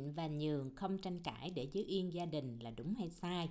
nhịn 0.00 0.12
và 0.12 0.26
nhường 0.26 0.74
không 0.74 0.98
tranh 0.98 1.20
cãi 1.22 1.50
để 1.50 1.64
giữ 1.64 1.84
yên 1.86 2.12
gia 2.12 2.26
đình 2.26 2.58
là 2.58 2.70
đúng 2.70 2.94
hay 2.94 3.10
sai. 3.10 3.50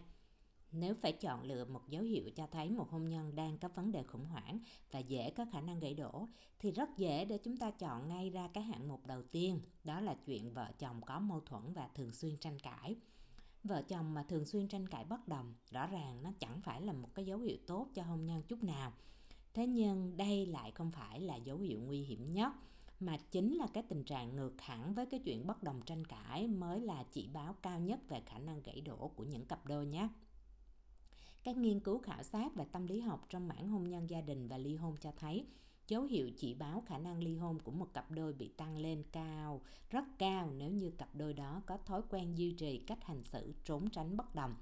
Nếu 0.72 0.96
phải 1.02 1.12
chọn 1.12 1.44
lựa 1.44 1.66
một 1.66 1.90
dấu 1.90 2.04
hiệu 2.04 2.30
cho 2.36 2.48
thấy 2.48 2.70
một 2.70 2.90
hôn 2.90 3.10
nhân 3.10 3.36
đang 3.36 3.58
có 3.58 3.68
vấn 3.68 3.92
đề 3.92 4.04
khủng 4.04 4.26
hoảng 4.26 4.60
và 4.92 5.00
dễ 5.00 5.30
có 5.30 5.46
khả 5.52 5.62
năng 5.62 5.80
gãy 5.80 5.94
đổ, 5.94 6.28
thì 6.60 6.72
rất 6.72 6.90
dễ 6.98 7.26
để 7.26 7.38
chúng 7.38 7.58
ta 7.58 7.72
chọn 7.72 8.08
ngay 8.08 8.30
ra 8.30 8.48
cái 8.54 8.64
hạng 8.64 8.88
mục 8.88 9.06
đầu 9.08 9.24
tiên, 9.24 9.62
đó 9.84 10.00
là 10.00 10.16
chuyện 10.26 10.54
vợ 10.54 10.72
chồng 10.80 11.02
có 11.06 11.20
mâu 11.20 11.40
thuẫn 11.40 11.74
và 11.74 11.88
thường 11.96 12.12
xuyên 12.12 12.38
tranh 12.38 12.60
cãi. 12.60 12.96
Vợ 13.64 13.82
chồng 13.82 14.14
mà 14.14 14.24
thường 14.24 14.46
xuyên 14.46 14.68
tranh 14.68 14.88
cãi 14.88 15.06
bất 15.06 15.28
đồng, 15.28 15.54
rõ 15.72 15.88
ràng 15.88 16.24
nó 16.24 16.32
chẳng 16.40 16.62
phải 16.62 16.82
là 16.82 16.94
một 16.94 17.16
cái 17.16 17.26
dấu 17.26 17.40
hiệu 17.40 17.58
tốt 17.68 17.88
cho 17.94 18.04
hôn 18.04 18.26
nhân 18.26 18.44
chút 18.44 18.64
nào. 18.64 18.94
Thế 19.54 19.68
nhưng 19.68 20.18
đây 20.18 20.46
lại 20.46 20.72
không 20.72 20.92
phải 20.92 21.20
là 21.20 21.36
dấu 21.36 21.58
hiệu 21.58 21.82
nguy 21.82 22.02
hiểm 22.02 22.34
nhất 22.34 22.54
mà 23.00 23.18
chính 23.32 23.56
là 23.56 23.68
cái 23.74 23.84
tình 23.84 24.04
trạng 24.04 24.36
ngược 24.36 24.62
hẳn 24.62 24.94
với 24.94 25.06
cái 25.06 25.20
chuyện 25.20 25.48
bất 25.48 25.64
đồng 25.64 25.82
tranh 25.82 26.06
cãi 26.06 26.48
mới 26.48 26.82
là 26.82 27.04
chỉ 27.12 27.28
báo 27.28 27.56
cao 27.62 27.80
nhất 27.80 28.00
về 28.10 28.22
khả 28.26 28.38
năng 28.40 28.62
gãy 28.62 28.82
đổ 28.82 29.12
của 29.16 29.24
những 29.24 29.46
cặp 29.46 29.66
đôi 29.66 29.86
nhé 29.86 30.08
các 31.44 31.58
nghiên 31.58 31.80
cứu 31.80 32.00
khảo 32.00 32.24
sát 32.24 32.56
về 32.56 32.66
tâm 32.72 32.88
lý 32.88 33.00
học 33.00 33.26
trong 33.30 33.48
mảng 33.48 33.70
hôn 33.70 33.90
nhân 33.90 34.10
gia 34.10 34.22
đình 34.22 34.48
và 34.48 34.58
ly 34.58 34.76
hôn 34.76 34.96
cho 35.02 35.12
thấy 35.12 35.46
dấu 35.90 36.04
hiệu 36.04 36.32
chỉ 36.38 36.54
báo 36.54 36.84
khả 36.86 36.98
năng 36.98 37.24
ly 37.24 37.36
hôn 37.36 37.60
của 37.60 37.72
một 37.72 37.94
cặp 37.94 38.12
đôi 38.12 38.34
bị 38.34 38.48
tăng 38.48 38.78
lên 38.78 39.04
cao, 39.12 39.62
rất 39.90 40.06
cao 40.18 40.52
nếu 40.58 40.72
như 40.72 40.92
cặp 40.92 41.16
đôi 41.16 41.34
đó 41.34 41.62
có 41.66 41.78
thói 41.78 42.02
quen 42.10 42.36
duy 42.36 42.52
trì 42.52 42.78
cách 42.78 43.04
hành 43.04 43.24
xử 43.24 43.54
trốn 43.64 43.90
tránh 43.90 44.18
bất 44.18 44.36
đồng. 44.36 44.56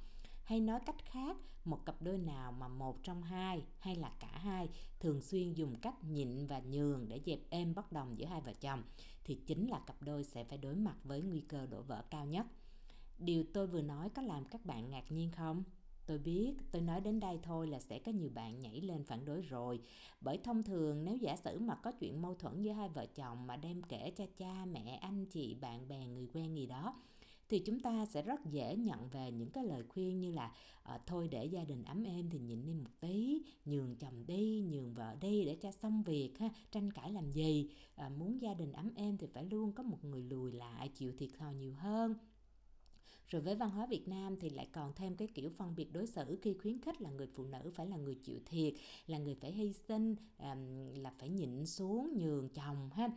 Hay 0.47 0.59
nói 0.59 0.79
cách 0.85 1.05
khác, 1.05 1.37
một 1.65 1.85
cặp 1.85 2.01
đôi 2.01 2.17
nào 2.17 2.51
mà 2.51 2.67
một 2.67 3.03
trong 3.03 3.23
hai 3.23 3.63
hay 3.79 3.95
là 3.95 4.11
cả 4.19 4.27
hai 4.33 4.69
thường 4.99 5.21
xuyên 5.21 5.53
dùng 5.53 5.75
cách 5.75 6.03
nhịn 6.03 6.45
và 6.47 6.59
nhường 6.59 7.09
để 7.09 7.21
dẹp 7.25 7.39
êm 7.49 7.75
bất 7.75 7.91
đồng 7.91 8.17
giữa 8.17 8.25
hai 8.25 8.41
vợ 8.41 8.53
chồng 8.53 8.83
thì 9.23 9.35
chính 9.35 9.67
là 9.67 9.79
cặp 9.79 10.01
đôi 10.01 10.23
sẽ 10.23 10.43
phải 10.43 10.57
đối 10.57 10.75
mặt 10.75 10.95
với 11.03 11.21
nguy 11.21 11.39
cơ 11.41 11.65
đổ 11.65 11.81
vỡ 11.81 12.03
cao 12.09 12.25
nhất. 12.25 12.45
Điều 13.19 13.43
tôi 13.53 13.67
vừa 13.67 13.81
nói 13.81 14.09
có 14.09 14.21
làm 14.21 14.45
các 14.45 14.65
bạn 14.65 14.89
ngạc 14.89 15.11
nhiên 15.11 15.31
không? 15.31 15.63
Tôi 16.05 16.17
biết, 16.17 16.53
tôi 16.71 16.81
nói 16.81 17.01
đến 17.01 17.19
đây 17.19 17.39
thôi 17.43 17.67
là 17.67 17.79
sẽ 17.79 17.99
có 17.99 18.11
nhiều 18.11 18.29
bạn 18.33 18.59
nhảy 18.59 18.81
lên 18.81 19.03
phản 19.03 19.25
đối 19.25 19.41
rồi. 19.41 19.79
Bởi 20.21 20.37
thông 20.37 20.63
thường 20.63 21.05
nếu 21.05 21.15
giả 21.15 21.35
sử 21.35 21.59
mà 21.59 21.75
có 21.75 21.91
chuyện 21.91 22.21
mâu 22.21 22.35
thuẫn 22.35 22.61
giữa 22.61 22.71
hai 22.71 22.89
vợ 22.89 23.05
chồng 23.05 23.47
mà 23.47 23.55
đem 23.55 23.83
kể 23.83 24.11
cho 24.17 24.25
cha, 24.37 24.65
mẹ, 24.65 24.99
anh 25.01 25.25
chị, 25.25 25.55
bạn 25.55 25.87
bè, 25.87 26.05
người 26.07 26.27
quen 26.33 26.55
gì 26.55 26.65
đó 26.65 26.95
thì 27.49 27.59
chúng 27.59 27.79
ta 27.79 28.05
sẽ 28.05 28.21
rất 28.21 28.45
dễ 28.45 28.75
nhận 28.75 29.09
về 29.09 29.31
những 29.31 29.49
cái 29.51 29.63
lời 29.63 29.83
khuyên 29.89 30.19
như 30.19 30.31
là 30.31 30.51
à, 30.83 30.99
thôi 31.05 31.27
để 31.31 31.45
gia 31.45 31.63
đình 31.63 31.83
ấm 31.83 32.03
êm 32.03 32.29
thì 32.29 32.39
nhịn 32.39 32.65
đi 32.65 32.73
một 32.73 32.89
tí 32.99 33.43
nhường 33.65 33.95
chồng 33.95 34.25
đi 34.27 34.61
nhường 34.69 34.93
vợ 34.93 35.15
đi 35.21 35.45
để 35.45 35.55
cho 35.61 35.71
xong 35.71 36.03
việc 36.03 36.39
ha 36.39 36.49
tranh 36.71 36.91
cãi 36.91 37.11
làm 37.11 37.31
gì? 37.31 37.69
À, 37.95 38.09
muốn 38.09 38.41
gia 38.41 38.53
đình 38.53 38.71
ấm 38.71 38.91
êm 38.95 39.17
thì 39.17 39.27
phải 39.33 39.45
luôn 39.45 39.71
có 39.71 39.83
một 39.83 40.05
người 40.05 40.21
lùi 40.23 40.51
lại 40.51 40.89
chịu 40.89 41.13
thiệt 41.17 41.29
thòi 41.37 41.53
nhiều 41.55 41.73
hơn 41.73 42.15
rồi 43.27 43.41
với 43.41 43.55
văn 43.55 43.69
hóa 43.69 43.85
Việt 43.85 44.07
Nam 44.07 44.37
thì 44.39 44.49
lại 44.49 44.67
còn 44.71 44.93
thêm 44.93 45.15
cái 45.15 45.27
kiểu 45.27 45.49
phân 45.49 45.75
biệt 45.75 45.93
đối 45.93 46.07
xử 46.07 46.39
khi 46.41 46.53
khuyến 46.53 46.81
khích 46.81 47.01
là 47.01 47.09
người 47.09 47.27
phụ 47.27 47.45
nữ 47.45 47.71
phải 47.75 47.87
là 47.87 47.97
người 47.97 48.15
chịu 48.15 48.39
thiệt, 48.45 48.73
là 49.07 49.17
người 49.17 49.35
phải 49.35 49.51
hy 49.51 49.73
sinh, 49.73 50.15
là 50.95 51.11
phải 51.17 51.29
nhịn 51.29 51.65
xuống 51.65 52.17
nhường 52.17 52.49
chồng 52.49 52.89
ha, 52.93 53.09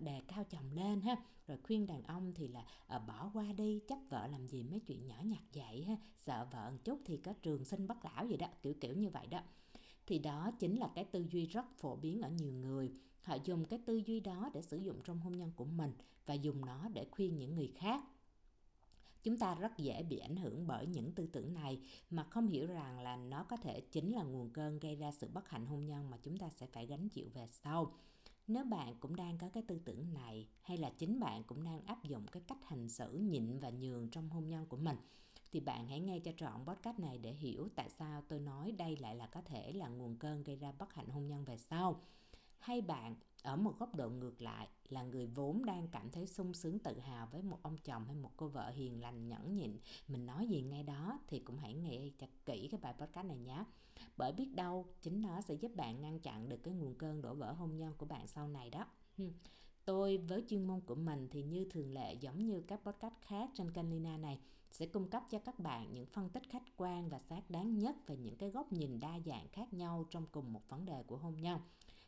đề 0.00 0.20
cao 0.28 0.44
chồng 0.44 0.72
lên 0.72 1.00
ha. 1.00 1.16
Rồi 1.46 1.58
khuyên 1.62 1.86
đàn 1.86 2.02
ông 2.02 2.32
thì 2.34 2.48
là 2.48 2.64
ờ, 2.86 2.98
bỏ 2.98 3.30
qua 3.34 3.52
đi, 3.52 3.80
chấp 3.88 3.98
vợ 4.08 4.26
làm 4.26 4.46
gì 4.46 4.62
mấy 4.62 4.80
chuyện 4.80 5.06
nhỏ 5.06 5.16
nhặt 5.24 5.42
vậy 5.54 5.82
ha, 5.82 5.96
sợ 6.16 6.46
vợ 6.52 6.70
một 6.70 6.78
chút 6.84 7.00
thì 7.04 7.16
có 7.16 7.32
trường 7.32 7.64
sinh 7.64 7.86
bất 7.86 8.04
lão 8.04 8.26
gì 8.26 8.36
đó, 8.36 8.46
kiểu 8.62 8.74
kiểu 8.80 8.94
như 8.94 9.10
vậy 9.10 9.26
đó. 9.26 9.40
Thì 10.06 10.18
đó 10.18 10.50
chính 10.58 10.76
là 10.76 10.90
cái 10.94 11.04
tư 11.04 11.24
duy 11.30 11.46
rất 11.46 11.64
phổ 11.76 11.96
biến 11.96 12.22
ở 12.22 12.28
nhiều 12.28 12.52
người. 12.52 12.92
Họ 13.22 13.36
dùng 13.44 13.64
cái 13.64 13.78
tư 13.86 13.96
duy 13.96 14.20
đó 14.20 14.50
để 14.54 14.62
sử 14.62 14.76
dụng 14.76 15.00
trong 15.04 15.20
hôn 15.20 15.36
nhân 15.36 15.52
của 15.56 15.64
mình 15.64 15.92
và 16.26 16.34
dùng 16.34 16.64
nó 16.64 16.88
để 16.88 17.06
khuyên 17.10 17.36
những 17.36 17.54
người 17.54 17.72
khác 17.76 18.04
chúng 19.24 19.38
ta 19.38 19.54
rất 19.54 19.78
dễ 19.78 20.02
bị 20.02 20.18
ảnh 20.18 20.36
hưởng 20.36 20.66
bởi 20.66 20.86
những 20.86 21.12
tư 21.12 21.26
tưởng 21.26 21.54
này 21.54 21.80
mà 22.10 22.24
không 22.24 22.48
hiểu 22.48 22.66
rằng 22.66 23.00
là 23.00 23.16
nó 23.16 23.44
có 23.44 23.56
thể 23.56 23.80
chính 23.80 24.12
là 24.12 24.22
nguồn 24.22 24.50
cơn 24.50 24.78
gây 24.78 24.96
ra 24.96 25.12
sự 25.12 25.28
bất 25.32 25.48
hạnh 25.48 25.66
hôn 25.66 25.86
nhân 25.86 26.10
mà 26.10 26.16
chúng 26.22 26.36
ta 26.36 26.48
sẽ 26.48 26.66
phải 26.66 26.86
gánh 26.86 27.08
chịu 27.08 27.28
về 27.34 27.46
sau. 27.46 27.92
Nếu 28.46 28.64
bạn 28.64 28.94
cũng 29.00 29.16
đang 29.16 29.38
có 29.38 29.48
cái 29.48 29.62
tư 29.62 29.80
tưởng 29.84 30.14
này, 30.14 30.48
hay 30.62 30.76
là 30.76 30.90
chính 30.90 31.20
bạn 31.20 31.44
cũng 31.44 31.64
đang 31.64 31.86
áp 31.86 32.04
dụng 32.04 32.26
cái 32.26 32.42
cách 32.46 32.64
hành 32.64 32.88
xử 32.88 33.12
nhịn 33.12 33.58
và 33.58 33.70
nhường 33.70 34.08
trong 34.08 34.28
hôn 34.30 34.48
nhân 34.48 34.66
của 34.66 34.76
mình, 34.76 34.96
thì 35.52 35.60
bạn 35.60 35.88
hãy 35.88 36.00
nghe 36.00 36.18
cho 36.18 36.32
trọn 36.36 36.64
podcast 36.66 36.98
này 36.98 37.18
để 37.18 37.32
hiểu 37.32 37.68
tại 37.74 37.88
sao 37.90 38.22
tôi 38.28 38.40
nói 38.40 38.72
đây 38.72 38.96
lại 38.96 39.14
là 39.14 39.26
có 39.26 39.42
thể 39.42 39.72
là 39.72 39.88
nguồn 39.88 40.16
cơn 40.16 40.44
gây 40.44 40.56
ra 40.56 40.72
bất 40.78 40.94
hạnh 40.94 41.08
hôn 41.08 41.26
nhân 41.26 41.44
về 41.44 41.56
sau 41.58 42.00
hay 42.64 42.80
bạn, 42.80 43.16
ở 43.42 43.56
một 43.56 43.78
góc 43.78 43.94
độ 43.94 44.10
ngược 44.10 44.42
lại, 44.42 44.68
là 44.88 45.02
người 45.02 45.26
vốn 45.26 45.64
đang 45.64 45.88
cảm 45.88 46.10
thấy 46.10 46.26
sung 46.26 46.54
sướng 46.54 46.78
tự 46.78 46.98
hào 46.98 47.28
với 47.32 47.42
một 47.42 47.58
ông 47.62 47.76
chồng 47.76 48.04
hay 48.06 48.14
một 48.14 48.30
cô 48.36 48.48
vợ 48.48 48.70
hiền 48.70 49.00
lành, 49.00 49.28
nhẫn 49.28 49.54
nhịn. 49.54 49.78
Mình 50.08 50.26
nói 50.26 50.46
gì 50.46 50.62
ngay 50.62 50.82
đó 50.82 51.18
thì 51.26 51.38
cũng 51.38 51.58
hãy 51.58 51.74
nghe 51.74 52.10
cho 52.18 52.26
kỹ 52.44 52.68
cái 52.70 52.80
bài 52.80 52.94
podcast 52.98 53.26
này 53.26 53.38
nhé. 53.38 53.64
Bởi 54.16 54.32
biết 54.32 54.54
đâu 54.54 54.86
chính 55.02 55.22
nó 55.22 55.40
sẽ 55.40 55.54
giúp 55.54 55.72
bạn 55.76 56.00
ngăn 56.00 56.20
chặn 56.20 56.48
được 56.48 56.62
cái 56.62 56.74
nguồn 56.74 56.94
cơn 56.94 57.22
đổ 57.22 57.34
vỡ 57.34 57.52
hôn 57.52 57.76
nhân 57.76 57.94
của 57.98 58.06
bạn 58.06 58.26
sau 58.26 58.48
này 58.48 58.70
đó. 58.70 58.86
Tôi 59.84 60.16
với 60.16 60.44
chuyên 60.48 60.66
môn 60.66 60.80
của 60.80 60.94
mình 60.94 61.28
thì 61.30 61.42
như 61.42 61.66
thường 61.70 61.92
lệ 61.92 62.14
giống 62.14 62.46
như 62.46 62.60
các 62.60 62.80
podcast 62.84 63.14
khác 63.22 63.50
trên 63.54 63.72
kênh 63.72 63.90
Lina 63.90 64.16
này, 64.16 64.40
sẽ 64.70 64.86
cung 64.86 65.10
cấp 65.10 65.22
cho 65.30 65.38
các 65.38 65.58
bạn 65.58 65.94
những 65.94 66.06
phân 66.06 66.28
tích 66.30 66.50
khách 66.50 66.76
quan 66.76 67.08
và 67.08 67.18
xác 67.18 67.50
đáng 67.50 67.78
nhất 67.78 67.96
về 68.06 68.16
những 68.16 68.36
cái 68.36 68.50
góc 68.50 68.72
nhìn 68.72 69.00
đa 69.00 69.20
dạng 69.26 69.48
khác 69.48 69.74
nhau 69.74 70.04
trong 70.10 70.26
cùng 70.32 70.52
một 70.52 70.68
vấn 70.68 70.84
đề 70.84 71.02
của 71.02 71.16
hôn 71.16 71.40
nhân 71.40 71.60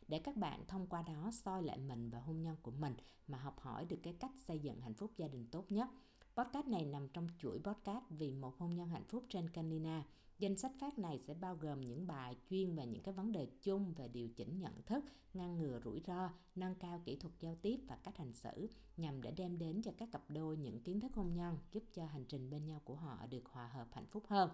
để 0.07 0.19
các 0.19 0.35
bạn 0.35 0.65
thông 0.67 0.87
qua 0.87 1.01
đó 1.01 1.31
soi 1.33 1.63
lại 1.63 1.77
mình 1.77 2.09
và 2.09 2.19
hôn 2.19 2.41
nhân 2.41 2.55
của 2.61 2.71
mình 2.71 2.93
mà 3.27 3.37
học 3.37 3.59
hỏi 3.59 3.85
được 3.85 3.99
cái 4.03 4.13
cách 4.13 4.31
xây 4.47 4.59
dựng 4.59 4.81
hạnh 4.81 4.93
phúc 4.93 5.11
gia 5.17 5.27
đình 5.27 5.47
tốt 5.51 5.71
nhất. 5.71 5.87
Podcast 6.35 6.67
này 6.67 6.85
nằm 6.85 7.07
trong 7.07 7.27
chuỗi 7.39 7.59
podcast 7.59 8.03
vì 8.09 8.31
một 8.31 8.57
hôn 8.57 8.75
nhân 8.75 8.89
hạnh 8.89 9.05
phúc 9.07 9.25
trên 9.29 9.49
Canina. 9.49 10.03
Danh 10.39 10.57
sách 10.57 10.71
phát 10.79 10.99
này 10.99 11.19
sẽ 11.19 11.33
bao 11.33 11.55
gồm 11.55 11.81
những 11.81 12.07
bài 12.07 12.35
chuyên 12.49 12.75
về 12.75 12.87
những 12.87 13.03
cái 13.03 13.13
vấn 13.13 13.31
đề 13.31 13.47
chung 13.63 13.93
về 13.93 14.07
điều 14.07 14.29
chỉnh 14.29 14.59
nhận 14.59 14.81
thức, 14.81 15.05
ngăn 15.33 15.57
ngừa 15.57 15.79
rủi 15.83 16.01
ro, 16.07 16.29
nâng 16.55 16.75
cao 16.75 17.01
kỹ 17.05 17.15
thuật 17.15 17.33
giao 17.39 17.55
tiếp 17.55 17.79
và 17.87 17.95
cách 17.95 18.17
hành 18.17 18.33
xử 18.33 18.69
nhằm 18.97 19.21
để 19.21 19.31
đem 19.31 19.57
đến 19.57 19.81
cho 19.81 19.91
các 19.97 20.09
cặp 20.11 20.29
đôi 20.29 20.57
những 20.57 20.83
kiến 20.83 20.99
thức 20.99 21.13
hôn 21.13 21.33
nhân 21.33 21.57
giúp 21.71 21.83
cho 21.93 22.05
hành 22.05 22.25
trình 22.25 22.49
bên 22.49 22.65
nhau 22.65 22.81
của 22.85 22.95
họ 22.95 23.25
được 23.29 23.45
hòa 23.45 23.67
hợp 23.67 23.87
hạnh 23.91 24.07
phúc 24.11 24.23
hơn. 24.27 24.49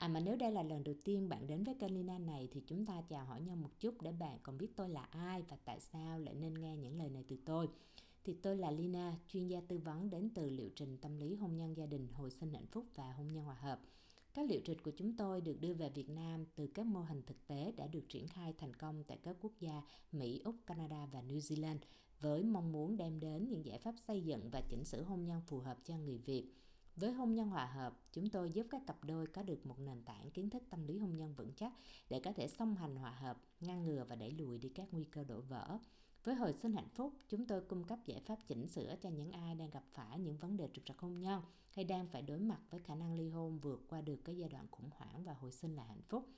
À 0.00 0.08
mà 0.08 0.20
nếu 0.20 0.36
đây 0.36 0.52
là 0.52 0.62
lần 0.62 0.84
đầu 0.84 0.94
tiên 1.04 1.28
bạn 1.28 1.46
đến 1.46 1.64
với 1.64 1.74
kênh 1.74 1.94
Lina 1.94 2.18
này 2.18 2.48
thì 2.52 2.62
chúng 2.66 2.86
ta 2.86 3.02
chào 3.08 3.24
hỏi 3.24 3.40
nhau 3.40 3.56
một 3.56 3.80
chút 3.80 4.02
để 4.02 4.12
bạn 4.12 4.38
còn 4.42 4.58
biết 4.58 4.76
tôi 4.76 4.88
là 4.88 5.02
ai 5.02 5.42
và 5.42 5.56
tại 5.64 5.80
sao 5.80 6.18
lại 6.18 6.34
nên 6.34 6.54
nghe 6.54 6.76
những 6.76 6.98
lời 6.98 7.10
này 7.10 7.24
từ 7.28 7.36
tôi. 7.44 7.68
Thì 8.24 8.34
tôi 8.42 8.56
là 8.56 8.70
Lina, 8.70 9.16
chuyên 9.28 9.48
gia 9.48 9.60
tư 9.60 9.78
vấn 9.78 10.10
đến 10.10 10.30
từ 10.34 10.50
liệu 10.50 10.68
trình 10.76 10.98
tâm 10.98 11.16
lý 11.16 11.34
hôn 11.34 11.56
nhân 11.56 11.76
gia 11.76 11.86
đình, 11.86 12.08
hồi 12.12 12.30
sinh 12.30 12.52
hạnh 12.52 12.66
phúc 12.66 12.86
và 12.94 13.12
hôn 13.12 13.32
nhân 13.32 13.44
hòa 13.44 13.54
hợp. 13.54 13.80
Các 14.34 14.50
liệu 14.50 14.60
trình 14.64 14.78
của 14.78 14.90
chúng 14.90 15.16
tôi 15.16 15.40
được 15.40 15.60
đưa 15.60 15.74
về 15.74 15.90
Việt 15.90 16.10
Nam 16.10 16.44
từ 16.54 16.66
các 16.66 16.86
mô 16.86 17.00
hình 17.00 17.22
thực 17.26 17.46
tế 17.46 17.72
đã 17.76 17.86
được 17.86 18.08
triển 18.08 18.28
khai 18.28 18.54
thành 18.58 18.74
công 18.74 19.04
tại 19.04 19.18
các 19.22 19.36
quốc 19.40 19.52
gia 19.60 19.82
Mỹ, 20.12 20.40
Úc, 20.44 20.56
Canada 20.66 21.06
và 21.06 21.22
New 21.22 21.38
Zealand 21.38 21.78
với 22.20 22.42
mong 22.42 22.72
muốn 22.72 22.96
đem 22.96 23.20
đến 23.20 23.48
những 23.48 23.64
giải 23.64 23.78
pháp 23.78 23.94
xây 24.08 24.22
dựng 24.22 24.50
và 24.50 24.60
chỉnh 24.68 24.84
sửa 24.84 25.02
hôn 25.02 25.24
nhân 25.24 25.40
phù 25.46 25.58
hợp 25.58 25.78
cho 25.84 25.98
người 25.98 26.18
Việt 26.18 26.52
với 26.96 27.12
hôn 27.12 27.34
nhân 27.34 27.48
hòa 27.48 27.66
hợp, 27.66 28.00
chúng 28.12 28.30
tôi 28.30 28.50
giúp 28.50 28.66
các 28.70 28.82
cặp 28.86 29.04
đôi 29.04 29.26
có 29.26 29.42
được 29.42 29.66
một 29.66 29.78
nền 29.78 30.02
tảng 30.02 30.30
kiến 30.30 30.50
thức 30.50 30.62
tâm 30.70 30.86
lý 30.86 30.98
hôn 30.98 31.16
nhân 31.16 31.34
vững 31.34 31.52
chắc 31.56 31.72
để 32.08 32.20
có 32.20 32.32
thể 32.32 32.48
song 32.48 32.74
hành 32.74 32.96
hòa 32.96 33.10
hợp, 33.10 33.42
ngăn 33.60 33.84
ngừa 33.84 34.04
và 34.08 34.16
đẩy 34.16 34.30
lùi 34.30 34.58
đi 34.58 34.68
các 34.68 34.88
nguy 34.92 35.04
cơ 35.04 35.24
đổ 35.24 35.40
vỡ. 35.40 35.78
Với 36.24 36.34
hồi 36.34 36.52
sinh 36.52 36.72
hạnh 36.72 36.88
phúc, 36.94 37.12
chúng 37.28 37.46
tôi 37.46 37.60
cung 37.60 37.84
cấp 37.84 37.98
giải 38.06 38.20
pháp 38.26 38.38
chỉnh 38.46 38.68
sửa 38.68 38.96
cho 39.02 39.08
những 39.08 39.32
ai 39.32 39.54
đang 39.54 39.70
gặp 39.70 39.84
phải 39.92 40.18
những 40.18 40.36
vấn 40.36 40.56
đề 40.56 40.68
trục 40.72 40.84
trặc 40.84 40.98
hôn 40.98 41.20
nhân 41.20 41.42
hay 41.70 41.84
đang 41.84 42.06
phải 42.08 42.22
đối 42.22 42.38
mặt 42.38 42.60
với 42.70 42.80
khả 42.80 42.94
năng 42.94 43.14
ly 43.14 43.28
hôn 43.28 43.58
vượt 43.58 43.84
qua 43.88 44.00
được 44.00 44.24
cái 44.24 44.36
giai 44.36 44.48
đoạn 44.48 44.66
khủng 44.70 44.90
hoảng 44.90 45.24
và 45.24 45.34
hồi 45.34 45.52
sinh 45.52 45.76
là 45.76 45.84
hạnh 45.84 46.02
phúc. 46.08 46.28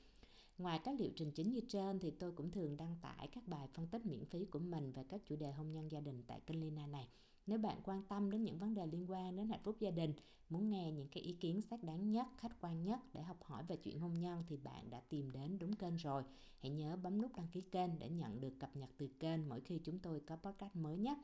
Ngoài 0.58 0.80
các 0.84 1.00
liệu 1.00 1.10
trình 1.16 1.30
chính 1.30 1.52
như 1.52 1.60
trên 1.68 1.98
thì 1.98 2.10
tôi 2.10 2.32
cũng 2.32 2.50
thường 2.50 2.76
đăng 2.76 2.96
tải 3.02 3.28
các 3.28 3.48
bài 3.48 3.68
phân 3.74 3.86
tích 3.86 4.06
miễn 4.06 4.24
phí 4.24 4.44
của 4.44 4.58
mình 4.58 4.92
về 4.92 5.04
các 5.08 5.20
chủ 5.26 5.36
đề 5.36 5.52
hôn 5.52 5.72
nhân 5.72 5.92
gia 5.92 6.00
đình 6.00 6.22
tại 6.26 6.40
kênh 6.40 6.60
Lina 6.60 6.86
này. 6.86 7.08
Nếu 7.46 7.58
bạn 7.58 7.80
quan 7.84 8.02
tâm 8.02 8.30
đến 8.30 8.44
những 8.44 8.58
vấn 8.58 8.74
đề 8.74 8.86
liên 8.86 9.10
quan 9.10 9.36
đến 9.36 9.48
hạnh 9.48 9.60
phúc 9.64 9.76
gia 9.80 9.90
đình, 9.90 10.14
muốn 10.48 10.70
nghe 10.70 10.92
những 10.92 11.08
cái 11.08 11.22
ý 11.22 11.32
kiến 11.32 11.60
xác 11.60 11.82
đáng 11.82 12.10
nhất, 12.10 12.26
khách 12.36 12.60
quan 12.60 12.84
nhất 12.84 13.00
để 13.12 13.22
học 13.22 13.42
hỏi 13.44 13.64
về 13.68 13.76
chuyện 13.76 14.00
hôn 14.00 14.20
nhân 14.20 14.44
thì 14.48 14.56
bạn 14.56 14.90
đã 14.90 15.00
tìm 15.00 15.30
đến 15.30 15.58
đúng 15.58 15.76
kênh 15.76 15.96
rồi. 15.96 16.22
Hãy 16.58 16.70
nhớ 16.70 16.96
bấm 16.96 17.22
nút 17.22 17.36
đăng 17.36 17.48
ký 17.48 17.60
kênh 17.60 17.98
để 17.98 18.08
nhận 18.08 18.40
được 18.40 18.58
cập 18.60 18.76
nhật 18.76 18.90
từ 18.96 19.08
kênh 19.08 19.48
mỗi 19.48 19.60
khi 19.60 19.78
chúng 19.78 19.98
tôi 19.98 20.20
có 20.20 20.36
podcast 20.36 20.76
mới 20.76 20.98
nhé. 20.98 21.16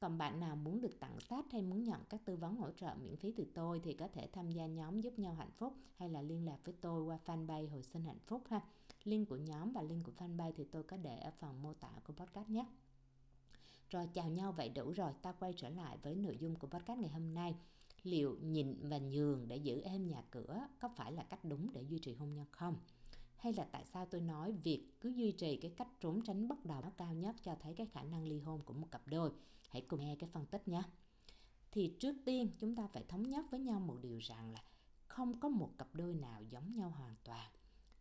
Còn 0.00 0.18
bạn 0.18 0.40
nào 0.40 0.56
muốn 0.56 0.80
được 0.80 1.00
tặng 1.00 1.20
sách 1.20 1.44
hay 1.52 1.62
muốn 1.62 1.84
nhận 1.84 2.00
các 2.08 2.24
tư 2.24 2.36
vấn 2.36 2.56
hỗ 2.56 2.70
trợ 2.70 2.94
miễn 3.02 3.16
phí 3.16 3.32
từ 3.32 3.46
tôi 3.54 3.80
thì 3.84 3.94
có 3.94 4.08
thể 4.08 4.28
tham 4.32 4.50
gia 4.50 4.66
nhóm 4.66 5.00
giúp 5.00 5.18
nhau 5.18 5.34
hạnh 5.34 5.50
phúc 5.56 5.74
hay 5.96 6.08
là 6.08 6.22
liên 6.22 6.44
lạc 6.44 6.58
với 6.64 6.74
tôi 6.80 7.02
qua 7.02 7.18
fanpage 7.26 7.70
hồi 7.70 7.82
sinh 7.82 8.04
hạnh 8.04 8.18
phúc 8.26 8.42
ha. 8.48 8.60
Link 9.04 9.28
của 9.28 9.36
nhóm 9.36 9.72
và 9.72 9.82
link 9.82 10.04
của 10.04 10.12
fanpage 10.18 10.52
thì 10.56 10.64
tôi 10.64 10.82
có 10.82 10.96
để 10.96 11.18
ở 11.18 11.30
phần 11.30 11.62
mô 11.62 11.74
tả 11.74 11.90
của 12.04 12.12
podcast 12.12 12.48
nhé. 12.48 12.66
Rồi 13.90 14.08
chào 14.14 14.28
nhau 14.28 14.52
vậy 14.52 14.68
đủ 14.68 14.90
rồi, 14.90 15.12
ta 15.22 15.32
quay 15.32 15.52
trở 15.56 15.68
lại 15.68 15.98
với 16.02 16.14
nội 16.14 16.36
dung 16.40 16.56
của 16.56 16.66
podcast 16.66 17.00
ngày 17.00 17.10
hôm 17.10 17.34
nay. 17.34 17.54
Liệu 18.02 18.36
nhịn 18.42 18.88
và 18.88 18.98
nhường 18.98 19.48
để 19.48 19.56
giữ 19.56 19.80
êm 19.80 20.06
nhà 20.06 20.22
cửa 20.30 20.68
có 20.80 20.88
phải 20.96 21.12
là 21.12 21.22
cách 21.22 21.44
đúng 21.44 21.72
để 21.72 21.82
duy 21.82 21.98
trì 21.98 22.14
hôn 22.14 22.34
nhân 22.34 22.46
không? 22.50 22.76
Hay 23.36 23.52
là 23.52 23.64
tại 23.72 23.84
sao 23.84 24.06
tôi 24.06 24.20
nói 24.20 24.52
việc 24.52 24.88
cứ 25.00 25.08
duy 25.08 25.32
trì 25.32 25.56
cái 25.56 25.70
cách 25.76 25.88
trốn 26.00 26.22
tránh 26.22 26.48
bất 26.48 26.64
đồng 26.64 26.84
cao 26.96 27.14
nhất 27.14 27.36
cho 27.42 27.54
thấy 27.60 27.74
cái 27.74 27.86
khả 27.86 28.02
năng 28.02 28.24
ly 28.24 28.40
hôn 28.40 28.62
của 28.64 28.74
một 28.74 28.86
cặp 28.90 29.08
đôi? 29.08 29.30
Hãy 29.68 29.82
cùng 29.82 30.00
nghe 30.00 30.16
cái 30.16 30.30
phân 30.32 30.46
tích 30.46 30.68
nhé. 30.68 30.82
thì 31.70 31.96
trước 32.00 32.16
tiên 32.24 32.50
chúng 32.58 32.74
ta 32.74 32.86
phải 32.86 33.04
thống 33.08 33.22
nhất 33.22 33.44
với 33.50 33.60
nhau 33.60 33.80
một 33.80 33.96
điều 34.02 34.18
rằng 34.18 34.52
là 34.52 34.62
không 35.08 35.40
có 35.40 35.48
một 35.48 35.70
cặp 35.78 35.94
đôi 35.94 36.14
nào 36.14 36.42
giống 36.42 36.74
nhau 36.74 36.90
hoàn 36.90 37.14
toàn 37.24 37.50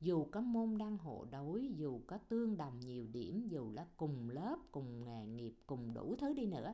dù 0.02 0.26
có 0.32 0.42
môn 0.42 0.78
đăng 0.78 0.98
hộ 0.98 1.26
đối 1.32 1.70
dù 1.76 2.02
có 2.08 2.18
tương 2.18 2.58
đồng 2.58 2.80
nhiều 2.80 3.08
điểm 3.08 3.48
dù 3.48 3.72
là 3.72 3.88
cùng 3.98 4.30
lớp 4.30 4.58
cùng 4.72 5.04
nghề 5.04 5.26
nghiệp 5.26 5.54
cùng 5.68 5.94
đủ 5.94 6.16
thứ 6.20 6.34
đi 6.34 6.46
nữa 6.46 6.74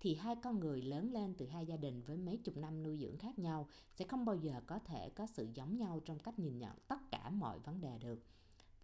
thì 0.00 0.14
hai 0.14 0.36
con 0.36 0.60
người 0.60 0.82
lớn 0.82 1.12
lên 1.12 1.34
từ 1.34 1.46
hai 1.46 1.66
gia 1.66 1.76
đình 1.76 2.02
với 2.02 2.16
mấy 2.16 2.36
chục 2.36 2.56
năm 2.56 2.82
nuôi 2.82 2.98
dưỡng 2.98 3.18
khác 3.18 3.38
nhau 3.38 3.68
sẽ 3.94 4.04
không 4.04 4.24
bao 4.24 4.36
giờ 4.36 4.60
có 4.66 4.78
thể 4.78 5.10
có 5.10 5.26
sự 5.26 5.48
giống 5.54 5.76
nhau 5.76 6.00
trong 6.04 6.18
cách 6.18 6.38
nhìn 6.38 6.58
nhận 6.58 6.78
tất 6.88 7.10
cả 7.10 7.30
mọi 7.30 7.58
vấn 7.58 7.80
đề 7.80 7.98
được. 7.98 8.22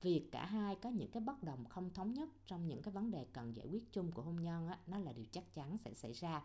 Việc 0.03 0.29
cả 0.33 0.47
hai 0.47 0.77
có 0.77 0.91
những 0.91 1.11
cái 1.11 1.21
bất 1.21 1.43
đồng 1.43 1.65
không 1.65 1.91
thống 1.91 2.15
nhất 2.15 2.29
trong 2.47 2.67
những 2.67 2.83
cái 2.83 2.95
vấn 2.95 3.11
đề 3.11 3.27
cần 3.33 3.57
giải 3.57 3.67
quyết 3.67 3.93
chung 3.93 4.13
của 4.13 4.23
hôn 4.23 4.43
nhân 4.43 4.69
á, 4.69 4.79
nó 4.87 4.99
là 4.99 5.13
điều 5.13 5.25
chắc 5.33 5.55
chắn 5.55 5.79
sẽ 5.79 5.95
xảy 5.95 6.13
ra. 6.13 6.45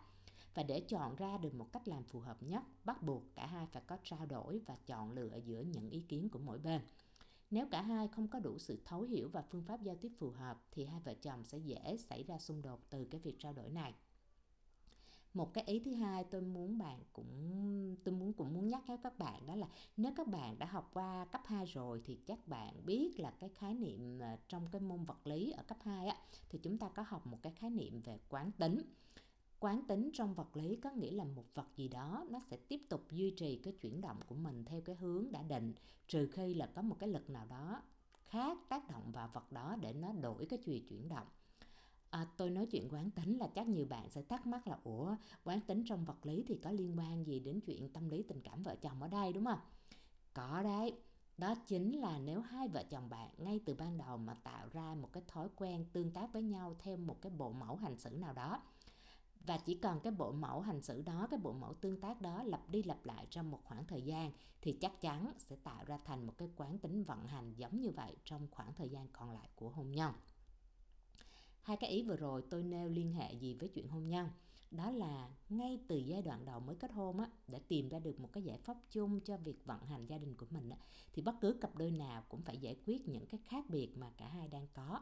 Và 0.54 0.62
để 0.62 0.80
chọn 0.80 1.16
ra 1.16 1.38
được 1.38 1.54
một 1.54 1.72
cách 1.72 1.88
làm 1.88 2.04
phù 2.04 2.20
hợp 2.20 2.42
nhất 2.42 2.62
bắt 2.84 3.02
buộc 3.02 3.22
cả 3.34 3.46
hai 3.46 3.66
phải 3.66 3.82
có 3.86 3.96
trao 4.04 4.26
đổi 4.26 4.60
và 4.66 4.76
chọn 4.86 5.12
lựa 5.12 5.36
giữa 5.44 5.60
những 5.60 5.90
ý 5.90 6.00
kiến 6.00 6.28
của 6.28 6.38
mỗi 6.38 6.58
bên 6.58 6.80
nếu 7.50 7.66
cả 7.70 7.82
hai 7.82 8.08
không 8.08 8.28
có 8.28 8.38
đủ 8.40 8.58
sự 8.58 8.82
thấu 8.84 9.02
hiểu 9.02 9.28
và 9.28 9.42
phương 9.42 9.64
pháp 9.64 9.82
giao 9.82 9.96
tiếp 9.96 10.12
phù 10.18 10.30
hợp, 10.30 10.64
thì 10.72 10.84
hai 10.84 11.00
vợ 11.00 11.14
chồng 11.14 11.44
sẽ 11.44 11.58
dễ 11.58 11.96
xảy 11.96 12.22
ra 12.22 12.38
xung 12.38 12.62
đột 12.62 12.80
từ 12.90 13.04
cái 13.04 13.20
việc 13.20 13.38
trao 13.38 13.52
đổi 13.52 13.70
này. 13.70 13.94
Một 15.34 15.54
cái 15.54 15.64
ý 15.64 15.80
thứ 15.84 15.94
hai 15.94 16.24
tôi 16.24 16.42
muốn 16.42 16.78
bạn 16.78 17.00
cũng, 17.12 17.96
tôi 18.04 18.14
muốn 18.14 18.32
cũng 18.32 18.54
muốn 18.54 18.68
nhắc 18.68 18.82
với 18.86 18.96
các 19.02 19.18
bạn 19.18 19.46
đó 19.46 19.54
là 19.54 19.68
nếu 19.96 20.12
các 20.16 20.26
bạn 20.28 20.58
đã 20.58 20.66
học 20.66 20.90
qua 20.92 21.24
cấp 21.24 21.40
2 21.44 21.66
rồi 21.66 22.02
thì 22.04 22.16
chắc 22.26 22.48
bạn 22.48 22.86
biết 22.86 23.20
là 23.20 23.30
cái 23.30 23.50
khái 23.50 23.74
niệm 23.74 24.18
ờ, 24.18 24.36
trong 24.48 24.66
cái 24.72 24.80
môn 24.80 25.04
vật 25.04 25.26
lý 25.26 25.50
ở 25.50 25.62
cấp 25.62 25.78
2 25.82 26.06
á, 26.08 26.16
thì 26.48 26.58
chúng 26.62 26.78
ta 26.78 26.88
có 26.88 27.04
học 27.08 27.26
một 27.26 27.38
cái 27.42 27.52
khái 27.52 27.70
niệm 27.70 28.02
về 28.02 28.18
quán 28.28 28.52
tính 28.52 28.82
quán 29.60 29.82
tính 29.88 30.10
trong 30.12 30.34
vật 30.34 30.56
lý 30.56 30.76
có 30.76 30.90
nghĩa 30.90 31.10
là 31.10 31.24
một 31.24 31.44
vật 31.54 31.66
gì 31.76 31.88
đó 31.88 32.24
nó 32.30 32.40
sẽ 32.40 32.56
tiếp 32.56 32.80
tục 32.88 33.04
duy 33.10 33.30
trì 33.30 33.56
cái 33.56 33.72
chuyển 33.72 34.00
động 34.00 34.20
của 34.26 34.34
mình 34.34 34.64
theo 34.64 34.80
cái 34.80 34.96
hướng 34.96 35.32
đã 35.32 35.42
định 35.42 35.74
trừ 36.08 36.28
khi 36.32 36.54
là 36.54 36.66
có 36.66 36.82
một 36.82 36.96
cái 36.98 37.08
lực 37.08 37.30
nào 37.30 37.46
đó 37.46 37.82
khác 38.24 38.58
tác 38.68 38.90
động 38.90 39.12
vào 39.12 39.30
vật 39.32 39.52
đó 39.52 39.76
để 39.80 39.92
nó 39.92 40.12
đổi 40.12 40.46
cái 40.46 40.58
chùy 40.64 40.84
chuyển 40.88 41.08
động 41.08 41.26
À, 42.10 42.26
tôi 42.36 42.50
nói 42.50 42.66
chuyện 42.66 42.88
quán 42.90 43.10
tính 43.10 43.38
là 43.38 43.46
chắc 43.54 43.68
nhiều 43.68 43.86
bạn 43.86 44.10
sẽ 44.10 44.22
thắc 44.22 44.46
mắc 44.46 44.68
là 44.68 44.78
ủa 44.84 45.16
quán 45.44 45.60
tính 45.60 45.84
trong 45.86 46.04
vật 46.04 46.26
lý 46.26 46.44
thì 46.46 46.56
có 46.62 46.70
liên 46.70 46.98
quan 46.98 47.24
gì 47.26 47.40
đến 47.40 47.60
chuyện 47.60 47.92
tâm 47.92 48.08
lý 48.08 48.22
tình 48.22 48.40
cảm 48.42 48.62
vợ 48.62 48.76
chồng 48.76 49.02
ở 49.02 49.08
đây 49.08 49.32
đúng 49.32 49.44
không? 49.44 49.58
Có 50.34 50.62
đấy. 50.62 51.00
Đó 51.38 51.54
chính 51.66 52.00
là 52.00 52.18
nếu 52.18 52.40
hai 52.40 52.68
vợ 52.68 52.84
chồng 52.90 53.08
bạn 53.08 53.30
ngay 53.38 53.60
từ 53.64 53.74
ban 53.74 53.98
đầu 53.98 54.16
mà 54.16 54.34
tạo 54.34 54.68
ra 54.72 54.94
một 54.94 55.12
cái 55.12 55.22
thói 55.28 55.48
quen 55.56 55.86
tương 55.92 56.10
tác 56.10 56.32
với 56.32 56.42
nhau 56.42 56.76
theo 56.78 56.96
một 56.96 57.22
cái 57.22 57.32
bộ 57.32 57.52
mẫu 57.52 57.76
hành 57.76 57.98
xử 57.98 58.10
nào 58.10 58.32
đó 58.32 58.62
và 59.46 59.58
chỉ 59.58 59.74
cần 59.74 60.00
cái 60.00 60.12
bộ 60.12 60.32
mẫu 60.32 60.60
hành 60.60 60.82
xử 60.82 61.02
đó 61.02 61.26
cái 61.30 61.40
bộ 61.42 61.52
mẫu 61.52 61.74
tương 61.74 62.00
tác 62.00 62.20
đó 62.20 62.42
lặp 62.42 62.68
đi 62.68 62.82
lặp 62.82 63.06
lại 63.06 63.26
trong 63.30 63.50
một 63.50 63.60
khoảng 63.64 63.86
thời 63.86 64.02
gian 64.02 64.32
thì 64.62 64.72
chắc 64.80 65.00
chắn 65.00 65.32
sẽ 65.38 65.56
tạo 65.56 65.84
ra 65.84 65.98
thành 66.04 66.26
một 66.26 66.34
cái 66.38 66.48
quán 66.56 66.78
tính 66.78 67.04
vận 67.04 67.26
hành 67.26 67.54
giống 67.56 67.80
như 67.80 67.90
vậy 67.90 68.16
trong 68.24 68.46
khoảng 68.50 68.74
thời 68.74 68.88
gian 68.88 69.06
còn 69.12 69.30
lại 69.30 69.48
của 69.54 69.70
hôn 69.70 69.92
nhân. 69.92 70.12
Hai 71.62 71.76
cái 71.76 71.90
ý 71.90 72.02
vừa 72.02 72.16
rồi 72.16 72.42
tôi 72.50 72.62
nêu 72.62 72.88
liên 72.88 73.12
hệ 73.12 73.32
gì 73.32 73.54
với 73.54 73.68
chuyện 73.68 73.88
hôn 73.88 74.08
nhân. 74.08 74.28
Đó 74.70 74.90
là 74.90 75.30
ngay 75.48 75.78
từ 75.88 75.96
giai 75.96 76.22
đoạn 76.22 76.44
đầu 76.44 76.60
mới 76.60 76.76
kết 76.76 76.92
hôn 76.92 77.20
á 77.20 77.30
để 77.46 77.58
tìm 77.68 77.88
ra 77.88 77.98
được 77.98 78.20
một 78.20 78.32
cái 78.32 78.42
giải 78.42 78.58
pháp 78.58 78.76
chung 78.90 79.20
cho 79.20 79.36
việc 79.36 79.64
vận 79.64 79.86
hành 79.86 80.06
gia 80.06 80.18
đình 80.18 80.36
của 80.36 80.46
mình 80.50 80.70
á, 80.70 80.76
thì 81.12 81.22
bất 81.22 81.34
cứ 81.40 81.58
cặp 81.60 81.76
đôi 81.76 81.90
nào 81.90 82.22
cũng 82.28 82.42
phải 82.42 82.58
giải 82.58 82.76
quyết 82.86 83.08
những 83.08 83.26
cái 83.26 83.40
khác 83.44 83.64
biệt 83.68 83.96
mà 83.96 84.10
cả 84.16 84.28
hai 84.28 84.48
đang 84.48 84.66
có 84.74 85.00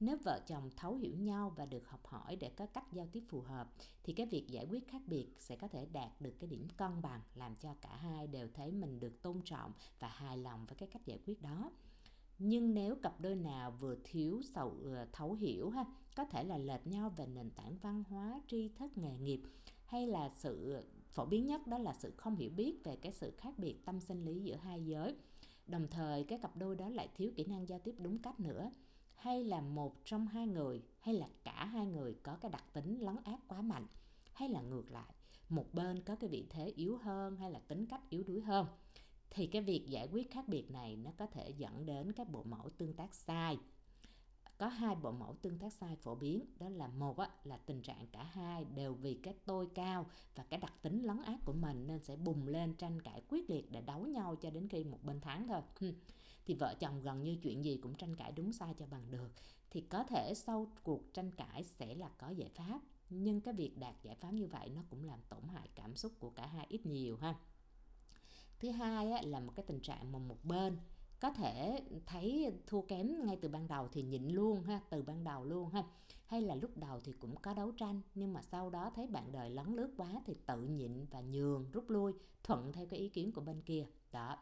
nếu 0.00 0.16
vợ 0.24 0.40
chồng 0.46 0.70
thấu 0.76 0.94
hiểu 0.94 1.16
nhau 1.16 1.52
và 1.56 1.66
được 1.66 1.88
học 1.88 2.06
hỏi 2.06 2.36
để 2.36 2.50
có 2.56 2.66
cách 2.66 2.92
giao 2.92 3.06
tiếp 3.12 3.22
phù 3.28 3.40
hợp, 3.40 3.72
thì 4.02 4.12
cái 4.12 4.26
việc 4.26 4.46
giải 4.48 4.66
quyết 4.70 4.88
khác 4.88 5.02
biệt 5.06 5.26
sẽ 5.38 5.56
có 5.56 5.68
thể 5.68 5.86
đạt 5.92 6.20
được 6.20 6.34
cái 6.40 6.48
điểm 6.48 6.68
cân 6.76 7.02
bằng, 7.02 7.20
làm 7.34 7.54
cho 7.56 7.74
cả 7.80 7.96
hai 7.96 8.26
đều 8.26 8.48
thấy 8.54 8.72
mình 8.72 9.00
được 9.00 9.22
tôn 9.22 9.42
trọng 9.44 9.72
và 10.00 10.08
hài 10.08 10.38
lòng 10.38 10.66
với 10.66 10.76
cái 10.76 10.88
cách 10.92 11.06
giải 11.06 11.18
quyết 11.26 11.42
đó. 11.42 11.70
Nhưng 12.38 12.74
nếu 12.74 12.96
cặp 13.02 13.20
đôi 13.20 13.34
nào 13.34 13.70
vừa 13.70 13.96
thiếu 14.04 14.40
sầu 14.54 14.76
ờ, 14.84 15.06
thấu 15.12 15.34
hiểu 15.34 15.70
ha, 15.70 15.84
có 16.16 16.24
thể 16.24 16.44
là 16.44 16.58
lệch 16.58 16.86
nhau 16.86 17.12
về 17.16 17.26
nền 17.26 17.50
tảng 17.50 17.78
văn 17.78 18.04
hóa, 18.08 18.40
tri 18.46 18.68
thức, 18.68 18.98
nghề 18.98 19.16
nghiệp, 19.18 19.40
hay 19.84 20.06
là 20.06 20.28
sự 20.28 20.82
phổ 21.10 21.26
biến 21.26 21.46
nhất 21.46 21.66
đó 21.66 21.78
là 21.78 21.94
sự 21.94 22.12
không 22.16 22.36
hiểu 22.36 22.50
biết 22.50 22.84
về 22.84 22.96
cái 22.96 23.12
sự 23.12 23.32
khác 23.38 23.58
biệt 23.58 23.84
tâm 23.84 24.00
sinh 24.00 24.24
lý 24.24 24.40
giữa 24.40 24.56
hai 24.56 24.86
giới. 24.86 25.14
Đồng 25.66 25.88
thời, 25.90 26.24
cái 26.24 26.38
cặp 26.38 26.56
đôi 26.56 26.76
đó 26.76 26.88
lại 26.88 27.08
thiếu 27.14 27.32
kỹ 27.36 27.44
năng 27.44 27.68
giao 27.68 27.78
tiếp 27.78 27.94
đúng 27.98 28.18
cách 28.18 28.40
nữa 28.40 28.70
hay 29.16 29.44
là 29.44 29.60
một 29.60 30.04
trong 30.04 30.26
hai 30.26 30.46
người, 30.46 30.82
hay 31.00 31.14
là 31.14 31.28
cả 31.44 31.64
hai 31.64 31.86
người 31.86 32.14
có 32.22 32.36
cái 32.40 32.50
đặc 32.50 32.64
tính 32.72 33.00
lấn 33.00 33.16
áp 33.24 33.38
quá 33.48 33.62
mạnh, 33.62 33.86
hay 34.32 34.48
là 34.48 34.60
ngược 34.60 34.90
lại, 34.90 35.14
một 35.48 35.74
bên 35.74 36.02
có 36.02 36.16
cái 36.16 36.30
vị 36.30 36.46
thế 36.50 36.72
yếu 36.76 36.96
hơn 36.96 37.36
hay 37.36 37.50
là 37.50 37.58
tính 37.58 37.86
cách 37.86 38.10
yếu 38.10 38.22
đuối 38.22 38.40
hơn, 38.40 38.66
thì 39.30 39.46
cái 39.46 39.62
việc 39.62 39.86
giải 39.86 40.08
quyết 40.12 40.30
khác 40.30 40.48
biệt 40.48 40.70
này 40.70 40.96
nó 40.96 41.10
có 41.18 41.26
thể 41.26 41.50
dẫn 41.50 41.86
đến 41.86 42.12
các 42.12 42.30
bộ 42.30 42.42
mẫu 42.42 42.70
tương 42.78 42.94
tác 42.94 43.14
sai 43.14 43.58
có 44.58 44.68
hai 44.68 44.96
bộ 44.96 45.12
mẫu 45.12 45.36
tương 45.42 45.58
tác 45.58 45.72
sai 45.72 45.96
phổ 45.96 46.14
biến. 46.14 46.44
Đó 46.58 46.68
là 46.68 46.88
một 46.88 47.18
á, 47.18 47.30
là 47.44 47.56
tình 47.56 47.82
trạng 47.82 48.06
cả 48.12 48.22
hai 48.22 48.64
đều 48.64 48.94
vì 48.94 49.14
cái 49.14 49.34
tôi 49.44 49.68
cao 49.74 50.06
và 50.34 50.44
cái 50.44 50.60
đặc 50.60 50.72
tính 50.82 51.02
lấn 51.02 51.22
át 51.22 51.40
của 51.44 51.52
mình 51.52 51.86
nên 51.86 52.02
sẽ 52.02 52.16
bùng 52.16 52.48
lên 52.48 52.74
tranh 52.74 53.02
cãi 53.02 53.22
quyết 53.28 53.50
liệt 53.50 53.72
để 53.72 53.80
đấu 53.80 54.06
nhau 54.06 54.36
cho 54.36 54.50
đến 54.50 54.68
khi 54.68 54.84
một 54.84 54.98
bên 55.02 55.20
thắng 55.20 55.48
thôi. 55.48 55.92
Thì 56.46 56.54
vợ 56.54 56.74
chồng 56.80 57.02
gần 57.02 57.22
như 57.22 57.36
chuyện 57.42 57.64
gì 57.64 57.76
cũng 57.76 57.94
tranh 57.94 58.16
cãi 58.16 58.32
đúng 58.32 58.52
sai 58.52 58.74
cho 58.78 58.86
bằng 58.86 59.10
được. 59.10 59.30
Thì 59.70 59.80
có 59.80 60.04
thể 60.04 60.32
sau 60.36 60.66
cuộc 60.82 61.14
tranh 61.14 61.30
cãi 61.30 61.64
sẽ 61.64 61.94
là 61.94 62.08
có 62.08 62.30
giải 62.30 62.48
pháp. 62.54 62.80
Nhưng 63.10 63.40
cái 63.40 63.54
việc 63.54 63.78
đạt 63.78 63.94
giải 64.02 64.14
pháp 64.14 64.32
như 64.32 64.46
vậy 64.46 64.68
nó 64.74 64.82
cũng 64.90 65.04
làm 65.04 65.20
tổn 65.28 65.48
hại 65.48 65.68
cảm 65.74 65.96
xúc 65.96 66.12
của 66.18 66.30
cả 66.30 66.46
hai 66.46 66.66
ít 66.68 66.86
nhiều 66.86 67.16
ha. 67.16 67.34
Thứ 68.58 68.70
hai 68.70 69.10
á, 69.10 69.22
là 69.24 69.40
một 69.40 69.52
cái 69.56 69.64
tình 69.66 69.80
trạng 69.80 70.12
mà 70.12 70.18
một 70.18 70.44
bên 70.44 70.78
có 71.20 71.30
thể 71.30 71.82
thấy 72.06 72.52
thua 72.66 72.82
kém 72.82 73.26
ngay 73.26 73.38
từ 73.42 73.48
ban 73.48 73.68
đầu 73.68 73.88
thì 73.88 74.02
nhịn 74.02 74.28
luôn 74.28 74.62
ha 74.62 74.80
từ 74.90 75.02
ban 75.02 75.24
đầu 75.24 75.44
luôn 75.44 75.68
ha. 75.68 75.84
Hay 76.26 76.42
là 76.42 76.54
lúc 76.54 76.76
đầu 76.76 77.00
thì 77.00 77.12
cũng 77.12 77.36
có 77.36 77.54
đấu 77.54 77.70
tranh 77.70 78.00
nhưng 78.14 78.32
mà 78.32 78.42
sau 78.42 78.70
đó 78.70 78.90
thấy 78.94 79.06
bạn 79.06 79.32
đời 79.32 79.50
lấn 79.50 79.76
lướt 79.76 79.90
quá 79.96 80.22
thì 80.26 80.34
tự 80.46 80.62
nhịn 80.62 81.06
và 81.10 81.20
nhường 81.20 81.70
rút 81.70 81.90
lui 81.90 82.12
thuận 82.42 82.72
theo 82.72 82.86
cái 82.86 83.00
ý 83.00 83.08
kiến 83.08 83.32
của 83.32 83.40
bên 83.40 83.62
kia. 83.62 83.86
Đó. 84.12 84.38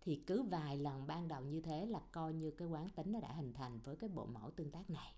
Thì 0.00 0.16
cứ 0.26 0.42
vài 0.42 0.76
lần 0.76 1.06
ban 1.06 1.28
đầu 1.28 1.42
như 1.42 1.60
thế 1.60 1.86
là 1.86 2.00
coi 2.12 2.32
như 2.32 2.50
cái 2.50 2.68
quán 2.68 2.88
tính 2.88 3.12
nó 3.12 3.20
đã 3.20 3.32
hình 3.32 3.52
thành 3.52 3.80
với 3.84 3.96
cái 3.96 4.10
bộ 4.10 4.26
mẫu 4.26 4.50
tương 4.50 4.70
tác 4.70 4.90
này. 4.90 5.14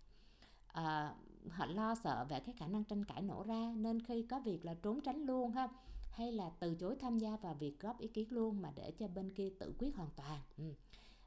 À, 0.66 1.14
họ 1.48 1.66
lo 1.66 1.94
sợ 1.94 2.26
về 2.28 2.40
cái 2.40 2.54
khả 2.58 2.66
năng 2.66 2.84
tranh 2.84 3.04
cãi 3.04 3.22
nổ 3.22 3.42
ra 3.42 3.72
nên 3.76 4.02
khi 4.02 4.22
có 4.22 4.40
việc 4.40 4.64
là 4.64 4.74
trốn 4.74 5.00
tránh 5.00 5.22
luôn 5.22 5.50
ha 5.50 5.68
hay 6.14 6.32
là 6.32 6.50
từ 6.60 6.74
chối 6.74 6.96
tham 7.00 7.18
gia 7.18 7.36
vào 7.36 7.54
việc 7.54 7.80
góp 7.80 7.98
ý 8.00 8.08
kiến 8.08 8.32
luôn 8.32 8.62
mà 8.62 8.72
để 8.76 8.90
cho 8.90 9.08
bên 9.08 9.30
kia 9.34 9.50
tự 9.58 9.74
quyết 9.78 9.96
hoàn 9.96 10.10
toàn? 10.16 10.40
Ừ. 10.58 10.64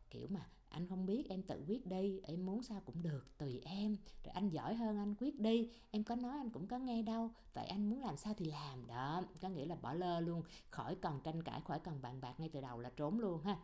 kiểu 0.09 0.27
mà 0.29 0.47
anh 0.69 0.87
không 0.87 1.05
biết 1.05 1.29
em 1.29 1.43
tự 1.43 1.63
quyết 1.67 1.85
đi 1.87 2.19
em 2.23 2.45
muốn 2.45 2.63
sao 2.63 2.81
cũng 2.85 3.03
được 3.03 3.37
tùy 3.37 3.61
em. 3.65 3.97
Rồi 4.23 4.33
anh 4.33 4.49
giỏi 4.49 4.75
hơn 4.75 4.97
anh 4.97 5.15
quyết 5.19 5.39
đi 5.39 5.69
em 5.91 6.03
có 6.03 6.15
nói 6.15 6.37
anh 6.37 6.49
cũng 6.49 6.67
có 6.67 6.79
nghe 6.79 7.01
đâu. 7.03 7.31
Vậy 7.53 7.65
anh 7.67 7.89
muốn 7.89 8.01
làm 8.01 8.17
sao 8.17 8.33
thì 8.37 8.45
làm 8.45 8.87
đó. 8.87 9.23
Có 9.41 9.49
nghĩa 9.49 9.65
là 9.65 9.75
bỏ 9.75 9.93
lơ 9.93 10.19
luôn 10.19 10.43
khỏi 10.69 10.95
cần 10.95 11.19
tranh 11.23 11.43
cãi 11.43 11.61
khỏi 11.61 11.79
cần 11.79 12.01
bàn 12.01 12.21
bạc 12.21 12.39
ngay 12.39 12.49
từ 12.49 12.61
đầu 12.61 12.79
là 12.79 12.89
trốn 12.97 13.19
luôn 13.19 13.41
ha. 13.41 13.59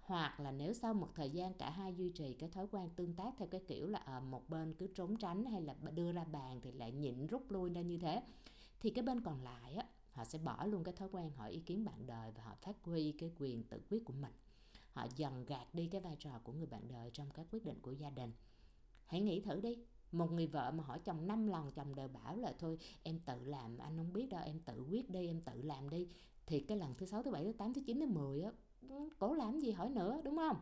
Hoặc 0.00 0.40
là 0.40 0.52
nếu 0.52 0.74
sau 0.74 0.94
một 0.94 1.08
thời 1.14 1.30
gian 1.30 1.54
cả 1.54 1.70
hai 1.70 1.94
duy 1.94 2.10
trì 2.10 2.34
cái 2.34 2.48
thói 2.50 2.66
quen 2.70 2.90
tương 2.96 3.14
tác 3.14 3.34
theo 3.38 3.48
cái 3.48 3.60
kiểu 3.68 3.86
là 3.88 3.98
à, 3.98 4.20
một 4.20 4.48
bên 4.48 4.74
cứ 4.74 4.86
trốn 4.94 5.16
tránh 5.16 5.44
hay 5.44 5.62
là 5.62 5.74
đưa 5.94 6.12
ra 6.12 6.24
bàn 6.24 6.60
thì 6.62 6.72
lại 6.72 6.92
nhịn 6.92 7.26
rút 7.26 7.50
lui 7.50 7.70
ra 7.70 7.80
như 7.80 7.98
thế 7.98 8.22
thì 8.80 8.90
cái 8.90 9.04
bên 9.04 9.20
còn 9.20 9.42
lại 9.42 9.74
á 9.74 9.86
họ 10.16 10.24
sẽ 10.24 10.38
bỏ 10.38 10.64
luôn 10.64 10.84
cái 10.84 10.94
thói 10.94 11.08
quen 11.12 11.30
hỏi 11.30 11.50
ý 11.50 11.60
kiến 11.60 11.84
bạn 11.84 12.06
đời 12.06 12.32
và 12.36 12.42
họ 12.42 12.54
phát 12.62 12.76
huy 12.82 13.12
cái 13.12 13.30
quyền 13.38 13.64
tự 13.64 13.80
quyết 13.90 14.04
của 14.04 14.12
mình. 14.12 14.32
Họ 14.92 15.06
dần 15.16 15.44
gạt 15.44 15.74
đi 15.74 15.86
cái 15.86 16.00
vai 16.00 16.16
trò 16.16 16.40
của 16.44 16.52
người 16.52 16.66
bạn 16.66 16.88
đời 16.88 17.10
trong 17.10 17.30
các 17.30 17.46
quyết 17.50 17.64
định 17.64 17.80
của 17.82 17.92
gia 17.92 18.10
đình. 18.10 18.32
Hãy 19.06 19.20
nghĩ 19.20 19.40
thử 19.40 19.60
đi, 19.60 19.78
một 20.12 20.32
người 20.32 20.46
vợ 20.46 20.70
mà 20.70 20.84
hỏi 20.84 20.98
chồng 21.04 21.26
năm 21.26 21.46
lần, 21.46 21.70
chồng 21.70 21.94
đều 21.94 22.08
bảo 22.08 22.36
là 22.36 22.54
thôi, 22.58 22.78
em 23.02 23.18
tự 23.18 23.44
làm, 23.44 23.78
anh 23.78 23.96
không 23.96 24.12
biết 24.12 24.28
đâu, 24.28 24.42
em 24.44 24.60
tự 24.60 24.84
quyết 24.90 25.10
đi, 25.10 25.26
em 25.26 25.40
tự 25.40 25.62
làm 25.62 25.90
đi. 25.90 26.08
Thì 26.46 26.60
cái 26.60 26.78
lần 26.78 26.94
thứ 26.94 27.06
sáu, 27.06 27.22
thứ 27.22 27.30
bảy, 27.30 27.44
thứ 27.44 27.52
tám, 27.52 27.74
thứ 27.74 27.82
chín, 27.86 28.00
thứ 28.00 28.06
mười 28.06 28.42
á 28.42 28.52
ừ, 28.88 29.08
cố 29.18 29.34
làm 29.34 29.60
gì 29.60 29.70
hỏi 29.70 29.90
nữa? 29.90 30.20
Đúng 30.24 30.36
không? 30.36 30.56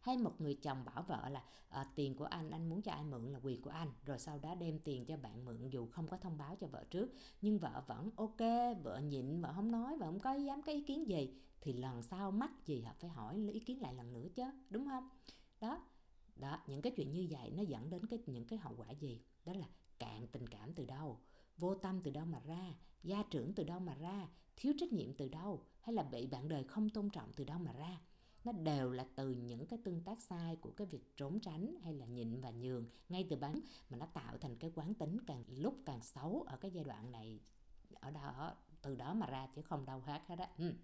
Hay 0.00 0.18
một 0.18 0.40
người 0.40 0.54
chồng 0.54 0.84
bảo 0.84 1.02
vợ 1.02 1.28
là 1.28 1.44
à, 1.68 1.86
tiền 1.94 2.14
của 2.14 2.24
anh 2.24 2.50
anh 2.50 2.68
muốn 2.68 2.82
cho 2.82 2.92
ai 2.92 3.04
mượn 3.04 3.32
là 3.32 3.38
quyền 3.42 3.62
của 3.62 3.70
anh 3.70 3.88
rồi 4.04 4.18
sau 4.18 4.38
đó 4.38 4.54
đem 4.54 4.78
tiền 4.78 5.04
cho 5.04 5.16
bạn 5.16 5.44
mượn 5.44 5.68
dù 5.70 5.86
không 5.86 6.08
có 6.08 6.16
thông 6.16 6.38
báo 6.38 6.56
cho 6.60 6.66
vợ 6.66 6.84
trước. 6.90 7.12
Nhưng 7.40 7.58
vợ 7.58 7.82
vẫn 7.86 8.10
ok 8.16 8.38
vợ 8.82 8.98
nhịn 8.98 9.40
vợ 9.40 9.52
không 9.54 9.70
nói 9.70 9.96
vợ 9.96 10.06
không 10.06 10.20
có 10.20 10.34
dám 10.34 10.62
cái 10.62 10.74
ý 10.74 10.82
kiến 10.82 11.08
gì. 11.08 11.34
Thì 11.60 11.72
lần 11.72 12.02
sau 12.02 12.30
mắc 12.30 12.50
gì 12.66 12.82
họ 12.82 12.92
phải 12.98 13.10
hỏi 13.10 13.48
ý 13.52 13.60
kiến 13.60 13.80
lại 13.82 13.94
lần 13.94 14.12
nữa 14.12 14.26
chứ 14.34 14.44
đúng 14.70 14.86
không? 14.86 15.08
Đó 15.60 15.82
đó 16.36 16.58
những 16.66 16.82
cái 16.82 16.92
chuyện 16.96 17.12
như 17.12 17.26
vậy 17.30 17.50
nó 17.50 17.62
dẫn 17.62 17.90
đến 17.90 18.06
cái 18.06 18.18
những 18.26 18.44
cái 18.44 18.58
hậu 18.58 18.74
quả 18.76 18.90
gì? 18.90 19.22
Đó 19.44 19.52
là 19.52 19.66
cạn 19.98 20.26
tình 20.26 20.46
cảm 20.46 20.74
từ 20.74 20.84
đâu 20.84 21.20
vô 21.56 21.74
tâm 21.74 22.00
từ 22.02 22.10
đâu 22.10 22.24
mà 22.24 22.40
ra 22.46 22.74
gia 23.02 23.22
trưởng 23.22 23.54
từ 23.54 23.64
đâu 23.64 23.80
mà 23.80 23.94
ra 23.94 24.28
thiếu 24.56 24.72
trách 24.78 24.92
nhiệm 24.92 25.14
từ 25.14 25.28
đâu 25.28 25.64
hay 25.80 25.94
là 25.94 26.02
bị 26.02 26.26
bạn 26.26 26.48
đời 26.48 26.64
không 26.64 26.88
tôn 26.90 27.10
trọng 27.10 27.32
từ 27.36 27.44
đâu 27.44 27.58
mà 27.58 27.72
ra? 27.72 28.00
Nó 28.44 28.52
đều 28.52 28.90
là 28.90 29.06
từ 29.14 29.30
những 29.30 29.66
cái 29.66 29.78
tương 29.84 30.00
tác 30.00 30.22
sai 30.22 30.56
của 30.56 30.70
cái 30.70 30.86
việc 30.86 31.16
trốn 31.16 31.40
tránh 31.40 31.74
hay 31.82 31.94
là 31.94 32.06
nhịn 32.06 32.40
và 32.40 32.50
nhường. 32.50 32.86
Ngay 33.08 33.26
từ 33.30 33.36
bán 33.36 33.60
mà 33.90 33.96
nó 33.96 34.06
tạo 34.06 34.38
thành 34.38 34.56
cái 34.56 34.72
quán 34.74 34.94
tính 34.94 35.16
càng 35.26 35.44
lúc 35.48 35.74
càng 35.86 36.02
xấu 36.02 36.42
ở 36.46 36.56
cái 36.56 36.70
giai 36.70 36.84
đoạn 36.84 37.12
này, 37.12 37.40
ở 37.94 38.10
đó, 38.10 38.54
từ 38.82 38.96
đó 38.96 39.14
mà 39.14 39.26
ra 39.26 39.48
chứ 39.54 39.62
không 39.62 39.86
đâu 39.86 40.00
hết 40.00 40.20
hết 40.26 40.38
á. 40.38 40.50
Ừ. 40.58 40.74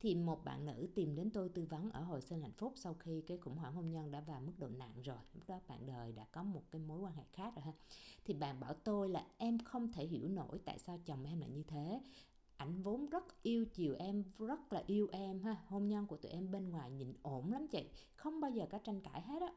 Thì 0.00 0.14
một 0.14 0.44
bạn 0.44 0.66
nữ 0.66 0.88
tìm 0.94 1.16
đến 1.16 1.30
tôi 1.30 1.48
tư 1.48 1.64
vấn 1.64 1.90
ở 1.90 2.02
hồi 2.02 2.20
sinh 2.22 2.42
hạnh 2.42 2.52
phúc 2.52 2.72
sau 2.76 2.94
khi 2.94 3.22
cái 3.26 3.38
khủng 3.38 3.56
hoảng 3.56 3.74
hôn 3.74 3.90
nhân 3.90 4.10
đã 4.10 4.20
vào 4.20 4.40
mức 4.40 4.52
độ 4.58 4.68
nặng 4.68 5.02
rồi. 5.02 5.18
Lúc 5.34 5.48
đó 5.48 5.60
bạn 5.68 5.86
đời 5.86 6.12
đã 6.12 6.24
có 6.24 6.42
một 6.42 6.62
cái 6.70 6.80
mối 6.80 6.98
quan 6.98 7.14
hệ 7.14 7.24
khác 7.32 7.54
rồi 7.56 7.64
ha. 7.64 7.72
Thì 8.24 8.34
bạn 8.34 8.60
bảo 8.60 8.74
tôi 8.74 9.08
là 9.08 9.26
em 9.36 9.58
không 9.58 9.92
thể 9.92 10.06
hiểu 10.06 10.28
nổi 10.28 10.58
tại 10.64 10.78
sao 10.78 10.98
chồng 11.04 11.24
em 11.24 11.40
lại 11.40 11.50
như 11.50 11.62
thế 11.62 12.00
ảnh 12.56 12.82
vốn 12.82 13.08
rất 13.08 13.42
yêu 13.42 13.64
chiều 13.64 13.94
em, 13.98 14.24
rất 14.38 14.72
là 14.72 14.82
yêu 14.86 15.08
em 15.12 15.42
ha. 15.42 15.56
Hôn 15.66 15.88
nhân 15.88 16.06
của 16.06 16.16
tụi 16.16 16.32
em 16.32 16.50
bên 16.50 16.70
ngoài 16.70 16.90
nhìn 16.90 17.12
ổn 17.22 17.52
lắm 17.52 17.68
chị. 17.68 17.88
Không 18.16 18.40
bao 18.40 18.50
giờ 18.50 18.66
có 18.70 18.78
tranh 18.78 19.00
cãi 19.00 19.20
hết 19.20 19.42
á. 19.42 19.52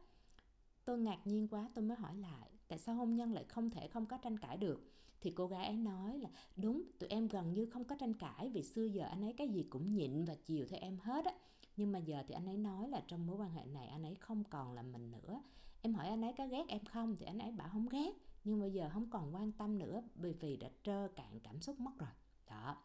Tôi 0.85 0.99
ngạc 0.99 1.27
nhiên 1.27 1.47
quá, 1.47 1.69
tôi 1.73 1.85
mới 1.85 1.97
hỏi 1.97 2.15
lại, 2.15 2.49
tại 2.67 2.79
sao 2.79 2.95
hôn 2.95 3.15
nhân 3.15 3.33
lại 3.33 3.43
không 3.43 3.69
thể 3.69 3.87
không 3.87 4.05
có 4.05 4.17
tranh 4.17 4.37
cãi 4.37 4.57
được? 4.57 4.91
Thì 5.21 5.31
cô 5.31 5.47
gái 5.47 5.65
ấy 5.65 5.77
nói 5.77 6.19
là, 6.19 6.29
đúng, 6.55 6.83
tụi 6.99 7.09
em 7.09 7.27
gần 7.27 7.53
như 7.53 7.65
không 7.65 7.83
có 7.83 7.95
tranh 7.99 8.13
cãi 8.13 8.49
vì 8.49 8.63
xưa 8.63 8.83
giờ 8.83 9.05
anh 9.05 9.23
ấy 9.23 9.33
cái 9.33 9.49
gì 9.49 9.63
cũng 9.69 9.93
nhịn 9.93 10.25
và 10.25 10.35
chiều 10.45 10.65
theo 10.69 10.79
em 10.79 10.97
hết 10.97 11.25
á. 11.25 11.31
Nhưng 11.75 11.91
mà 11.91 11.99
giờ 11.99 12.23
thì 12.27 12.33
anh 12.33 12.45
ấy 12.45 12.57
nói 12.57 12.89
là 12.89 13.03
trong 13.07 13.27
mối 13.27 13.37
quan 13.37 13.51
hệ 13.51 13.65
này 13.65 13.87
anh 13.87 14.03
ấy 14.03 14.15
không 14.15 14.43
còn 14.43 14.73
là 14.73 14.81
mình 14.81 15.11
nữa. 15.11 15.41
Em 15.81 15.93
hỏi 15.93 16.07
anh 16.07 16.21
ấy 16.21 16.33
có 16.37 16.47
ghét 16.47 16.65
em 16.67 16.85
không? 16.85 17.15
Thì 17.19 17.25
anh 17.25 17.39
ấy 17.39 17.51
bảo 17.51 17.69
không 17.71 17.89
ghét. 17.89 18.11
Nhưng 18.43 18.59
bây 18.59 18.73
giờ 18.73 18.89
không 18.93 19.09
còn 19.09 19.35
quan 19.35 19.51
tâm 19.51 19.77
nữa, 19.77 20.03
bởi 20.15 20.33
vì 20.33 20.57
đã 20.57 20.69
trơ 20.83 21.07
cạn 21.07 21.39
cảm 21.43 21.61
xúc 21.61 21.79
mất 21.79 21.91
rồi 21.99 22.09
đó. 22.49 22.77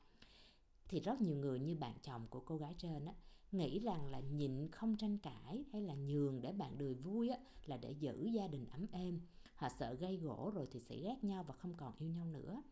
Thì 0.89 1.01
rất 1.01 1.21
nhiều 1.21 1.37
người 1.37 1.59
như 1.59 1.75
bạn 1.75 1.95
chồng 2.03 2.27
của 2.31 2.41
cô 2.41 2.57
gái 2.57 2.75
trên 2.79 3.05
á, 3.05 3.15
nghĩ 3.53 3.79
rằng 3.79 4.07
là 4.07 4.21
nhịn 4.21 4.69
không 4.69 4.97
tranh 4.97 5.19
cãi 5.19 5.65
hay 5.73 5.83
là 5.83 5.95
nhường 5.95 6.41
để 6.41 6.53
bạn 6.53 6.79
đời 6.79 6.95
vui 6.95 7.29
á, 7.29 7.39
là 7.67 7.77
để 7.77 7.91
giữ 7.91 8.27
gia 8.27 8.47
đình 8.47 8.67
ấm 8.71 8.87
êm. 8.93 9.21
Họ 9.55 9.69
sợ 9.79 9.95
gây 9.95 10.17
gỗ 10.17 10.51
rồi 10.55 10.67
thì 10.71 10.81
sẽ 10.81 10.97
ghét 10.97 11.25
nhau 11.25 11.45
và 11.45 11.55
không 11.55 11.75
còn 11.77 11.93
yêu 11.99 12.09
nhau 12.09 12.27
nữa. 12.27 12.63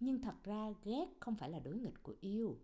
Nhưng 0.00 0.20
thật 0.20 0.44
ra 0.44 0.72
ghét 0.84 1.06
không 1.20 1.34
phải 1.36 1.50
là 1.50 1.58
đối 1.58 1.76
nghịch 1.76 2.02
của 2.02 2.14
yêu. 2.20 2.58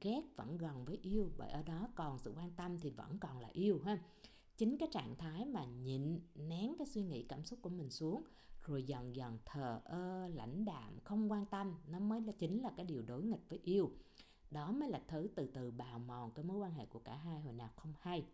Ghét 0.00 0.22
vẫn 0.36 0.56
gần 0.56 0.84
với 0.84 0.98
yêu, 1.02 1.30
bởi 1.36 1.50
ở 1.50 1.62
đó 1.62 1.88
còn 1.94 2.18
sự 2.18 2.32
quan 2.36 2.50
tâm 2.56 2.78
thì 2.78 2.90
vẫn 2.90 3.18
còn 3.18 3.38
là 3.38 3.48
yêu 3.52 3.80
ha. 3.84 4.02
Chính 4.56 4.78
cái 4.78 4.88
trạng 4.92 5.16
thái 5.16 5.44
mà 5.44 5.64
nhịn 5.64 6.20
nén 6.34 6.74
cái 6.78 6.86
suy 6.86 7.02
nghĩ 7.02 7.22
cảm 7.22 7.44
xúc 7.44 7.58
của 7.62 7.70
mình 7.70 7.90
xuống 7.90 8.22
rồi 8.64 8.82
dần 8.82 9.16
dần 9.16 9.38
thờ 9.44 9.80
ơ, 9.84 10.28
lãnh 10.28 10.64
đạm, 10.64 11.00
không 11.04 11.32
quan 11.32 11.46
tâm. 11.46 11.74
Nó 11.88 12.00
mới 12.00 12.20
là, 12.20 12.32
chính 12.32 12.62
là 12.62 12.72
cái 12.76 12.86
điều 12.86 13.02
đối 13.02 13.22
nghịch 13.22 13.48
với 13.48 13.60
yêu. 13.64 13.90
Đó 14.50 14.72
mới 14.72 14.88
là 14.88 15.02
thứ 15.08 15.28
từ 15.34 15.46
từ 15.46 15.70
bào 15.70 15.98
mòn 15.98 16.30
cái 16.34 16.44
mối 16.44 16.56
quan 16.58 16.72
hệ 16.72 16.86
của 16.86 16.98
cả 16.98 17.16
hai, 17.16 17.40
hồi 17.40 17.52
nào 17.52 17.70
không 17.76 17.92
hay. 18.00 18.26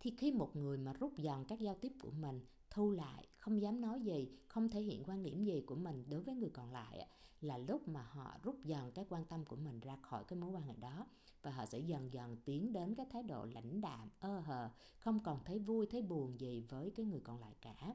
Thì 0.00 0.14
khi 0.18 0.32
một 0.32 0.56
người 0.56 0.78
mà 0.78 0.92
rút 0.92 1.18
dần 1.18 1.44
các 1.44 1.60
giao 1.60 1.74
tiếp 1.74 1.92
của 2.00 2.10
mình, 2.10 2.40
thu 2.70 2.90
lại, 2.90 3.26
không 3.38 3.62
dám 3.62 3.80
nói 3.80 4.00
gì, 4.00 4.38
không 4.48 4.68
thể 4.68 4.80
hiện 4.80 5.04
quan 5.04 5.22
điểm 5.22 5.44
gì 5.44 5.60
của 5.60 5.74
mình 5.74 6.04
đối 6.08 6.22
với 6.22 6.34
người 6.34 6.50
còn 6.50 6.72
lại 6.72 7.08
là 7.40 7.58
lúc 7.58 7.88
mà 7.88 8.02
họ 8.02 8.34
rút 8.42 8.64
dần 8.64 8.92
cái 8.92 9.04
quan 9.08 9.24
tâm 9.24 9.44
của 9.44 9.56
mình 9.56 9.80
ra 9.80 9.96
khỏi 9.96 10.24
cái 10.24 10.38
mối 10.38 10.50
quan 10.50 10.62
hệ 10.62 10.76
đó. 10.76 11.06
Và 11.42 11.50
họ 11.50 11.66
sẽ 11.66 11.78
dần 11.78 12.12
dần 12.12 12.36
tiến 12.44 12.72
đến 12.72 12.94
cái 12.94 13.06
thái 13.10 13.22
độ 13.22 13.44
lãnh 13.44 13.80
đạm, 13.80 14.08
ơ 14.20 14.40
hờ, 14.40 14.70
không 14.98 15.20
còn 15.24 15.44
thấy 15.44 15.58
vui, 15.58 15.86
thấy 15.86 16.02
buồn 16.02 16.40
gì 16.40 16.66
với 16.68 16.90
cái 16.90 17.06
người 17.06 17.20
còn 17.20 17.40
lại 17.40 17.54
cả 17.60 17.94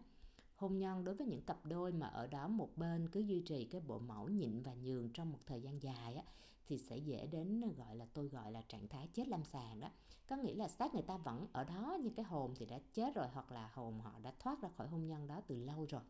hôn 0.58 0.78
nhân 0.78 1.04
đối 1.04 1.16
với 1.16 1.28
những 1.28 1.42
cặp 1.42 1.66
đôi 1.66 1.92
mà 1.92 2.08
ở 2.08 2.28
đó 2.28 2.48
một 2.48 2.78
bên 2.78 3.10
cứ 3.10 3.20
duy 3.20 3.42
trì 3.42 3.66
cái 3.66 3.82
bộ 3.82 4.00
mẫu 4.00 4.30
nhịn 4.30 4.62
và 4.62 4.74
nhường 4.74 5.10
trong 5.14 5.32
một 5.32 5.40
thời 5.46 5.62
gian 5.62 5.84
dài 5.84 6.16
á, 6.16 6.24
thì 6.68 6.78
sẽ 6.78 6.98
dễ 6.98 7.28
đến 7.28 7.62
ờ, 7.62 7.70
gọi 7.78 7.96
là 7.96 8.06
tôi 8.14 8.28
gọi 8.28 8.52
là 8.52 8.62
trạng 8.62 8.88
thái 8.88 9.08
chết 9.14 9.28
lâm 9.28 9.44
sàng 9.44 9.80
đó. 9.80 9.88
Có 10.28 10.36
nghĩa 10.36 10.56
là 10.56 10.68
xác 10.68 10.94
người 10.94 11.04
ta 11.04 11.18
vẫn 11.18 11.48
ở 11.52 11.64
đó 11.64 11.98
nhưng 12.04 12.14
cái 12.14 12.26
hồn 12.26 12.54
thì 12.56 12.66
đã 12.66 12.80
chết 12.94 13.16
rồi 13.16 13.28
hoặc 13.34 13.52
là 13.52 13.70
hồn 13.74 14.00
họ 14.00 14.20
đã 14.20 14.34
thoát 14.40 14.62
ra 14.62 14.70
khỏi 14.70 14.88
hôn 14.88 15.08
nhân 15.08 15.28
đó 15.28 15.42
từ 15.48 15.56
lâu 15.56 15.86
rồi. 15.90 16.02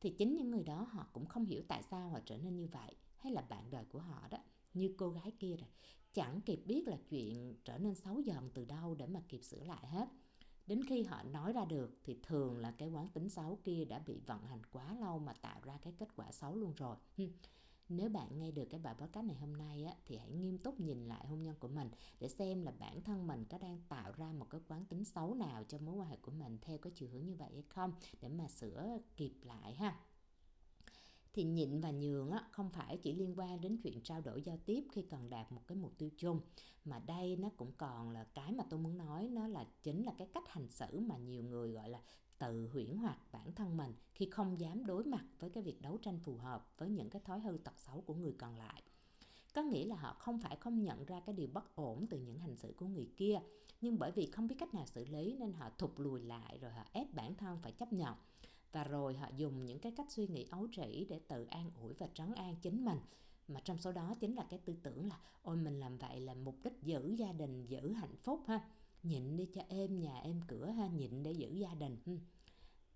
Thì 0.00 0.10
chính 0.10 0.36
những 0.36 0.50
người 0.50 0.64
đó 0.64 0.86
họ 0.90 1.06
cũng 1.12 1.26
không 1.26 1.44
hiểu 1.44 1.62
tại 1.68 1.82
sao 1.82 2.08
họ 2.08 2.20
trở 2.26 2.38
nên 2.38 2.56
như 2.56 2.66
vậy 2.66 2.96
hay 3.18 3.32
là 3.32 3.42
bạn 3.42 3.70
đời 3.70 3.84
của 3.84 3.98
họ 3.98 4.28
đó 4.30 4.38
như 4.74 4.94
cô 4.98 5.10
gái 5.10 5.30
kia 5.38 5.56
rồi. 5.56 5.68
Chẳng 6.12 6.40
kịp 6.40 6.62
biết 6.66 6.88
là 6.88 6.96
chuyện 7.08 7.54
trở 7.64 7.78
nên 7.78 7.94
xấu 7.94 8.20
dần 8.20 8.50
từ 8.54 8.64
đâu 8.64 8.94
để 8.94 9.06
mà 9.06 9.20
kịp 9.28 9.42
sửa 9.42 9.64
lại 9.64 9.86
hết 9.86 10.08
đến 10.66 10.84
khi 10.84 11.02
họ 11.02 11.22
nói 11.22 11.52
ra 11.52 11.64
được 11.64 11.98
thì 12.04 12.18
thường 12.22 12.58
là 12.58 12.70
cái 12.70 12.88
quán 12.88 13.08
tính 13.08 13.28
xấu 13.28 13.58
kia 13.64 13.84
đã 13.84 13.98
bị 13.98 14.20
vận 14.26 14.46
hành 14.46 14.62
quá 14.72 14.96
lâu 15.00 15.18
mà 15.18 15.32
tạo 15.32 15.60
ra 15.62 15.78
cái 15.82 15.92
kết 15.98 16.08
quả 16.16 16.32
xấu 16.32 16.56
luôn 16.56 16.74
rồi. 16.76 16.96
Nếu 17.88 18.08
bạn 18.08 18.38
nghe 18.38 18.50
được 18.50 18.64
cái 18.64 18.80
bài 18.80 18.94
podcast 18.98 19.26
này 19.26 19.36
hôm 19.36 19.56
nay 19.56 19.84
á, 19.84 19.94
thì 20.06 20.16
hãy 20.16 20.30
nghiêm 20.30 20.58
túc 20.58 20.80
nhìn 20.80 21.08
lại 21.08 21.26
hôn 21.26 21.42
nhân 21.42 21.54
của 21.58 21.68
mình 21.68 21.90
để 22.20 22.28
xem 22.28 22.62
là 22.62 22.72
bản 22.78 23.02
thân 23.02 23.26
mình 23.26 23.44
có 23.44 23.58
đang 23.58 23.82
tạo 23.88 24.12
ra 24.16 24.32
một 24.32 24.50
cái 24.50 24.60
quán 24.68 24.84
tính 24.84 25.04
xấu 25.04 25.34
nào 25.34 25.64
cho 25.64 25.78
mối 25.78 25.94
quan 25.94 26.08
hệ 26.08 26.16
của 26.16 26.30
mình 26.30 26.58
theo 26.62 26.78
cái 26.78 26.92
chiều 26.94 27.08
hướng 27.08 27.26
như 27.26 27.34
vậy 27.34 27.50
hay 27.52 27.64
không 27.68 27.92
để 28.20 28.28
mà 28.28 28.48
sửa 28.48 28.98
kịp 29.16 29.32
lại 29.42 29.74
ha 29.74 30.00
thì 31.34 31.44
nhịn 31.44 31.80
và 31.80 31.90
nhường 31.90 32.30
á, 32.30 32.44
không 32.50 32.70
phải 32.70 32.96
chỉ 32.96 33.12
liên 33.12 33.38
quan 33.38 33.60
đến 33.60 33.76
chuyện 33.82 34.00
trao 34.02 34.20
đổi 34.20 34.42
giao 34.42 34.58
tiếp 34.66 34.84
khi 34.92 35.02
cần 35.02 35.30
đạt 35.30 35.52
một 35.52 35.60
cái 35.66 35.78
mục 35.78 35.92
tiêu 35.98 36.10
chung. 36.16 36.40
Mà 36.84 36.98
đây 36.98 37.36
nó 37.36 37.48
cũng 37.56 37.72
còn 37.72 38.10
là 38.10 38.24
cái 38.24 38.52
mà 38.52 38.64
tôi 38.70 38.80
muốn 38.80 38.98
nói 38.98 39.28
nó 39.32 39.48
là 39.48 39.64
chính 39.82 40.02
là 40.02 40.12
cái 40.18 40.28
cách 40.34 40.48
hành 40.48 40.68
xử 40.68 41.00
mà 41.00 41.16
nhiều 41.16 41.42
người 41.42 41.72
gọi 41.72 41.88
là 41.88 42.00
tự 42.38 42.68
huyễn 42.72 42.96
hoặc 42.96 43.18
bản 43.32 43.52
thân 43.54 43.76
mình 43.76 43.92
khi 44.14 44.28
không 44.30 44.60
dám 44.60 44.86
đối 44.86 45.04
mặt 45.04 45.24
với 45.38 45.50
cái 45.50 45.62
việc 45.62 45.82
đấu 45.82 45.98
tranh 46.02 46.18
phù 46.18 46.36
hợp 46.36 46.78
với 46.78 46.90
những 46.90 47.10
cái 47.10 47.22
thói 47.24 47.40
hư 47.40 47.58
tật 47.64 47.78
xấu 47.78 48.00
của 48.00 48.14
người 48.14 48.34
còn 48.38 48.56
lại. 48.56 48.82
Có 49.54 49.62
nghĩa 49.62 49.86
là 49.86 49.96
họ 49.96 50.16
không 50.18 50.38
phải 50.38 50.56
không 50.56 50.82
nhận 50.82 51.04
ra 51.04 51.20
cái 51.20 51.34
điều 51.34 51.48
bất 51.52 51.76
ổn 51.76 52.06
từ 52.10 52.18
những 52.18 52.38
hành 52.38 52.56
xử 52.56 52.74
của 52.76 52.86
người 52.86 53.08
kia 53.16 53.40
nhưng 53.80 53.98
bởi 53.98 54.12
vì 54.12 54.26
không 54.26 54.46
biết 54.46 54.56
cách 54.58 54.74
nào 54.74 54.86
xử 54.86 55.04
lý 55.04 55.36
nên 55.38 55.52
họ 55.52 55.70
thụt 55.78 55.90
lùi 55.96 56.22
lại 56.22 56.58
rồi 56.58 56.72
họ 56.72 56.82
ép 56.92 57.14
bản 57.14 57.34
thân 57.34 57.58
phải 57.62 57.72
chấp 57.72 57.92
nhận 57.92 58.14
và 58.74 58.84
rồi 58.84 59.14
họ 59.14 59.28
dùng 59.36 59.64
những 59.64 59.78
cái 59.78 59.92
cách 59.96 60.10
suy 60.10 60.26
nghĩ 60.26 60.46
ấu 60.50 60.66
trĩ 60.72 61.06
để 61.10 61.20
tự 61.28 61.44
an 61.44 61.70
ủi 61.80 61.94
và 61.94 62.06
trấn 62.14 62.34
an 62.34 62.56
chính 62.62 62.84
mình. 62.84 62.98
Mà 63.48 63.60
trong 63.60 63.78
số 63.78 63.92
đó 63.92 64.14
chính 64.20 64.34
là 64.34 64.46
cái 64.50 64.58
tư 64.64 64.76
tưởng 64.82 65.08
là, 65.08 65.20
ôi, 65.42 65.56
mình 65.56 65.80
làm 65.80 65.98
vậy 65.98 66.20
là 66.20 66.34
mục 66.34 66.56
đích 66.64 66.82
giữ 66.82 67.14
gia 67.18 67.32
đình, 67.32 67.66
giữ 67.66 67.92
hạnh 67.92 68.16
phúc 68.16 68.40
ha. 68.46 68.68
Nhịn 69.02 69.36
đi 69.36 69.46
cho 69.54 69.62
êm 69.68 70.00
nhà, 70.00 70.20
êm 70.20 70.40
cửa 70.48 70.66
ha, 70.66 70.86
nhịn 70.86 71.22
để 71.22 71.32
giữ 71.32 71.52
gia 71.52 71.74
đình. 71.74 71.98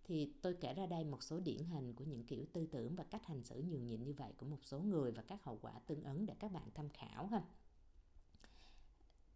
Thì 0.04 0.32
tôi 0.42 0.54
kể 0.60 0.74
ra 0.74 0.86
đây 0.86 1.04
một 1.04 1.22
số 1.22 1.40
điển 1.40 1.64
hình 1.64 1.94
của 1.94 2.04
những 2.04 2.24
kiểu 2.24 2.44
tư 2.52 2.66
tưởng 2.66 2.96
và 2.96 3.04
cách 3.04 3.26
hành 3.26 3.44
xử 3.44 3.62
nhường 3.62 3.86
nhịn 3.86 4.04
như 4.04 4.12
vậy 4.12 4.32
của 4.36 4.46
một 4.46 4.60
số 4.62 4.80
người 4.80 5.12
và 5.12 5.22
các 5.22 5.44
hậu 5.44 5.58
quả 5.62 5.72
tương 5.86 6.02
ứng 6.02 6.26
để 6.26 6.34
các 6.38 6.52
bạn 6.52 6.68
tham 6.74 6.88
khảo 6.88 7.26
ha 7.26 7.42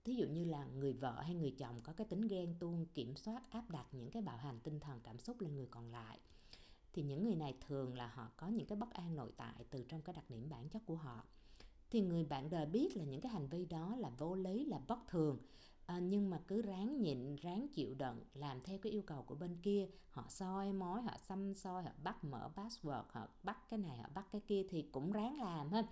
thí 0.04 0.14
dụ 0.14 0.26
như 0.26 0.44
là 0.44 0.64
người 0.64 0.92
vợ 0.92 1.20
hay 1.20 1.34
người 1.34 1.54
chồng 1.58 1.80
có 1.82 1.92
cái 1.92 2.06
tính 2.06 2.20
ghen 2.20 2.54
tuông 2.58 2.86
kiểm 2.94 3.16
soát 3.16 3.50
áp 3.50 3.70
đặt 3.70 3.86
những 3.92 4.10
cái 4.10 4.22
bạo 4.22 4.36
hành 4.36 4.60
tinh 4.60 4.80
thần 4.80 5.00
cảm 5.02 5.18
xúc 5.18 5.40
lên 5.40 5.54
người 5.54 5.66
còn 5.70 5.92
lại 5.92 6.18
thì 6.92 7.02
những 7.02 7.24
người 7.24 7.34
này 7.34 7.56
thường 7.66 7.94
là 7.94 8.06
họ 8.06 8.30
có 8.36 8.46
những 8.48 8.66
cái 8.66 8.76
bất 8.76 8.90
an 8.92 9.16
nội 9.16 9.32
tại 9.36 9.64
từ 9.70 9.84
trong 9.88 10.02
cái 10.02 10.14
đặc 10.14 10.24
điểm 10.30 10.48
bản 10.50 10.68
chất 10.68 10.82
của 10.86 10.96
họ. 10.96 11.24
Thì 11.90 12.00
người 12.00 12.24
bạn 12.24 12.50
đời 12.50 12.66
biết 12.66 12.96
là 12.96 13.04
những 13.04 13.20
cái 13.20 13.32
hành 13.32 13.48
vi 13.48 13.64
đó 13.66 13.96
là 13.96 14.10
vô 14.18 14.34
lý 14.34 14.64
là 14.64 14.78
bất 14.88 14.98
thường 15.08 15.38
à, 15.86 15.98
nhưng 15.98 16.30
mà 16.30 16.40
cứ 16.48 16.62
ráng 16.62 17.02
nhịn 17.02 17.36
ráng 17.36 17.66
chịu 17.68 17.94
đựng 17.94 18.24
làm 18.34 18.60
theo 18.60 18.78
cái 18.78 18.92
yêu 18.92 19.02
cầu 19.02 19.22
của 19.22 19.34
bên 19.34 19.56
kia. 19.62 19.88
Họ 20.10 20.26
soi 20.28 20.72
mói 20.72 21.02
họ 21.02 21.16
xăm 21.18 21.54
soi 21.54 21.82
họ 21.82 21.90
bắt 22.02 22.24
mở 22.24 22.50
password 22.56 23.02
họ 23.08 23.28
bắt 23.42 23.68
cái 23.68 23.78
này 23.78 23.98
họ 23.98 24.08
bắt 24.14 24.26
cái 24.32 24.40
kia 24.40 24.66
thì 24.68 24.82
cũng 24.92 25.12
ráng 25.12 25.38
làm 25.38 25.70
ha 25.72 25.82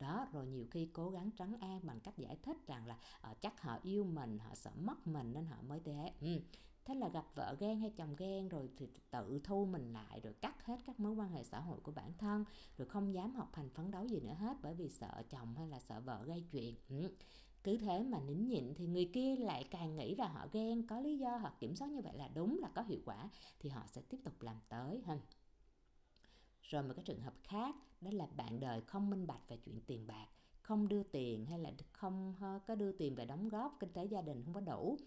đó 0.00 0.26
rồi 0.32 0.46
nhiều 0.46 0.66
khi 0.70 0.88
cố 0.92 1.10
gắng 1.10 1.30
trấn 1.38 1.56
an 1.60 1.80
bằng 1.82 2.00
cách 2.00 2.18
giải 2.18 2.36
thích 2.42 2.56
rằng 2.66 2.86
là 2.86 2.98
uh, 3.30 3.40
chắc 3.40 3.62
họ 3.62 3.78
yêu 3.82 4.04
mình 4.04 4.38
họ 4.38 4.54
sợ 4.54 4.70
mất 4.76 5.06
mình 5.06 5.32
nên 5.32 5.46
họ 5.46 5.56
mới 5.62 5.80
thế 5.84 6.12
ừ. 6.20 6.40
thế 6.84 6.94
là 6.94 7.08
gặp 7.08 7.26
vợ 7.34 7.56
ghen 7.60 7.80
hay 7.80 7.90
chồng 7.90 8.16
ghen 8.16 8.48
rồi 8.48 8.70
thì 8.76 8.88
tự 9.10 9.40
thu 9.44 9.64
mình 9.64 9.92
lại 9.92 10.20
rồi 10.20 10.32
cắt 10.32 10.64
hết 10.64 10.76
các 10.86 11.00
mối 11.00 11.12
quan 11.12 11.30
hệ 11.30 11.44
xã 11.44 11.60
hội 11.60 11.80
của 11.80 11.92
bản 11.92 12.12
thân 12.18 12.44
rồi 12.76 12.88
không 12.88 13.14
dám 13.14 13.34
học 13.34 13.54
hành 13.54 13.70
phấn 13.70 13.90
đấu 13.90 14.06
gì 14.06 14.20
nữa 14.20 14.34
hết 14.38 14.56
bởi 14.62 14.74
vì 14.74 14.88
sợ 14.88 15.22
chồng 15.30 15.54
hay 15.56 15.68
là 15.68 15.80
sợ 15.80 16.00
vợ 16.00 16.24
gây 16.26 16.44
chuyện. 16.52 16.74
Ừ 16.88 17.10
cứ 17.66 17.76
thế 17.76 18.02
mà 18.02 18.20
nín 18.20 18.46
nhịn 18.46 18.74
thì 18.74 18.86
người 18.86 19.10
kia 19.12 19.36
lại 19.36 19.64
càng 19.70 19.96
nghĩ 19.96 20.14
là 20.14 20.28
họ 20.28 20.46
ghen 20.52 20.86
có 20.86 21.00
lý 21.00 21.18
do 21.18 21.36
họ 21.36 21.52
kiểm 21.60 21.76
soát 21.76 21.90
như 21.90 22.00
vậy 22.02 22.12
là 22.16 22.28
đúng 22.34 22.58
là 22.58 22.68
có 22.74 22.82
hiệu 22.82 23.00
quả 23.04 23.30
thì 23.60 23.70
họ 23.70 23.82
sẽ 23.86 24.02
tiếp 24.08 24.18
tục 24.24 24.42
làm 24.42 24.56
tới. 24.68 25.02
Ha 25.06 25.18
rồi 26.68 26.82
một 26.82 26.92
cái 26.96 27.04
trường 27.04 27.20
hợp 27.20 27.34
khác 27.42 27.74
đó 28.00 28.10
là 28.12 28.26
bạn 28.36 28.60
đời 28.60 28.80
không 28.80 29.10
minh 29.10 29.26
bạch 29.26 29.48
về 29.48 29.56
chuyện 29.56 29.80
tiền 29.86 30.06
bạc 30.06 30.26
không 30.66 30.88
đưa 30.88 31.02
tiền 31.02 31.46
hay 31.46 31.58
là 31.58 31.70
không 31.92 32.34
ờ, 32.40 32.58
có 32.66 32.74
đưa 32.74 32.92
tiền 32.92 33.14
về 33.14 33.24
đóng 33.24 33.48
góp 33.48 33.76
kinh 33.80 33.92
tế 33.92 34.04
gia 34.04 34.22
đình 34.22 34.42
không 34.44 34.54
có 34.54 34.60
đủ. 34.60 34.98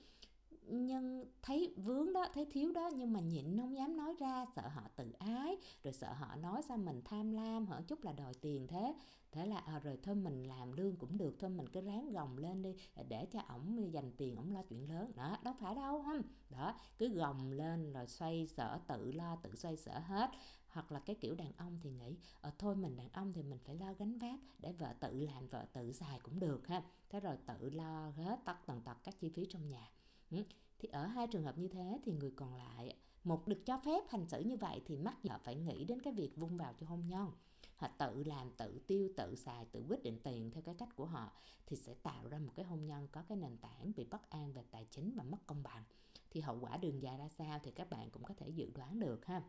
Nhưng 0.62 1.26
thấy 1.42 1.74
vướng 1.78 2.14
đó 2.14 2.28
thấy 2.34 2.46
thiếu 2.52 2.72
đó 2.72 2.90
nhưng 2.96 3.14
mà 3.14 3.20
nhịn 3.20 3.58
không 3.58 3.76
dám 3.76 3.98
nói 3.98 4.16
ra 4.20 4.46
sợ 4.56 4.68
họ 4.68 4.82
tự 4.96 5.12
ái 5.20 5.58
rồi 5.84 5.94
sợ 5.94 6.14
họ 6.14 6.36
nói 6.36 6.62
sao 6.68 6.78
mình 6.78 7.02
tham 7.06 7.32
lam 7.32 7.66
hở 7.66 7.82
chút 7.88 8.04
là 8.04 8.12
đòi 8.14 8.34
tiền 8.34 8.68
thế. 8.68 8.96
Thế 9.32 9.46
là 9.46 9.58
à, 9.58 9.80
rồi 9.80 9.98
thôi 10.04 10.16
mình 10.16 10.44
làm 10.44 10.72
lương 10.72 10.96
cũng 10.96 11.18
được 11.18 11.36
thôi 11.40 11.50
mình 11.50 11.68
cứ 11.70 11.82
ráng 11.82 12.12
gồng 12.12 12.38
lên 12.38 12.62
đi 12.62 12.76
ờ, 12.96 13.04
để 13.10 13.26
cho 13.26 13.40
ổng 13.40 13.94
dành 13.94 14.12
tiền 14.18 14.36
ổng 14.36 14.54
lo 14.54 14.62
chuyện 14.70 14.90
lớn. 14.90 15.12
Đó 15.16 15.38
đâu 15.44 15.54
phải 15.60 15.76
đâu 15.76 16.04
không. 16.04 16.22
Đó 16.50 16.76
cứ 16.98 17.08
gồng 17.08 17.52
lên 17.52 17.94
rồi 17.94 18.08
xoay 18.08 18.48
sở 18.48 18.80
tự 18.88 19.12
lo 19.12 19.36
tự 19.36 19.56
xoay 19.56 19.78
sở 19.78 20.00
hết 20.00 20.30
hoặc 20.70 20.92
là 20.92 21.00
cái 21.00 21.16
kiểu 21.16 21.36
đàn 21.36 21.52
ông 21.58 21.80
thì 21.82 21.90
nghĩ 21.92 22.18
ờ, 22.42 22.52
thôi 22.58 22.76
mình 22.76 22.98
đàn 22.98 23.10
ông 23.14 23.34
thì 23.34 23.44
mình 23.44 23.60
phải 23.66 23.76
lo 23.76 23.94
gánh 23.94 24.18
vác 24.18 24.40
để 24.60 24.72
vợ 24.72 24.94
tự 25.00 25.20
làm 25.20 25.48
vợ 25.48 25.66
tự 25.74 25.92
xài 25.92 26.20
cũng 26.20 26.40
được 26.40 26.68
ha. 26.68 26.84
Thế 27.10 27.20
rồi 27.20 27.38
tự 27.46 27.70
lo 27.70 28.10
hết 28.10 28.40
tất 28.46 28.56
tần 28.66 28.82
tật 28.82 28.98
các 29.04 29.20
chi 29.20 29.30
phí 29.30 29.46
trong 29.50 29.68
nhà. 29.68 29.92
Ừ. 30.32 30.44
thì 30.80 30.90
ở 30.90 31.06
hai 31.06 31.28
trường 31.28 31.44
hợp 31.44 31.58
như 31.58 31.68
thế 31.68 32.00
thì 32.04 32.12
người 32.12 32.32
còn 32.36 32.56
lại 32.56 32.96
một 33.24 33.48
được 33.48 33.66
cho 33.66 33.80
phép 33.86 34.04
hành 34.10 34.28
xử 34.28 34.42
như 34.42 34.58
vậy 34.58 34.82
thì 34.86 34.98
mắc 34.98 35.16
vợ 35.24 35.40
phải 35.44 35.56
nghĩ 35.56 35.86
đến 35.86 36.02
cái 36.02 36.14
việc 36.14 36.36
vung 36.36 36.58
vào 36.58 36.74
cho 36.80 36.88
hôn 36.88 37.08
nhân. 37.08 37.32
Họ 37.76 37.88
tự 37.88 38.24
làm 38.24 38.52
tự 38.58 38.80
tiêu 38.88 39.10
tự 39.18 39.36
xài 39.36 39.66
tự 39.66 39.84
quyết 39.88 40.04
định 40.04 40.20
tiền 40.24 40.52
theo 40.52 40.64
cái 40.64 40.76
cách 40.76 40.96
của 40.96 41.06
họ 41.06 41.32
thì 41.66 41.78
sẽ 41.78 41.94
tạo 41.94 42.28
ra 42.28 42.40
một 42.40 42.52
cái 42.56 42.66
hôn 42.66 42.86
nhân 42.86 43.08
có 43.12 43.22
cái 43.22 43.38
nền 43.38 43.58
tảng 43.58 43.92
bị 43.96 44.06
bất 44.06 44.30
an 44.30 44.54
về 44.54 44.64
tài 44.72 44.86
chính 44.86 45.14
và 45.16 45.24
mất 45.24 45.48
công 45.48 45.64
bằng. 45.64 45.84
Thì 46.30 46.42
hậu 46.42 46.60
quả 46.60 46.78
đường 46.78 47.02
dài 47.02 47.18
ra 47.18 47.28
sao 47.28 47.60
thì 47.64 47.72
các 47.72 47.90
bạn 47.90 48.10
cũng 48.10 48.24
có 48.24 48.34
thể 48.34 48.50
dự 48.50 48.72
đoán 48.76 49.00
được 49.00 49.26
ha 49.26 49.44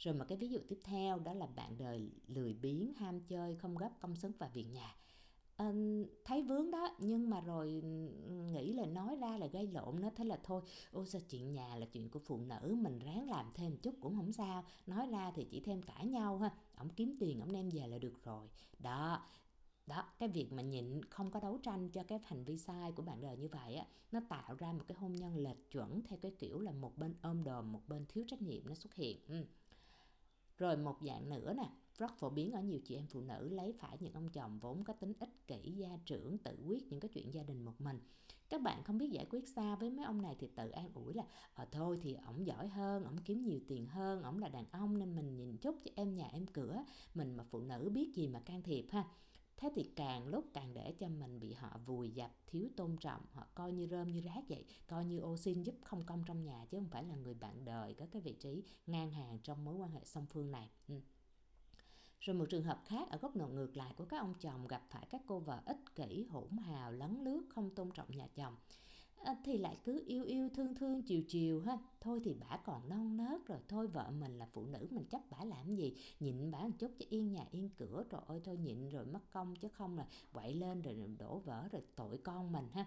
rồi 0.00 0.14
mà 0.14 0.24
cái 0.24 0.38
ví 0.38 0.48
dụ 0.48 0.60
tiếp 0.68 0.78
theo 0.84 1.18
đó 1.18 1.34
là 1.34 1.46
bạn 1.46 1.78
đời 1.78 2.10
lười 2.26 2.54
biếng 2.54 2.92
ham 2.94 3.20
chơi 3.20 3.56
không 3.56 3.76
gấp 3.76 3.90
công 4.00 4.16
sức 4.16 4.32
và 4.38 4.48
việc 4.54 4.64
nhà. 4.64 4.96
À, 5.56 5.72
thấy 6.24 6.42
vướng 6.42 6.70
đó 6.70 6.96
nhưng 6.98 7.30
mà 7.30 7.40
rồi 7.40 7.82
nghĩ 8.52 8.72
là 8.72 8.86
nói 8.86 9.16
ra 9.16 9.38
là 9.38 9.46
gây 9.46 9.66
lộn 9.66 10.00
nó 10.00 10.10
thế 10.16 10.24
là 10.24 10.40
thôi 10.44 10.62
ôi 10.92 11.06
sao 11.06 11.20
chuyện 11.30 11.52
nhà 11.52 11.76
là 11.76 11.86
chuyện 11.86 12.10
của 12.10 12.18
phụ 12.18 12.38
nữ 12.40 12.76
mình 12.78 12.98
ráng 12.98 13.30
làm 13.30 13.50
thêm 13.54 13.76
chút 13.76 13.94
cũng 14.00 14.16
không 14.16 14.32
sao 14.32 14.64
nói 14.86 15.06
ra 15.06 15.32
thì 15.34 15.46
chỉ 15.50 15.60
thêm 15.60 15.82
cãi 15.82 16.06
nhau 16.06 16.38
ha 16.38 16.50
ổng 16.76 16.88
kiếm 16.88 17.16
tiền 17.20 17.40
ổng 17.40 17.52
đem 17.52 17.68
về 17.68 17.86
là 17.86 17.98
được 17.98 18.24
rồi. 18.24 18.48
Đó 18.78 19.26
đó 19.86 20.04
cái 20.18 20.28
việc 20.28 20.52
mà 20.52 20.62
nhịn 20.62 21.04
không 21.10 21.30
có 21.30 21.40
đấu 21.40 21.58
tranh 21.62 21.88
cho 21.90 22.02
cái 22.02 22.18
hành 22.24 22.44
vi 22.44 22.58
sai 22.58 22.92
của 22.92 23.02
bạn 23.02 23.20
đời 23.20 23.36
như 23.36 23.48
vậy 23.48 23.74
á 23.74 23.86
nó 24.12 24.20
tạo 24.28 24.54
ra 24.54 24.72
một 24.72 24.84
cái 24.88 24.96
hôn 24.98 25.16
nhân 25.16 25.36
lệch 25.36 25.70
chuẩn 25.70 26.02
theo 26.02 26.18
cái 26.22 26.32
kiểu 26.38 26.60
là 26.60 26.72
một 26.72 26.98
bên 26.98 27.14
ôm 27.22 27.44
đồm 27.44 27.72
một 27.72 27.82
bên 27.88 28.06
thiếu 28.06 28.24
trách 28.28 28.42
nhiệm 28.42 28.68
nó 28.68 28.74
xuất 28.74 28.94
hiện. 28.94 29.18
Ừ 29.28 29.44
rồi 30.60 30.76
một 30.76 30.96
dạng 31.06 31.28
nữa 31.28 31.54
nè, 31.56 31.70
rất 31.98 32.16
phổ 32.18 32.30
biến 32.30 32.52
ở 32.52 32.60
nhiều 32.60 32.80
chị 32.84 32.94
em 32.94 33.06
phụ 33.06 33.20
nữ 33.20 33.48
lấy 33.48 33.72
phải 33.72 33.96
những 34.00 34.12
ông 34.12 34.28
chồng 34.28 34.58
vốn 34.58 34.84
có 34.84 34.92
tính 34.92 35.12
ích 35.20 35.46
kỷ, 35.46 35.70
gia 35.70 35.88
trưởng, 36.06 36.38
tự 36.38 36.58
quyết 36.66 36.86
những 36.90 37.00
cái 37.00 37.08
chuyện 37.08 37.34
gia 37.34 37.42
đình 37.42 37.64
một 37.64 37.80
mình. 37.80 38.00
Các 38.48 38.62
bạn 38.62 38.84
không 38.84 38.98
biết 38.98 39.10
giải 39.10 39.26
quyết 39.30 39.48
sao 39.48 39.76
với 39.76 39.90
mấy 39.90 40.04
ông 40.04 40.22
này 40.22 40.36
thì 40.38 40.48
tự 40.56 40.70
an 40.70 40.90
ủi 40.94 41.14
là 41.14 41.24
ờ 41.54 41.64
thôi 41.72 41.98
thì 42.02 42.14
ổng 42.26 42.46
giỏi 42.46 42.68
hơn, 42.68 43.04
ổng 43.04 43.18
kiếm 43.24 43.42
nhiều 43.42 43.60
tiền 43.68 43.86
hơn, 43.86 44.22
ổng 44.22 44.38
là 44.38 44.48
đàn 44.48 44.64
ông 44.70 44.98
nên 44.98 45.16
mình 45.16 45.36
nhìn 45.36 45.56
chút 45.56 45.76
cho 45.84 45.90
em 45.94 46.14
nhà 46.14 46.28
em 46.32 46.46
cửa, 46.46 46.84
mình 47.14 47.36
mà 47.36 47.44
phụ 47.44 47.60
nữ 47.60 47.90
biết 47.94 48.14
gì 48.14 48.28
mà 48.28 48.40
can 48.40 48.62
thiệp 48.62 48.86
ha 48.90 49.04
thế 49.60 49.70
thì 49.74 49.90
càng 49.96 50.26
lúc 50.26 50.44
càng 50.54 50.74
để 50.74 50.94
cho 50.98 51.08
mình 51.08 51.40
bị 51.40 51.52
họ 51.52 51.78
vùi 51.86 52.10
dập 52.10 52.30
thiếu 52.46 52.68
tôn 52.76 52.96
trọng 52.96 53.22
họ 53.32 53.46
coi 53.54 53.72
như 53.72 53.86
rơm 53.90 54.12
như 54.12 54.20
rác 54.20 54.42
vậy 54.48 54.64
coi 54.86 55.04
như 55.04 55.18
ô 55.18 55.36
xin 55.36 55.62
giúp 55.62 55.74
không 55.84 56.06
công 56.06 56.24
trong 56.26 56.42
nhà 56.42 56.66
chứ 56.70 56.78
không 56.78 56.88
phải 56.88 57.04
là 57.04 57.14
người 57.14 57.34
bạn 57.34 57.64
đời 57.64 57.94
có 57.94 58.06
cái 58.12 58.22
vị 58.22 58.32
trí 58.32 58.64
ngang 58.86 59.10
hàng 59.10 59.38
trong 59.42 59.64
mối 59.64 59.74
quan 59.74 59.90
hệ 59.90 60.00
song 60.04 60.26
phương 60.26 60.50
này 60.50 60.70
ừ. 60.88 61.00
Rồi 62.20 62.36
một 62.36 62.46
trường 62.50 62.64
hợp 62.64 62.82
khác 62.84 63.08
ở 63.10 63.18
góc 63.18 63.36
độ 63.36 63.48
ngược 63.48 63.76
lại 63.76 63.94
của 63.96 64.04
các 64.04 64.18
ông 64.18 64.34
chồng 64.40 64.66
gặp 64.66 64.82
phải 64.90 65.06
các 65.10 65.22
cô 65.26 65.38
vợ 65.38 65.62
ích 65.66 65.94
kỷ, 65.94 66.24
hỗn 66.30 66.56
hào, 66.56 66.92
lấn 66.92 67.24
lướt, 67.24 67.42
không 67.54 67.74
tôn 67.74 67.90
trọng 67.90 68.16
nhà 68.16 68.26
chồng. 68.34 68.56
Ờ, 69.24 69.34
thì 69.44 69.58
lại 69.58 69.76
cứ 69.84 70.04
yêu 70.06 70.24
yêu, 70.24 70.48
thương 70.54 70.74
thương, 70.74 71.02
chiều 71.02 71.22
chiều 71.28 71.60
ha. 71.60 71.78
Thôi 72.00 72.20
thì 72.24 72.34
bả 72.34 72.56
còn 72.64 72.88
non 72.88 73.16
nớt 73.16 73.46
rồi. 73.46 73.58
Thôi 73.68 73.86
vợ 73.86 74.10
mình 74.10 74.38
là 74.38 74.46
phụ 74.52 74.66
nữ, 74.66 74.86
mình 74.90 75.04
chấp 75.04 75.30
bả 75.30 75.44
làm 75.44 75.74
gì? 75.74 75.96
Nhịn 76.20 76.50
bả 76.50 76.58
một 76.58 76.74
chút 76.78 76.90
cho 76.98 77.06
yên 77.08 77.32
nhà, 77.32 77.46
yên 77.50 77.70
cửa. 77.76 78.04
Rồi 78.10 78.20
ôi 78.26 78.40
thôi 78.44 78.56
nhịn 78.56 78.88
rồi 78.88 79.06
mất 79.06 79.30
công 79.30 79.56
chứ 79.56 79.68
không 79.68 79.98
là 79.98 80.06
quậy 80.32 80.54
lên 80.54 80.82
rồi 80.82 80.96
đổ 81.18 81.38
vỡ 81.38 81.68
rồi 81.72 81.82
tội 81.96 82.18
con 82.18 82.52
mình 82.52 82.68
ha. 82.72 82.86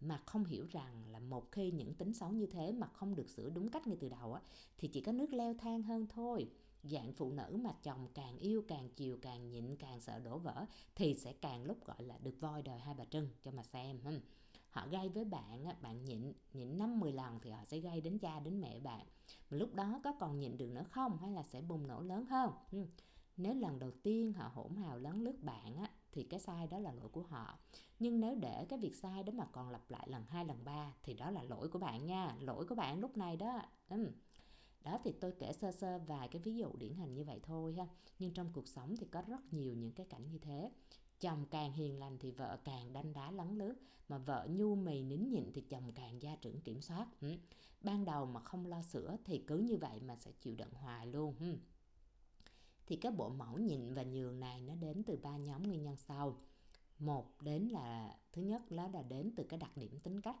Mà 0.00 0.22
không 0.26 0.44
hiểu 0.44 0.66
rằng 0.70 1.04
là 1.10 1.20
một 1.20 1.52
khi 1.52 1.70
những 1.70 1.94
tính 1.94 2.14
xấu 2.14 2.30
như 2.32 2.46
thế 2.46 2.72
mà 2.72 2.86
không 2.86 3.14
được 3.14 3.30
sửa 3.30 3.50
đúng 3.50 3.68
cách 3.68 3.86
ngay 3.86 3.96
từ 4.00 4.08
đầu 4.08 4.34
á, 4.34 4.42
thì 4.78 4.88
chỉ 4.88 5.00
có 5.00 5.12
nước 5.12 5.32
leo 5.32 5.54
thang 5.54 5.82
hơn 5.82 6.06
thôi. 6.06 6.50
Dạng 6.82 7.12
phụ 7.12 7.32
nữ 7.32 7.58
mà 7.60 7.72
chồng 7.82 8.08
càng 8.14 8.38
yêu, 8.38 8.64
càng 8.68 8.88
chiều, 8.96 9.18
càng 9.22 9.48
nhịn, 9.48 9.76
càng 9.76 10.00
sợ 10.00 10.18
đổ 10.18 10.38
vỡ 10.38 10.66
thì 10.94 11.14
sẽ 11.14 11.32
càng 11.32 11.64
lúc 11.64 11.84
gọi 11.84 12.02
là 12.02 12.18
được 12.22 12.40
voi 12.40 12.62
đời 12.62 12.78
hai 12.78 12.94
bà 12.94 13.04
trưng 13.04 13.28
cho 13.42 13.50
mà 13.50 13.62
xem 13.62 14.00
ha 14.00 14.10
họ 14.70 14.86
gây 14.90 15.08
với 15.08 15.24
bạn 15.24 15.64
bạn 15.82 16.04
nhịn 16.04 16.32
nhịn 16.52 16.78
năm 16.78 17.00
10 17.00 17.12
lần 17.12 17.40
thì 17.42 17.50
họ 17.50 17.64
sẽ 17.64 17.78
gây 17.78 18.00
đến 18.00 18.18
cha 18.18 18.40
đến 18.40 18.60
mẹ 18.60 18.80
bạn. 18.80 19.06
Mà 19.50 19.58
lúc 19.58 19.74
đó 19.74 20.00
có 20.04 20.12
còn 20.20 20.38
nhịn 20.38 20.56
được 20.56 20.70
nữa 20.70 20.84
không? 20.90 21.18
Hay 21.18 21.30
là 21.30 21.42
sẽ 21.42 21.60
bùng 21.60 21.86
nổ 21.86 22.00
lớn 22.00 22.24
hơn? 22.26 22.52
Nếu 23.36 23.54
lần 23.54 23.78
đầu 23.78 23.90
tiên 24.02 24.32
họ 24.32 24.50
hỗn 24.54 24.76
hào 24.76 24.98
lấn 24.98 25.24
lướt 25.24 25.42
bạn 25.42 25.76
á, 25.76 25.90
thì 26.12 26.22
cái 26.22 26.40
sai 26.40 26.66
đó 26.66 26.78
là 26.78 26.92
lỗi 26.92 27.08
của 27.08 27.22
họ. 27.22 27.58
Nhưng 27.98 28.20
nếu 28.20 28.34
để 28.34 28.66
cái 28.68 28.78
việc 28.78 28.96
sai 28.96 29.22
đó 29.22 29.32
mà 29.36 29.44
còn 29.52 29.70
lặp 29.70 29.90
lại 29.90 30.08
lần 30.10 30.24
hai 30.28 30.44
lần 30.44 30.64
ba 30.64 30.94
thì 31.02 31.14
đó 31.14 31.30
là 31.30 31.42
lỗi 31.42 31.68
của 31.68 31.78
bạn 31.78 32.06
nha 32.06 32.36
lỗi 32.40 32.66
của 32.66 32.74
bạn 32.74 33.00
lúc 33.00 33.16
này 33.16 33.36
đó. 33.36 33.62
Ừ 33.88 34.12
đó 34.84 34.98
thì 35.04 35.12
tôi 35.12 35.32
kể 35.38 35.52
sơ 35.52 35.72
sơ 35.72 35.98
vài 35.98 36.28
cái 36.28 36.42
ví 36.42 36.56
dụ 36.56 36.72
điển 36.78 36.94
hình 36.94 37.14
như 37.14 37.24
vậy 37.24 37.40
thôi 37.42 37.74
ha. 37.74 37.86
Nhưng 38.18 38.34
trong 38.34 38.50
cuộc 38.52 38.68
sống 38.68 38.96
thì 38.96 39.06
có 39.10 39.22
rất 39.22 39.52
nhiều 39.52 39.74
những 39.74 39.92
cái 39.92 40.06
cảnh 40.06 40.30
như 40.30 40.38
thế 40.38 40.70
chồng 41.20 41.44
càng 41.50 41.72
hiền 41.72 41.98
lành 41.98 42.18
thì 42.18 42.30
vợ 42.30 42.58
càng 42.64 42.92
đanh 42.92 43.12
đá 43.12 43.30
lấn 43.30 43.58
lướt, 43.58 43.74
mà 44.08 44.18
vợ 44.18 44.46
nhu 44.50 44.74
mì 44.74 45.02
nín 45.02 45.28
nhịn 45.28 45.52
thì 45.52 45.60
chồng 45.60 45.92
càng 45.94 46.22
gia 46.22 46.36
trưởng 46.36 46.60
kiểm 46.60 46.80
soát 46.80 47.06
ừ. 47.20 47.28
ban 47.80 48.04
đầu 48.04 48.26
mà 48.26 48.40
không 48.40 48.66
lo 48.66 48.82
sữa 48.82 49.16
thì 49.24 49.44
cứ 49.46 49.58
như 49.58 49.76
vậy 49.76 50.00
mà 50.00 50.16
sẽ 50.16 50.32
chịu 50.40 50.54
đựng 50.56 50.72
hoài 50.72 51.06
luôn 51.06 51.34
ừ. 51.40 51.56
thì 52.86 52.96
cái 52.96 53.12
bộ 53.12 53.28
mẫu 53.28 53.58
nhịn 53.58 53.94
và 53.94 54.02
nhường 54.02 54.40
này 54.40 54.60
nó 54.60 54.74
đến 54.74 55.02
từ 55.02 55.16
ba 55.16 55.36
nhóm 55.36 55.62
nguyên 55.62 55.82
nhân 55.82 55.96
sau 55.96 56.36
một 56.98 57.42
đến 57.42 57.68
là, 57.68 58.16
thứ 58.32 58.42
nhất 58.42 58.70
đó 58.70 58.88
là 58.92 59.02
đến 59.02 59.32
từ 59.36 59.44
cái 59.44 59.58
đặc 59.58 59.76
điểm 59.76 60.00
tính 60.00 60.20
cách 60.20 60.36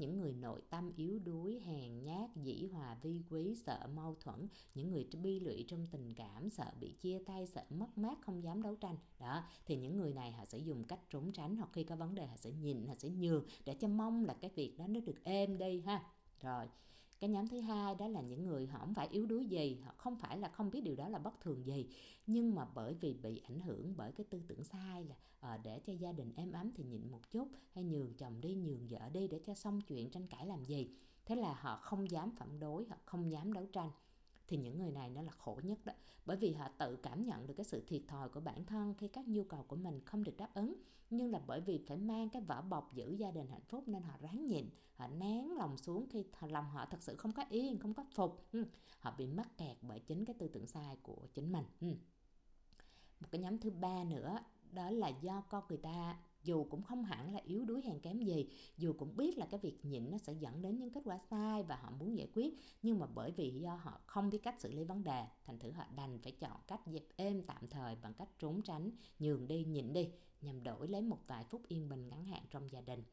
những 0.00 0.18
người 0.18 0.32
nội 0.32 0.62
tâm 0.70 0.92
yếu 0.96 1.18
đuối, 1.18 1.60
hèn 1.60 2.02
nhát, 2.02 2.36
dĩ 2.36 2.66
hòa, 2.72 2.96
vi 3.02 3.22
quý, 3.30 3.54
sợ 3.54 3.86
mâu 3.94 4.16
thuẫn. 4.20 4.48
Những 4.74 4.90
người 4.90 5.08
bi 5.22 5.40
lụy 5.40 5.64
trong 5.68 5.86
tình 5.86 6.14
cảm, 6.14 6.50
sợ 6.50 6.72
bị 6.80 6.92
chia 6.92 7.18
tay, 7.26 7.46
sợ 7.46 7.64
mất 7.70 7.98
mát, 7.98 8.18
không 8.22 8.42
dám 8.42 8.62
đấu 8.62 8.76
tranh. 8.76 8.96
Đó, 9.18 9.44
thì 9.66 9.76
những 9.76 9.96
người 9.96 10.14
này 10.14 10.32
họ 10.32 10.44
sẽ 10.44 10.58
dùng 10.58 10.84
cách 10.84 11.10
trốn 11.10 11.32
tránh, 11.32 11.56
hoặc 11.56 11.70
khi 11.72 11.84
có 11.84 11.96
vấn 11.96 12.14
đề 12.14 12.26
họ 12.26 12.36
sẽ 12.36 12.50
nhìn, 12.50 12.86
họ 12.86 12.94
sẽ 12.98 13.08
nhường 13.08 13.44
để 13.64 13.74
cho 13.74 13.88
mong 13.88 14.24
là 14.24 14.34
cái 14.34 14.50
việc 14.54 14.78
đó 14.78 14.86
nó 14.86 15.00
được 15.00 15.24
êm 15.24 15.58
đi 15.58 15.80
ha. 15.80 16.04
Rồi 16.40 16.66
cái 17.20 17.30
nhóm 17.30 17.48
thứ 17.48 17.60
hai 17.60 17.94
đó 17.94 18.08
là 18.08 18.20
những 18.20 18.46
người 18.46 18.66
họ 18.66 18.78
không 18.78 18.94
phải 18.94 19.08
yếu 19.10 19.26
đuối 19.26 19.44
gì 19.44 19.78
họ 19.84 19.94
không 19.96 20.16
phải 20.16 20.38
là 20.38 20.48
không 20.48 20.70
biết 20.70 20.80
điều 20.80 20.96
đó 20.96 21.08
là 21.08 21.18
bất 21.18 21.40
thường 21.40 21.66
gì. 21.66 21.88
Nhưng 22.26 22.54
mà 22.54 22.66
bởi 22.74 22.94
vì 22.94 23.14
bị 23.14 23.38
ảnh 23.38 23.60
hưởng 23.60 23.96
bởi 23.96 24.12
cái 24.12 24.26
tư 24.30 24.42
tưởng 24.48 24.64
sai 24.64 25.04
là 25.04 25.14
à, 25.40 25.56
để 25.64 25.80
cho 25.86 25.92
gia 25.92 26.12
đình 26.12 26.32
êm 26.36 26.52
ấm 26.52 26.70
thì 26.74 26.84
nhịn 26.84 27.10
một 27.10 27.30
chút 27.30 27.48
hay 27.72 27.84
nhường 27.84 28.14
chồng 28.14 28.40
đi 28.40 28.54
nhường 28.54 28.86
vợ 28.86 29.08
đi 29.12 29.28
để 29.28 29.40
cho 29.46 29.54
xong 29.54 29.80
chuyện 29.80 30.10
tranh 30.10 30.26
cãi 30.26 30.46
làm 30.46 30.64
gì. 30.64 30.90
Thế 31.24 31.36
là 31.36 31.54
họ 31.54 31.76
không 31.76 32.10
dám 32.10 32.30
phản 32.36 32.60
đối 32.60 32.84
họ 32.84 32.96
không 33.04 33.30
dám 33.30 33.52
đấu 33.52 33.66
tranh 33.72 33.90
thì 34.50 34.56
những 34.56 34.78
người 34.78 34.90
này 34.90 35.10
nó 35.10 35.22
là 35.22 35.32
khổ 35.32 35.60
nhất 35.62 35.78
đó. 35.84 35.92
Bởi 36.26 36.36
vì 36.36 36.52
họ 36.52 36.68
tự 36.78 36.96
cảm 36.96 37.26
nhận 37.26 37.46
được 37.46 37.54
cái 37.56 37.64
sự 37.64 37.84
thiệt 37.86 38.02
thòi 38.08 38.28
của 38.28 38.40
bản 38.40 38.64
thân 38.64 38.94
khi 38.98 39.08
các 39.08 39.28
nhu 39.28 39.44
cầu 39.44 39.62
của 39.62 39.76
mình 39.76 40.00
không 40.04 40.24
được 40.24 40.36
đáp 40.36 40.54
ứng. 40.54 40.74
Nhưng 41.10 41.30
là 41.30 41.40
bởi 41.46 41.60
vì 41.60 41.84
phải 41.86 41.96
mang 41.96 42.28
cái 42.28 42.42
vỏ 42.42 42.62
bọc 42.62 42.94
giữ 42.94 43.12
gia 43.12 43.30
đình 43.30 43.46
hạnh 43.46 43.64
phúc 43.68 43.88
nên 43.88 44.02
họ 44.02 44.14
ráng 44.20 44.46
nhịn, 44.46 44.68
họ 44.94 45.06
nén 45.06 45.56
lòng 45.56 45.76
xuống 45.76 46.06
khi 46.10 46.24
lòng 46.40 46.70
họ 46.70 46.86
thật 46.86 47.02
sự 47.02 47.16
không 47.16 47.32
có 47.32 47.44
yên, 47.50 47.78
không 47.78 47.94
có 47.94 48.04
phục. 48.14 48.46
Ừ, 48.52 48.64
họ 49.00 49.14
bị 49.18 49.26
mắc 49.26 49.58
kẹt 49.58 49.76
bởi 49.82 50.00
chính 50.00 50.24
cái 50.24 50.36
tư 50.38 50.48
tưởng 50.48 50.66
sai 50.66 50.96
của 51.02 51.26
chính 51.34 51.52
mình. 51.52 51.64
Ừ. 51.80 51.86
Một 53.20 53.26
cái 53.30 53.40
nhóm 53.40 53.58
thứ 53.58 53.70
ba 53.70 54.04
nữa, 54.04 54.38
đó 54.72 54.90
là 54.90 55.08
do 55.08 55.40
con 55.40 55.64
người 55.68 55.78
ta 55.78 56.18
dù 56.42 56.64
cũng 56.64 56.82
không 56.82 57.04
hẳn 57.04 57.32
là 57.32 57.40
yếu 57.44 57.64
đuối 57.64 57.82
hèn 57.82 58.00
kém 58.00 58.20
gì 58.22 58.48
dù 58.76 58.92
cũng 58.92 59.16
biết 59.16 59.38
là 59.38 59.46
cái 59.46 59.60
việc 59.60 59.84
nhịn 59.84 60.10
nó 60.10 60.18
sẽ 60.18 60.32
dẫn 60.32 60.62
đến 60.62 60.78
những 60.78 60.90
kết 60.90 61.00
quả 61.04 61.18
sai 61.18 61.62
và 61.62 61.76
họ 61.76 61.90
muốn 61.90 62.16
giải 62.16 62.28
quyết. 62.34 62.54
Nhưng 62.82 62.98
mà 62.98 63.06
bởi 63.14 63.32
vì 63.36 63.50
do 63.50 63.74
họ 63.74 64.00
không 64.06 64.30
biết 64.30 64.38
cách 64.42 64.60
xử 64.60 64.72
lý 64.72 64.84
vấn 64.84 65.04
đề 65.04 65.26
thành 65.44 65.58
thử 65.58 65.70
họ 65.70 65.84
đành 65.96 66.18
phải 66.22 66.32
chọn 66.32 66.60
cách 66.66 66.80
dẹp 66.86 67.04
êm 67.16 67.42
tạm 67.42 67.68
thời 67.68 67.96
bằng 67.96 68.14
cách 68.14 68.38
trốn 68.38 68.62
tránh 68.62 68.90
nhường 69.18 69.48
đi 69.48 69.64
nhịn 69.64 69.92
đi 69.92 70.10
nhằm 70.40 70.62
đổi 70.62 70.88
lấy 70.88 71.02
một 71.02 71.18
vài 71.26 71.44
phút 71.44 71.68
yên 71.68 71.88
bình 71.88 72.08
ngắn 72.08 72.24
hạn 72.24 72.42
trong 72.50 72.70
gia 72.70 72.80
đình. 72.80 73.04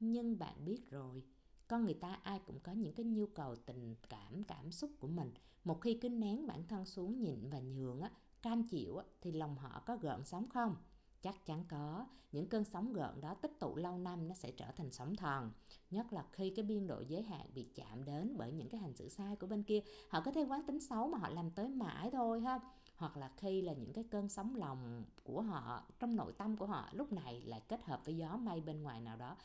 Nhưng 0.00 0.38
bạn 0.38 0.64
biết 0.64 0.90
rồi 0.90 1.22
con 1.68 1.84
người 1.84 1.94
ta 1.94 2.18
ai 2.22 2.40
cũng 2.46 2.60
có 2.60 2.72
những 2.72 2.94
cái 2.94 3.06
nhu 3.06 3.26
cầu 3.26 3.56
tình 3.56 3.94
cảm 4.08 4.44
cảm 4.44 4.72
xúc 4.72 4.90
của 5.00 5.08
mình. 5.08 5.32
Một 5.64 5.80
khi 5.80 5.98
cứ 6.00 6.08
nén 6.08 6.46
bản 6.46 6.68
thân 6.68 6.84
xuống 6.84 7.20
nhịn 7.20 7.48
và 7.50 7.60
nhường 7.60 8.00
á 8.00 8.10
cam 8.42 8.68
chịu 8.68 8.96
á, 8.96 9.04
thì 9.20 9.32
lòng 9.32 9.56
họ 9.56 9.82
có 9.86 9.96
gợn 9.96 10.24
sóng 10.24 10.48
không? 10.48 10.76
Chắc 11.24 11.46
chắn 11.46 11.64
có. 11.68 12.06
Những 12.32 12.48
cơn 12.48 12.64
sóng 12.64 12.92
gợn 12.92 13.20
đó 13.20 13.34
tích 13.34 13.60
tụ 13.60 13.76
lâu 13.76 13.98
năm 13.98 14.28
nó 14.28 14.34
sẽ 14.34 14.50
trở 14.50 14.66
thành 14.76 14.90
sóng 14.90 15.16
thần, 15.16 15.50
nhất 15.90 16.12
là 16.12 16.24
khi 16.32 16.50
cái 16.56 16.64
biên 16.64 16.86
độ 16.86 17.00
giới 17.08 17.22
hạn 17.22 17.46
bị 17.54 17.68
chạm 17.74 18.04
đến 18.04 18.34
bởi 18.36 18.52
những 18.52 18.68
cái 18.68 18.80
hành 18.80 18.94
xử 18.94 19.08
sai 19.08 19.36
của 19.36 19.46
bên 19.46 19.62
kia. 19.62 19.80
Họ 20.08 20.20
có 20.20 20.32
thể 20.32 20.42
quán 20.42 20.62
tính 20.66 20.80
xấu 20.80 21.08
mà 21.08 21.18
họ 21.18 21.28
làm 21.28 21.50
tới 21.50 21.68
mãi 21.68 22.10
thôi 22.12 22.40
ha. 22.40 22.60
Hoặc 22.96 23.16
là 23.16 23.30
khi 23.36 23.62
là 23.62 23.72
những 23.72 23.92
cái 23.92 24.04
cơn 24.04 24.28
sóng 24.28 24.56
lòng 24.56 25.04
của 25.24 25.42
họ, 25.42 25.82
trong 25.98 26.16
nội 26.16 26.32
tâm 26.32 26.56
của 26.56 26.66
họ 26.66 26.88
lúc 26.92 27.12
này 27.12 27.42
lại 27.46 27.62
kết 27.68 27.84
hợp 27.84 28.04
với 28.04 28.16
gió 28.16 28.36
mây 28.36 28.60
bên 28.60 28.82
ngoài 28.82 29.00
nào 29.00 29.16
đó. 29.16 29.36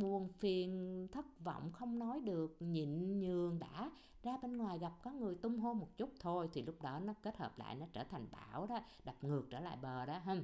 Buồn, 0.00 0.28
phiền, 0.38 1.08
thất 1.12 1.40
vọng, 1.44 1.72
không 1.72 1.98
nói 1.98 2.20
được, 2.20 2.56
nhịn 2.60 3.20
nhường 3.20 3.58
đã. 3.58 3.90
Ra 4.22 4.36
bên 4.42 4.56
ngoài 4.56 4.78
gặp 4.78 4.92
có 5.02 5.10
người 5.10 5.34
tung 5.34 5.58
hô 5.58 5.74
một 5.74 5.96
chút 5.96 6.10
thôi 6.20 6.48
thì 6.52 6.62
lúc 6.62 6.82
đó 6.82 7.00
nó 7.00 7.12
kết 7.22 7.36
hợp 7.36 7.58
lại, 7.58 7.74
nó 7.74 7.86
trở 7.92 8.04
thành 8.04 8.26
bão 8.30 8.66
đó, 8.66 8.80
đập 9.04 9.16
ngược 9.22 9.46
trở 9.50 9.60
lại 9.60 9.76
bờ 9.82 10.06
đó 10.06 10.18
ha 10.18 10.36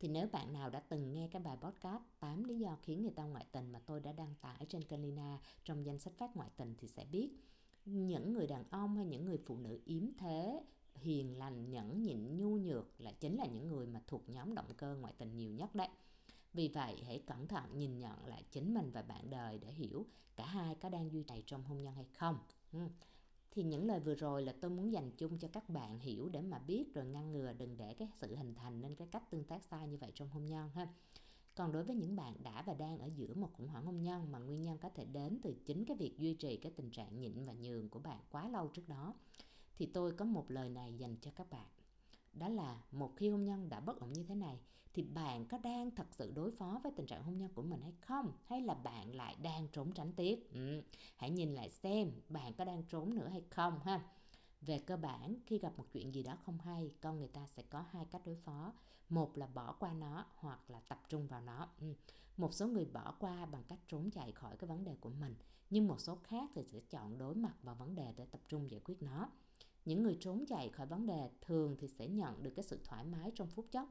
thì 0.00 0.08
nếu 0.08 0.28
bạn 0.32 0.52
nào 0.52 0.70
đã 0.70 0.80
từng 0.80 1.12
nghe 1.12 1.28
cái 1.28 1.42
bài 1.42 1.56
podcast 1.60 2.02
8 2.20 2.44
lý 2.44 2.58
do 2.58 2.76
khiến 2.82 3.02
người 3.02 3.12
ta 3.12 3.24
ngoại 3.24 3.46
tình 3.52 3.72
mà 3.72 3.78
tôi 3.86 4.00
đã 4.00 4.12
đăng 4.12 4.34
tải 4.40 4.66
trên 4.68 4.84
kênh 4.84 5.02
lina 5.02 5.38
trong 5.64 5.86
danh 5.86 5.98
sách 5.98 6.12
phát 6.18 6.36
ngoại 6.36 6.50
tình 6.56 6.74
thì 6.78 6.88
sẽ 6.88 7.04
biết, 7.04 7.30
những 7.84 8.32
người 8.32 8.46
đàn 8.46 8.64
ông 8.70 8.96
hay 8.96 9.06
những 9.06 9.24
người 9.24 9.38
phụ 9.46 9.58
nữ 9.58 9.80
yếm 9.84 10.02
thế, 10.18 10.62
hiền 10.94 11.38
lành, 11.38 11.70
nhẫn 11.70 12.02
nhịn, 12.02 12.36
nhu 12.36 12.56
nhược 12.56 13.00
là 13.00 13.12
chính 13.12 13.36
là 13.36 13.46
những 13.46 13.68
người 13.68 13.86
mà 13.86 14.00
thuộc 14.06 14.28
nhóm 14.28 14.54
động 14.54 14.74
cơ 14.76 14.96
ngoại 14.96 15.14
tình 15.18 15.36
nhiều 15.36 15.52
nhất 15.52 15.74
đấy. 15.74 15.88
Vì 16.52 16.68
vậy, 16.68 17.02
hãy 17.06 17.22
cẩn 17.26 17.48
thận 17.48 17.78
nhìn 17.78 17.98
nhận 17.98 18.26
lại 18.26 18.44
chính 18.50 18.74
mình 18.74 18.90
và 18.90 19.02
bạn 19.02 19.30
đời 19.30 19.58
để 19.58 19.72
hiểu 19.72 20.06
cả 20.36 20.46
hai 20.46 20.74
có 20.74 20.88
đang 20.88 21.12
duy 21.12 21.22
trì 21.22 21.42
trong 21.46 21.64
hôn 21.64 21.82
nhân 21.82 21.94
hay 21.94 22.06
không. 22.18 22.38
Ừ 22.72 22.78
thì 23.56 23.62
những 23.62 23.86
lời 23.86 24.00
vừa 24.00 24.14
rồi 24.14 24.42
là 24.42 24.52
tôi 24.60 24.70
muốn 24.70 24.92
dành 24.92 25.10
chung 25.18 25.38
cho 25.38 25.48
các 25.48 25.68
bạn 25.68 25.98
hiểu 25.98 26.28
để 26.28 26.42
mà 26.42 26.58
biết 26.58 26.94
rồi 26.94 27.06
ngăn 27.06 27.32
ngừa 27.32 27.52
đừng 27.52 27.76
để 27.76 27.94
cái 27.94 28.08
sự 28.20 28.36
hình 28.36 28.54
thành 28.54 28.80
nên 28.80 28.94
cái 28.94 29.08
cách 29.10 29.30
tương 29.30 29.44
tác 29.44 29.62
sai 29.62 29.88
như 29.88 29.96
vậy 29.96 30.12
trong 30.14 30.28
hôn 30.28 30.46
nhân 30.46 30.70
ha. 30.70 30.88
Còn 31.54 31.72
đối 31.72 31.84
với 31.84 31.96
những 31.96 32.16
bạn 32.16 32.34
đã 32.42 32.62
và 32.62 32.74
đang 32.74 32.98
ở 32.98 33.10
giữa 33.16 33.34
một 33.34 33.52
khủng 33.52 33.68
hoảng 33.68 33.86
hôn 33.86 34.02
nhân 34.02 34.32
mà 34.32 34.38
nguyên 34.38 34.62
nhân 34.62 34.78
có 34.78 34.88
thể 34.88 35.04
đến 35.04 35.38
từ 35.42 35.54
chính 35.66 35.84
cái 35.84 35.96
việc 35.96 36.18
duy 36.18 36.34
trì 36.34 36.56
cái 36.56 36.72
tình 36.76 36.90
trạng 36.90 37.18
nhịn 37.18 37.44
và 37.44 37.52
nhường 37.52 37.88
của 37.88 37.98
bạn 37.98 38.20
quá 38.30 38.48
lâu 38.48 38.68
trước 38.68 38.88
đó, 38.88 39.14
thì 39.78 39.86
tôi 39.86 40.12
có 40.12 40.24
một 40.24 40.50
lời 40.50 40.68
này 40.68 40.94
dành 40.98 41.16
cho 41.20 41.30
các 41.30 41.50
bạn 41.50 41.66
đó 42.38 42.48
là 42.48 42.82
một 42.92 43.12
khi 43.16 43.28
hôn 43.28 43.44
nhân 43.44 43.68
đã 43.68 43.80
bất 43.80 44.00
ổn 44.00 44.12
như 44.12 44.24
thế 44.24 44.34
này, 44.34 44.58
thì 44.94 45.02
bạn 45.02 45.46
có 45.46 45.58
đang 45.58 45.90
thật 45.90 46.06
sự 46.10 46.32
đối 46.34 46.50
phó 46.50 46.80
với 46.82 46.92
tình 46.96 47.06
trạng 47.06 47.22
hôn 47.22 47.38
nhân 47.38 47.50
của 47.54 47.62
mình 47.62 47.80
hay 47.82 47.92
không 48.00 48.32
hay 48.44 48.60
là 48.60 48.74
bạn 48.74 49.14
lại 49.14 49.36
đang 49.42 49.68
trốn 49.68 49.92
tránh 49.92 50.12
tiếp 50.12 50.38
ừ. 50.52 50.82
hãy 51.16 51.30
nhìn 51.30 51.54
lại 51.54 51.70
xem 51.70 52.10
bạn 52.28 52.54
có 52.54 52.64
đang 52.64 52.82
trốn 52.82 53.14
nữa 53.14 53.28
hay 53.28 53.42
không 53.50 53.80
ha 53.80 54.00
về 54.60 54.78
cơ 54.78 54.96
bản, 54.96 55.36
khi 55.46 55.58
gặp 55.58 55.72
một 55.78 55.84
chuyện 55.92 56.14
gì 56.14 56.22
đó 56.22 56.36
không 56.46 56.58
hay, 56.58 56.94
con 57.00 57.18
người 57.18 57.28
ta 57.28 57.46
sẽ 57.46 57.62
có 57.62 57.84
hai 57.90 58.04
cách 58.04 58.26
đối 58.26 58.36
phó 58.36 58.72
một 59.08 59.38
là 59.38 59.46
bỏ 59.46 59.72
qua 59.72 59.92
nó, 59.92 60.26
hoặc 60.36 60.70
là 60.70 60.80
tập 60.80 61.02
trung 61.08 61.26
vào 61.26 61.40
nó 61.40 61.68
ừ. 61.80 61.94
một 62.36 62.54
số 62.54 62.66
người 62.66 62.84
bỏ 62.84 63.14
qua 63.18 63.46
bằng 63.46 63.62
cách 63.68 63.78
trốn 63.88 64.10
chạy 64.10 64.32
khỏi 64.32 64.56
cái 64.56 64.68
vấn 64.68 64.84
đề 64.84 64.96
của 65.00 65.10
mình, 65.10 65.34
nhưng 65.70 65.88
một 65.88 66.00
số 66.00 66.18
khác 66.24 66.50
thì 66.54 66.64
sẽ 66.64 66.80
chọn 66.90 67.18
đối 67.18 67.34
mặt 67.34 67.54
vào 67.62 67.74
vấn 67.74 67.94
đề 67.94 68.12
để 68.16 68.24
tập 68.24 68.40
trung 68.48 68.70
giải 68.70 68.80
quyết 68.84 69.02
nó 69.02 69.28
những 69.86 70.02
người 70.02 70.16
trốn 70.20 70.44
chạy 70.46 70.68
khỏi 70.68 70.86
vấn 70.86 71.06
đề 71.06 71.30
thường 71.40 71.76
thì 71.78 71.88
sẽ 71.88 72.08
nhận 72.08 72.42
được 72.42 72.50
cái 72.50 72.62
sự 72.62 72.80
thoải 72.84 73.04
mái 73.04 73.30
trong 73.34 73.48
phút 73.48 73.66
chốc. 73.70 73.88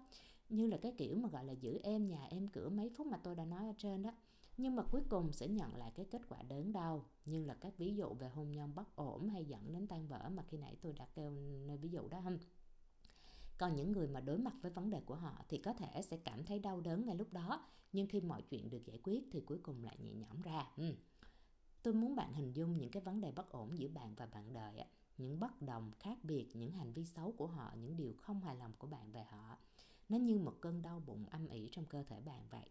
Như 0.49 0.67
là 0.67 0.77
cái 0.77 0.93
kiểu 0.97 1.15
mà 1.15 1.29
gọi 1.29 1.45
là 1.45 1.53
giữ 1.53 1.79
em 1.83 2.07
nhà 2.07 2.27
em 2.29 2.47
cửa 2.47 2.69
mấy 2.69 2.89
phút 2.89 3.07
mà 3.07 3.17
tôi 3.17 3.35
đã 3.35 3.45
nói 3.45 3.67
ở 3.67 3.73
trên 3.77 4.03
đó. 4.03 4.11
Nhưng 4.57 4.75
mà 4.75 4.83
cuối 4.83 5.01
cùng 5.09 5.33
sẽ 5.33 5.47
nhận 5.47 5.75
lại 5.75 5.91
cái 5.95 6.05
kết 6.05 6.21
quả 6.29 6.41
đớn 6.41 6.71
đau. 6.71 7.05
Như 7.25 7.45
là 7.45 7.53
các 7.53 7.77
ví 7.77 7.95
dụ 7.95 8.13
về 8.13 8.29
hôn 8.29 8.51
nhân 8.51 8.75
bất 8.75 8.95
ổn 8.95 9.29
hay 9.29 9.45
dẫn 9.45 9.73
đến 9.73 9.87
tan 9.87 10.07
vỡ 10.07 10.29
mà 10.29 10.43
khi 10.47 10.57
nãy 10.57 10.75
tôi 10.81 10.93
đã 10.93 11.05
kêu 11.13 11.31
nơi 11.67 11.77
ví 11.77 11.89
dụ 11.89 12.07
đó 12.07 12.21
không 12.23 12.37
còn 13.57 13.75
những 13.75 13.91
người 13.91 14.07
mà 14.07 14.19
đối 14.19 14.37
mặt 14.37 14.53
với 14.61 14.71
vấn 14.71 14.89
đề 14.89 15.01
của 15.01 15.15
họ 15.15 15.45
thì 15.49 15.57
có 15.57 15.73
thể 15.73 16.01
sẽ 16.01 16.17
cảm 16.17 16.43
thấy 16.43 16.59
đau 16.59 16.81
đớn 16.81 17.05
ngay 17.05 17.15
lúc 17.15 17.33
đó. 17.33 17.65
Nhưng 17.91 18.07
khi 18.07 18.21
mọi 18.21 18.41
chuyện 18.41 18.69
được 18.69 18.85
giải 18.85 18.99
quyết 19.03 19.23
thì 19.31 19.41
cuối 19.41 19.57
cùng 19.63 19.83
lại 19.83 19.97
nhẹ 19.99 20.13
nhõm 20.13 20.41
ra. 20.41 20.67
Ừ. 20.77 20.95
tôi 21.83 21.93
muốn 21.93 22.15
bạn 22.15 22.33
hình 22.33 22.55
dung 22.55 22.77
những 22.77 22.91
cái 22.91 23.03
vấn 23.03 23.21
đề 23.21 23.31
bất 23.31 23.49
ổn 23.51 23.77
giữa 23.79 23.87
bạn 23.87 24.15
và 24.15 24.25
bạn 24.25 24.53
đời 24.53 24.83
những 25.17 25.39
bất 25.39 25.61
đồng 25.61 25.91
khác 25.99 26.17
biệt, 26.23 26.49
những 26.53 26.71
hành 26.71 26.93
vi 26.93 27.05
xấu 27.05 27.31
của 27.31 27.47
họ, 27.47 27.73
những 27.81 27.97
điều 27.97 28.13
không 28.17 28.41
hài 28.41 28.55
lòng 28.55 28.71
của 28.77 28.87
bạn 28.87 29.11
về 29.11 29.23
họ. 29.23 29.57
Nó 30.09 30.17
như 30.17 30.39
một 30.39 30.53
cơn 30.61 30.81
đau 30.81 31.01
bụng, 31.05 31.25
âm 31.25 31.47
ỉ 31.47 31.69
trong 31.71 31.85
cơ 31.85 32.03
thể 32.03 32.21
bạn 32.21 32.41
vậy. 32.49 32.69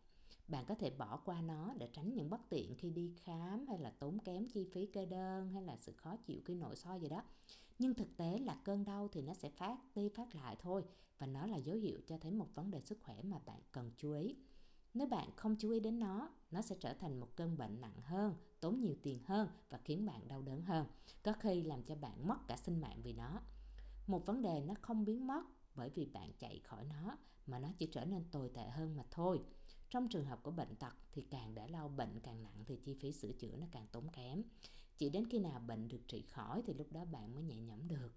Bạn 0.49 0.65
có 0.67 0.75
thể 0.75 0.91
bỏ 0.91 1.17
qua 1.17 1.43
nó 1.43 1.75
để 1.79 1.91
tránh 1.93 2.15
những 2.15 2.31
bất 2.31 2.41
tiện 2.49 2.75
khi 2.79 2.91
đi 2.91 3.15
khám 3.23 3.67
hay 3.67 3.79
là 3.79 3.91
tốn 3.91 4.19
kém 4.19 4.49
chi 4.49 4.69
phí 4.73 4.87
kê 4.87 5.07
đơn 5.07 5.49
hay 5.49 5.63
là 5.63 5.77
sự 5.77 5.93
khó 5.93 6.17
chịu 6.17 6.41
khi 6.45 6.55
nội 6.55 6.77
soi 6.77 7.01
gì 7.01 7.09
đó. 7.09 7.23
Nhưng 7.79 7.95
thực 7.95 8.17
tế 8.17 8.39
là 8.39 8.61
cơn 8.65 8.85
đau 8.85 9.09
thì 9.09 9.23
nó 9.23 9.35
sẽ 9.35 9.51
phát 9.51 9.79
đi 9.95 10.09
phát 10.09 10.35
lại 10.35 10.57
thôi 10.61 10.85
và 11.19 11.27
nó 11.27 11.47
là 11.47 11.57
dấu 11.57 11.77
hiệu 11.77 12.01
cho 12.07 12.19
thấy 12.19 12.33
một 12.33 12.49
vấn 12.55 12.71
đề 12.71 12.81
sức 12.81 12.99
khỏe 13.03 13.23
mà 13.23 13.39
bạn 13.47 13.61
cần 13.73 13.91
chú 13.97 14.13
ý. 14.13 14.37
Nếu 14.95 15.07
bạn 15.07 15.31
không 15.37 15.57
chú 15.59 15.71
ý 15.71 15.81
đến 15.81 15.99
nó 15.99 16.31
nó 16.51 16.63
sẽ 16.63 16.77
trở 16.81 16.95
thành 16.95 17.21
một 17.21 17.37
cơn 17.37 17.59
bệnh 17.59 17.81
nặng 17.81 18.01
hơn 18.03 18.35
tốn 18.65 18.81
nhiều 18.81 18.95
tiền 19.03 19.21
hơn 19.25 19.49
và 19.71 19.79
khiến 19.85 20.07
bạn 20.07 20.29
đau 20.29 20.43
đớn 20.43 20.63
hơn. 20.63 20.87
Có 21.23 21.33
khi 21.33 21.63
làm 21.63 21.83
cho 21.83 21.95
bạn 21.95 22.29
mất 22.29 22.37
cả 22.49 22.57
sinh 22.57 22.81
mạng 22.81 23.01
vì 23.03 23.13
nó. 23.13 23.41
Một 24.07 24.27
vấn 24.27 24.43
đề 24.43 24.61
nó 24.61 24.75
không 24.83 25.05
biến 25.05 25.27
mất 25.27 25.43
bởi 25.75 25.91
vì 25.91 26.07
bạn 26.07 26.33
chạy 26.39 26.61
khỏi 26.65 26.85
nó, 26.85 27.17
mà 27.47 27.59
nó 27.59 27.69
chỉ 27.79 27.87
trở 27.87 28.05
nên 28.05 28.25
tồi 28.31 28.51
tệ 28.55 28.69
hơn 28.69 28.97
mà 28.97 29.05
thôi. 29.11 29.41
Trong 29.91 30.09
trường 30.09 30.25
hợp 30.25 30.43
của 30.43 30.51
bệnh 30.51 30.77
tật 30.77 30.95
thì 31.13 31.23
càng 31.23 31.55
để 31.55 31.69
lâu 31.69 31.89
bệnh 31.89 32.21
càng 32.21 32.43
nặng 32.43 32.65
thì 32.67 32.77
chi 32.77 32.95
phí 32.95 33.13
sửa 33.13 33.33
chữa 33.33 33.57
nó 33.57 33.67
càng 33.73 33.87
tốn 33.93 34.09
kém. 34.09 34.43
Chỉ 34.99 35.11
đến 35.11 35.29
khi 35.31 35.39
nào 35.39 35.61
bệnh 35.61 35.89
được 35.89 36.09
trị 36.09 36.23
khỏi 36.23 36.63
thì 36.67 36.75
lúc 36.75 36.93
đó 36.93 37.05
bạn 37.05 37.35
mới 37.35 37.43
nhẹ 37.43 37.57
nhõm 37.57 37.89
được. 37.89 38.13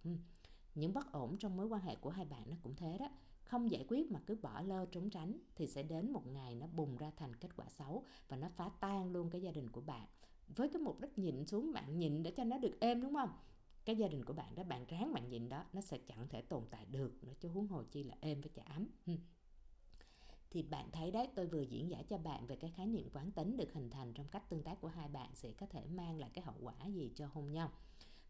Những 0.75 0.93
bất 0.93 1.11
ổn 1.11 1.37
trong 1.37 1.57
mối 1.57 1.67
quan 1.67 1.81
hệ 1.81 1.95
của 1.95 2.09
hai 2.09 2.25
bạn 2.25 2.49
nó 2.49 2.55
cũng 2.63 2.75
thế 2.75 2.97
đó. 2.97 3.09
Không 3.43 3.71
giải 3.71 3.85
quyết 3.89 4.11
mà 4.11 4.19
cứ 4.25 4.35
bỏ 4.41 4.61
lơ 4.61 4.85
trốn 4.85 5.09
tránh 5.09 5.39
thì 5.55 5.67
sẽ 5.67 5.83
đến 5.83 6.11
một 6.11 6.27
ngày 6.27 6.55
nó 6.55 6.67
bùng 6.67 6.97
ra 6.97 7.11
thành 7.17 7.35
kết 7.35 7.55
quả 7.55 7.69
xấu 7.69 8.03
và 8.27 8.37
nó 8.37 8.49
phá 8.55 8.69
tan 8.79 9.11
luôn 9.11 9.29
cái 9.29 9.41
gia 9.41 9.51
đình 9.51 9.69
của 9.69 9.81
bạn 9.81 10.07
với 10.55 10.69
cái 10.69 10.81
mục 10.81 10.99
đích 11.01 11.17
nhịn 11.17 11.45
xuống 11.45 11.73
bạn 11.73 11.97
nhịn 11.97 12.23
để 12.23 12.31
cho 12.31 12.43
nó 12.43 12.57
được 12.57 12.79
êm, 12.79 13.01
đúng 13.01 13.13
không? 13.13 13.29
Cái 13.85 13.95
gia 13.95 14.07
đình 14.07 14.25
của 14.25 14.33
bạn 14.33 14.55
đó, 14.55 14.63
bạn 14.63 14.85
ráng 14.87 15.13
bạn 15.13 15.29
nhịn 15.29 15.49
đó, 15.49 15.63
nó 15.73 15.81
sẽ 15.81 15.97
chẳng 15.97 16.27
thể 16.29 16.41
tồn 16.41 16.63
tại 16.69 16.85
được 16.85 17.13
nó 17.21 17.33
chứ 17.39 17.49
huống 17.49 17.67
hồ 17.67 17.83
chi 17.83 18.03
là 18.03 18.15
êm 18.21 18.41
với 18.41 18.49
chả 18.49 18.63
ấm. 18.63 18.87
Thì 20.49 20.63
bạn 20.63 20.91
thấy 20.91 21.11
đấy, 21.11 21.27
tôi 21.35 21.47
vừa 21.47 21.61
diễn 21.61 21.89
giải 21.89 22.03
cho 22.03 22.17
bạn 22.17 22.47
về 22.47 22.55
cái 22.55 22.71
khái 22.75 22.87
niệm 22.87 23.09
quán 23.13 23.31
tính 23.31 23.57
được 23.57 23.73
hình 23.73 23.89
thành 23.89 24.13
trong 24.13 24.27
cách 24.27 24.49
tương 24.49 24.63
tác 24.63 24.81
của 24.81 24.87
hai 24.87 25.09
bạn 25.09 25.29
sẽ 25.35 25.51
có 25.51 25.65
thể 25.65 25.85
mang 25.85 26.19
lại 26.19 26.29
cái 26.33 26.45
hậu 26.45 26.55
quả 26.61 26.73
gì 26.93 27.11
cho 27.15 27.27
hôn 27.33 27.51
nhân. 27.51 27.69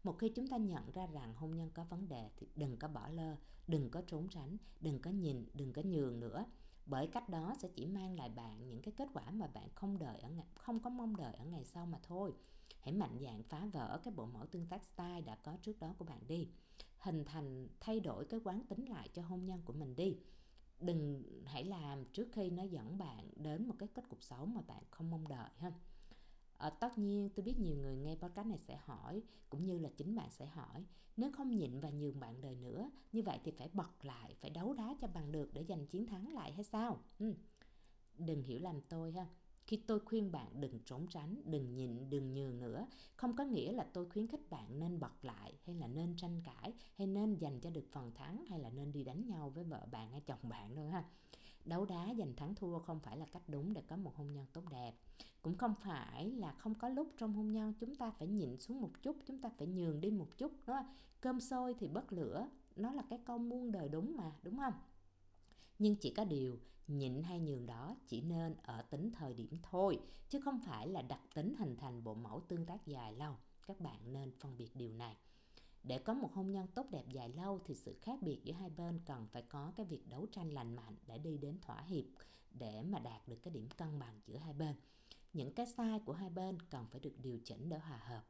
Một 0.02 0.18
khi 0.18 0.28
chúng 0.28 0.46
ta 0.46 0.56
nhận 0.56 0.90
ra 0.90 1.06
rằng 1.06 1.34
hôn 1.34 1.56
nhân 1.56 1.70
có 1.74 1.84
vấn 1.84 2.08
đề 2.08 2.30
thì 2.36 2.46
đừng 2.56 2.76
có 2.76 2.88
bỏ 2.88 3.08
lơ, 3.08 3.36
đừng 3.66 3.90
có 3.90 4.02
trốn 4.06 4.28
tránh, 4.28 4.56
đừng 4.80 4.98
có 4.98 5.10
nhìn 5.10 5.46
đừng 5.54 5.72
có 5.72 5.82
nhường 5.82 6.20
nữa 6.20 6.44
bởi 6.88 7.06
cách 7.06 7.28
đó 7.28 7.54
sẽ 7.58 7.68
chỉ 7.74 7.86
mang 7.86 8.16
lại 8.16 8.28
bạn 8.28 8.68
những 8.68 8.82
cái 8.82 8.94
kết 8.96 9.08
quả 9.14 9.30
mà 9.30 9.46
bạn 9.46 9.68
không 9.74 9.98
đợi 9.98 10.18
ở 10.18 10.30
ngày, 10.30 10.46
không 10.54 10.80
có 10.80 10.90
mong 10.90 11.16
đợi 11.16 11.34
ở 11.34 11.44
ngày 11.44 11.64
sau 11.64 11.86
mà 11.86 11.98
thôi. 12.02 12.32
Hãy 12.80 12.92
mạnh 12.92 13.18
dạn 13.20 13.42
phá 13.42 13.66
vỡ 13.72 14.00
cái 14.04 14.14
bộ 14.16 14.26
mẫu 14.26 14.46
tương 14.46 14.66
tác 14.66 14.84
style 14.84 15.20
đã 15.20 15.34
có 15.34 15.56
trước 15.62 15.80
đó 15.80 15.94
của 15.98 16.04
bạn 16.04 16.20
đi. 16.28 16.48
Hình 16.98 17.24
thành 17.24 17.68
thay 17.80 18.00
đổi 18.00 18.24
cái 18.24 18.40
quán 18.44 18.62
tính 18.68 18.84
lại 18.88 19.08
cho 19.14 19.22
hôn 19.22 19.44
nhân 19.44 19.62
của 19.64 19.72
mình 19.72 19.96
đi. 19.96 20.18
Đừng 20.80 21.22
hãy 21.46 21.64
làm 21.64 22.04
trước 22.04 22.28
khi 22.32 22.50
nó 22.50 22.62
dẫn 22.62 22.98
bạn 22.98 23.30
đến 23.36 23.68
một 23.68 23.74
cái 23.78 23.88
kết 23.94 24.08
cục 24.08 24.22
xấu 24.22 24.46
mà 24.46 24.60
bạn 24.60 24.82
không 24.90 25.10
mong 25.10 25.28
đợi 25.28 25.50
ha 25.56 25.72
à, 26.58 26.70
tất 26.70 26.98
nhiên 26.98 27.30
tôi 27.34 27.44
biết 27.44 27.58
nhiều 27.58 27.76
người 27.76 27.96
nghe 27.96 28.16
podcast 28.16 28.46
này 28.46 28.58
sẽ 28.58 28.76
hỏi 28.84 29.22
cũng 29.50 29.64
như 29.64 29.78
là 29.78 29.88
chính 29.96 30.14
bạn 30.14 30.30
sẽ 30.30 30.46
hỏi. 30.46 30.84
Nếu 31.16 31.30
không 31.32 31.56
nhịn 31.56 31.80
và 31.80 31.90
nhường 31.90 32.20
bạn 32.20 32.40
đời 32.40 32.54
nữa 32.54 32.90
như 33.12 33.22
vậy 33.22 33.38
thì 33.44 33.50
phải 33.50 33.68
bật 33.72 34.04
lại 34.04 34.34
phải 34.40 34.50
đấu 34.50 34.74
đá 34.74 34.94
cho 35.00 35.08
bằng 35.08 35.32
được 35.32 35.54
để 35.54 35.64
giành 35.68 35.86
chiến 35.86 36.06
thắng 36.06 36.34
lại 36.34 36.52
hay 36.52 36.64
sao? 36.64 36.98
Ừ. 37.18 37.34
đừng 38.18 38.42
hiểu 38.42 38.58
làm 38.58 38.80
tôi 38.80 39.12
ha. 39.12 39.26
Khi 39.66 39.76
tôi 39.86 40.00
khuyên 40.00 40.32
bạn 40.32 40.60
đừng 40.60 40.78
trốn 40.84 41.06
tránh 41.06 41.42
đừng 41.44 41.74
nhịn 41.74 42.10
đừng 42.10 42.34
nhường 42.34 42.60
nữa 42.60 42.86
không 43.16 43.36
có 43.36 43.44
nghĩa 43.44 43.72
là 43.72 43.86
tôi 43.92 44.08
khuyến 44.10 44.26
khích 44.26 44.50
bạn 44.50 44.78
nên 44.78 45.00
bật 45.00 45.24
lại 45.24 45.54
hay 45.64 45.74
là 45.74 45.86
nên 45.86 46.16
tranh 46.16 46.42
cãi 46.44 46.72
hay 46.94 47.06
nên 47.06 47.34
dành 47.34 47.60
cho 47.60 47.70
được 47.70 47.86
phần 47.92 48.12
thắng 48.14 48.44
hay 48.48 48.58
là 48.58 48.70
nên 48.70 48.92
đi 48.92 49.04
đánh 49.04 49.26
nhau 49.26 49.50
với 49.50 49.64
vợ 49.64 49.86
bạn 49.90 50.10
hay 50.10 50.20
chồng 50.20 50.48
bạn 50.48 50.74
đâu 50.74 50.88
ha. 50.88 51.04
Đấu 51.64 51.84
đá 51.84 52.14
giành 52.18 52.36
thắng 52.36 52.54
thua 52.54 52.78
không 52.78 53.00
phải 53.00 53.16
là 53.16 53.26
cách 53.26 53.48
đúng 53.48 53.74
để 53.74 53.82
có 53.82 53.96
một 53.96 54.16
hôn 54.16 54.32
nhân 54.32 54.46
tốt 54.52 54.62
đẹp 54.70 54.94
cũng 55.42 55.56
không 55.56 55.74
phải 55.74 56.30
là 56.30 56.52
không 56.52 56.74
có 56.74 56.88
lúc 56.88 57.12
trong 57.16 57.32
hôn 57.32 57.52
nhân 57.52 57.72
chúng 57.80 57.94
ta 57.94 58.10
phải 58.10 58.28
nhịn 58.28 58.58
xuống 58.58 58.80
một 58.80 58.90
chút, 59.02 59.16
chúng 59.26 59.40
ta 59.40 59.48
phải 59.58 59.66
nhường 59.66 60.00
đi 60.00 60.10
một 60.10 60.38
chút 60.38 60.52
đó 60.66 60.84
cơm 61.20 61.40
sôi 61.40 61.74
thì 61.78 61.88
bất 61.88 62.12
lửa, 62.12 62.48
nó 62.76 62.92
là 62.92 63.02
cái 63.10 63.18
câu 63.24 63.38
muôn 63.38 63.72
đời 63.72 63.88
đúng 63.88 64.16
mà, 64.16 64.32
đúng 64.42 64.58
không? 64.58 64.74
Nhưng 65.78 65.96
chỉ 65.96 66.10
có 66.10 66.24
điều, 66.24 66.58
nhịn 66.88 67.22
hay 67.22 67.40
nhường 67.40 67.66
đó 67.66 67.96
chỉ 68.06 68.20
nên 68.20 68.54
ở 68.62 68.82
tính 68.82 69.10
thời 69.12 69.34
điểm 69.34 69.56
thôi, 69.62 70.00
chứ 70.28 70.40
không 70.40 70.60
phải 70.60 70.88
là 70.88 71.02
đặc 71.02 71.20
tính 71.34 71.54
hình 71.58 71.76
thành 71.76 72.04
bộ 72.04 72.14
mẫu 72.14 72.40
tương 72.48 72.66
tác 72.66 72.86
dài 72.86 73.12
lâu. 73.12 73.36
Các 73.66 73.80
bạn 73.80 74.12
nên 74.12 74.32
phân 74.38 74.58
biệt 74.58 74.76
điều 74.76 74.92
này. 74.92 75.16
Để 75.82 75.98
có 75.98 76.14
một 76.14 76.32
hôn 76.34 76.52
nhân 76.52 76.66
tốt 76.74 76.86
đẹp 76.90 77.04
dài 77.08 77.28
lâu 77.28 77.60
thì 77.64 77.74
sự 77.74 77.98
khác 78.02 78.22
biệt 78.22 78.40
giữa 78.44 78.52
hai 78.52 78.70
bên 78.70 79.00
cần 79.06 79.26
phải 79.32 79.42
có 79.42 79.72
cái 79.76 79.86
việc 79.86 80.08
đấu 80.08 80.26
tranh 80.32 80.50
lành 80.50 80.76
mạnh 80.76 80.96
để 81.06 81.18
đi 81.18 81.38
đến 81.38 81.58
thỏa 81.60 81.80
hiệp, 81.80 82.04
để 82.52 82.82
mà 82.82 82.98
đạt 82.98 83.28
được 83.28 83.42
cái 83.42 83.54
điểm 83.54 83.68
cân 83.76 83.98
bằng 83.98 84.20
giữa 84.26 84.36
hai 84.36 84.52
bên 84.52 84.74
những 85.38 85.52
cái 85.52 85.66
sai 85.66 86.00
của 86.04 86.12
hai 86.12 86.30
bên 86.30 86.62
cần 86.70 86.86
phải 86.90 87.00
được 87.00 87.14
điều 87.18 87.38
chỉnh 87.44 87.68
để 87.68 87.78
hòa 87.78 87.96
hợp. 87.96 88.24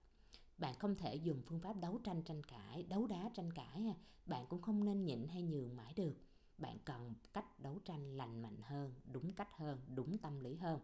Bạn 0.59 0.75
không 0.79 0.94
thể 0.94 1.14
dùng 1.14 1.42
phương 1.47 1.61
pháp 1.61 1.77
đấu 1.81 2.01
tranh 2.05 2.23
tranh 2.23 2.42
cãi, 2.42 2.83
đấu 2.83 3.07
đá 3.07 3.31
tranh 3.35 3.53
cãi 3.53 3.87
à. 3.87 3.94
bạn 4.27 4.47
cũng 4.49 4.62
không 4.62 4.85
nên 4.85 5.05
nhịn 5.05 5.29
hay 5.29 5.42
nhường 5.42 5.77
mãi 5.77 5.92
được. 5.97 6.16
Bạn 6.59 6.79
cần 6.85 7.14
cách 7.33 7.61
đấu 7.61 7.79
tranh 7.85 8.16
lành 8.16 8.42
mạnh 8.42 8.57
hơn, 8.62 8.94
đúng 9.05 9.33
cách 9.33 9.57
hơn, 9.57 9.81
đúng 9.94 10.18
tâm 10.18 10.40
lý 10.40 10.57
hơn. 10.57 10.81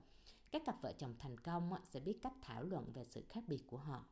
Các 0.51 0.63
cặp 0.67 0.83
vợ 0.83 0.93
chồng 0.99 1.15
thành 1.19 1.39
công 1.39 1.73
sẽ 1.85 2.01
biết 2.01 2.19
cách 2.23 2.35
thảo 2.43 2.63
luận 2.63 2.93
về 2.93 3.05
sự 3.05 3.25
khác 3.29 3.45
biệt 3.47 3.67
của 3.67 3.79
họ. 3.79 4.05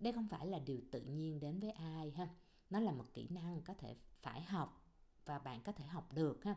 Đây 0.00 0.12
không 0.12 0.28
phải 0.28 0.46
là 0.46 0.58
điều 0.58 0.80
tự 0.90 1.00
nhiên 1.00 1.40
đến 1.40 1.60
với 1.60 1.70
ai 1.70 2.10
ha. 2.10 2.28
Nó 2.70 2.80
là 2.80 2.92
một 2.92 3.14
kỹ 3.14 3.28
năng 3.30 3.62
có 3.62 3.74
thể 3.74 3.96
phải 4.22 4.42
học 4.42 4.82
và 5.24 5.38
bạn 5.38 5.62
có 5.62 5.72
thể 5.72 5.84
học 5.84 6.12
được 6.12 6.44
ha. 6.44 6.54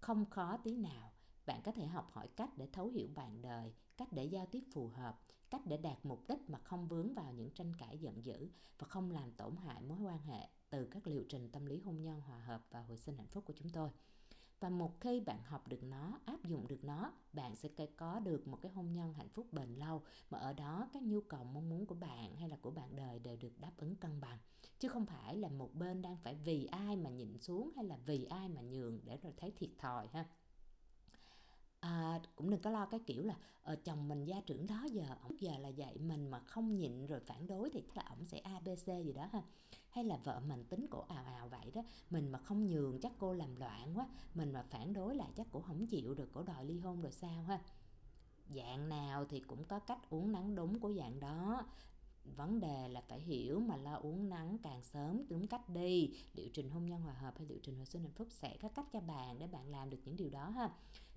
Không 0.00 0.30
khó 0.30 0.56
tí 0.56 0.76
nào 0.76 1.12
bạn 1.46 1.62
có 1.62 1.72
thể 1.72 1.86
học 1.86 2.10
hỏi 2.12 2.28
cách 2.36 2.58
để 2.58 2.68
thấu 2.72 2.88
hiểu 2.88 3.08
bạn 3.14 3.42
đời, 3.42 3.72
cách 3.96 4.12
để 4.12 4.24
giao 4.24 4.46
tiếp 4.46 4.64
phù 4.72 4.88
hợp, 4.88 5.20
cách 5.50 5.66
để 5.66 5.76
đạt 5.76 5.98
mục 6.02 6.28
đích 6.28 6.50
mà 6.50 6.58
không 6.58 6.88
vướng 6.88 7.14
vào 7.14 7.32
những 7.32 7.50
tranh 7.50 7.72
cãi 7.78 7.98
giận 7.98 8.24
dữ 8.24 8.48
và 8.78 8.86
không 8.86 9.10
làm 9.10 9.32
tổn 9.32 9.56
hại 9.56 9.82
mối 9.82 9.98
quan 10.02 10.18
hệ 10.18 10.48
từ 10.70 10.86
các 10.86 11.06
liệu 11.06 11.24
trình 11.28 11.48
tâm 11.52 11.66
lý 11.66 11.80
hôn 11.80 12.02
nhân 12.02 12.20
hòa 12.20 12.38
hợp 12.38 12.66
và 12.70 12.82
hồi 12.82 12.98
sinh 12.98 13.16
hạnh 13.16 13.28
phúc 13.28 13.44
của 13.46 13.54
chúng 13.56 13.68
tôi. 13.68 13.90
Và 14.60 14.68
một 14.68 15.00
khi 15.00 15.20
bạn 15.20 15.42
học 15.42 15.68
được 15.68 15.82
nó, 15.82 16.18
áp 16.24 16.44
dụng 16.44 16.68
được 16.68 16.84
nó, 16.84 17.12
bạn 17.32 17.56
sẽ 17.56 17.68
có 17.96 18.20
được 18.20 18.46
một 18.46 18.58
cái 18.62 18.72
hôn 18.72 18.92
nhân 18.92 19.14
hạnh 19.14 19.28
phúc 19.28 19.52
bền 19.52 19.74
lâu 19.74 20.02
mà 20.30 20.38
ở 20.38 20.52
đó 20.52 20.88
các 20.92 21.02
nhu 21.02 21.20
cầu 21.20 21.44
mong 21.44 21.68
muốn 21.68 21.86
của 21.86 21.94
bạn 21.94 22.36
hay 22.36 22.48
là 22.48 22.56
của 22.56 22.70
bạn 22.70 22.96
đời 22.96 23.18
đều 23.18 23.36
được 23.36 23.60
đáp 23.60 23.72
ứng 23.76 23.96
cân 23.96 24.20
bằng. 24.20 24.38
Chứ 24.78 24.88
không 24.88 25.06
phải 25.06 25.36
là 25.36 25.48
một 25.48 25.74
bên 25.74 26.02
đang 26.02 26.16
phải 26.16 26.34
vì 26.34 26.66
ai 26.66 26.96
mà 26.96 27.10
nhịn 27.10 27.38
xuống 27.38 27.70
hay 27.76 27.84
là 27.84 27.96
vì 28.06 28.24
ai 28.24 28.48
mà 28.48 28.60
nhường 28.60 29.00
để 29.04 29.16
rồi 29.16 29.32
thấy 29.36 29.50
thiệt 29.50 29.70
thòi 29.78 30.08
ha 30.08 30.26
à, 31.86 32.20
cũng 32.36 32.50
đừng 32.50 32.60
có 32.60 32.70
lo 32.70 32.86
cái 32.86 33.00
kiểu 33.06 33.22
là 33.22 33.36
ờ, 33.62 33.76
chồng 33.84 34.08
mình 34.08 34.24
gia 34.24 34.40
trưởng 34.40 34.66
đó 34.66 34.84
giờ 34.92 35.04
ổng 35.22 35.40
giờ 35.40 35.58
là 35.58 35.68
dạy 35.68 35.98
mình 35.98 36.28
mà 36.28 36.38
không 36.38 36.76
nhịn 36.76 37.06
rồi 37.06 37.20
phản 37.20 37.46
đối 37.46 37.70
thì 37.70 37.80
chắc 37.80 37.96
là 37.96 38.02
ổng 38.10 38.24
sẽ 38.24 38.38
abc 38.38 38.86
gì 38.86 39.12
đó 39.12 39.28
ha. 39.32 39.42
Hay 39.90 40.04
là 40.04 40.16
vợ 40.24 40.40
mình 40.40 40.64
tính 40.64 40.86
cổ 40.90 41.00
ào 41.08 41.24
ào 41.24 41.48
vậy 41.48 41.70
đó 41.74 41.82
mình 42.10 42.32
mà 42.32 42.38
không 42.38 42.68
nhường 42.68 43.00
chắc 43.00 43.12
cô 43.18 43.32
làm 43.32 43.56
loạn 43.56 43.92
quá 43.94 44.06
mình 44.34 44.52
mà 44.52 44.62
phản 44.70 44.92
đối 44.92 45.14
lại 45.14 45.30
chắc 45.36 45.46
cổ 45.52 45.60
không 45.60 45.86
chịu 45.86 46.14
được 46.14 46.32
cổ 46.32 46.42
đòi 46.42 46.64
ly 46.64 46.78
hôn 46.78 47.00
rồi 47.00 47.12
sao 47.12 47.42
ha. 47.42 47.60
Dạng 48.56 48.88
nào 48.88 49.24
thì 49.24 49.40
cũng 49.40 49.64
có 49.64 49.78
cách 49.78 50.10
uống 50.10 50.32
nắng 50.32 50.54
đúng 50.54 50.80
của 50.80 50.92
dạng 50.92 51.20
đó. 51.20 51.64
Vấn 52.36 52.60
đề 52.60 52.88
là 52.88 53.00
phải 53.08 53.20
hiểu 53.20 53.60
mà 53.60 53.76
lo 53.76 53.94
uống 53.94 54.28
nắng 54.28 54.58
càng 54.62 54.82
sớm 54.82 55.22
đúng 55.28 55.46
cách 55.46 55.68
đi. 55.68 56.14
Liệu 56.34 56.48
trình 56.52 56.70
hôn 56.70 56.86
nhân 56.86 57.00
hòa 57.00 57.14
hợp 57.14 57.38
hay 57.38 57.46
liệu 57.46 57.58
trình 57.62 57.76
hồi 57.76 57.86
sinh 57.86 58.02
hạnh 58.02 58.12
phúc 58.12 58.28
sẽ 58.30 58.56
có 58.62 58.68
cách 58.68 58.86
cho 58.92 59.00
bạn 59.00 59.38
để 59.38 59.46
bạn 59.46 59.68
làm 59.68 59.90
được 59.90 59.98
những 60.04 60.16
điều 60.16 60.30
đó 60.30 60.48
ha 60.48 60.70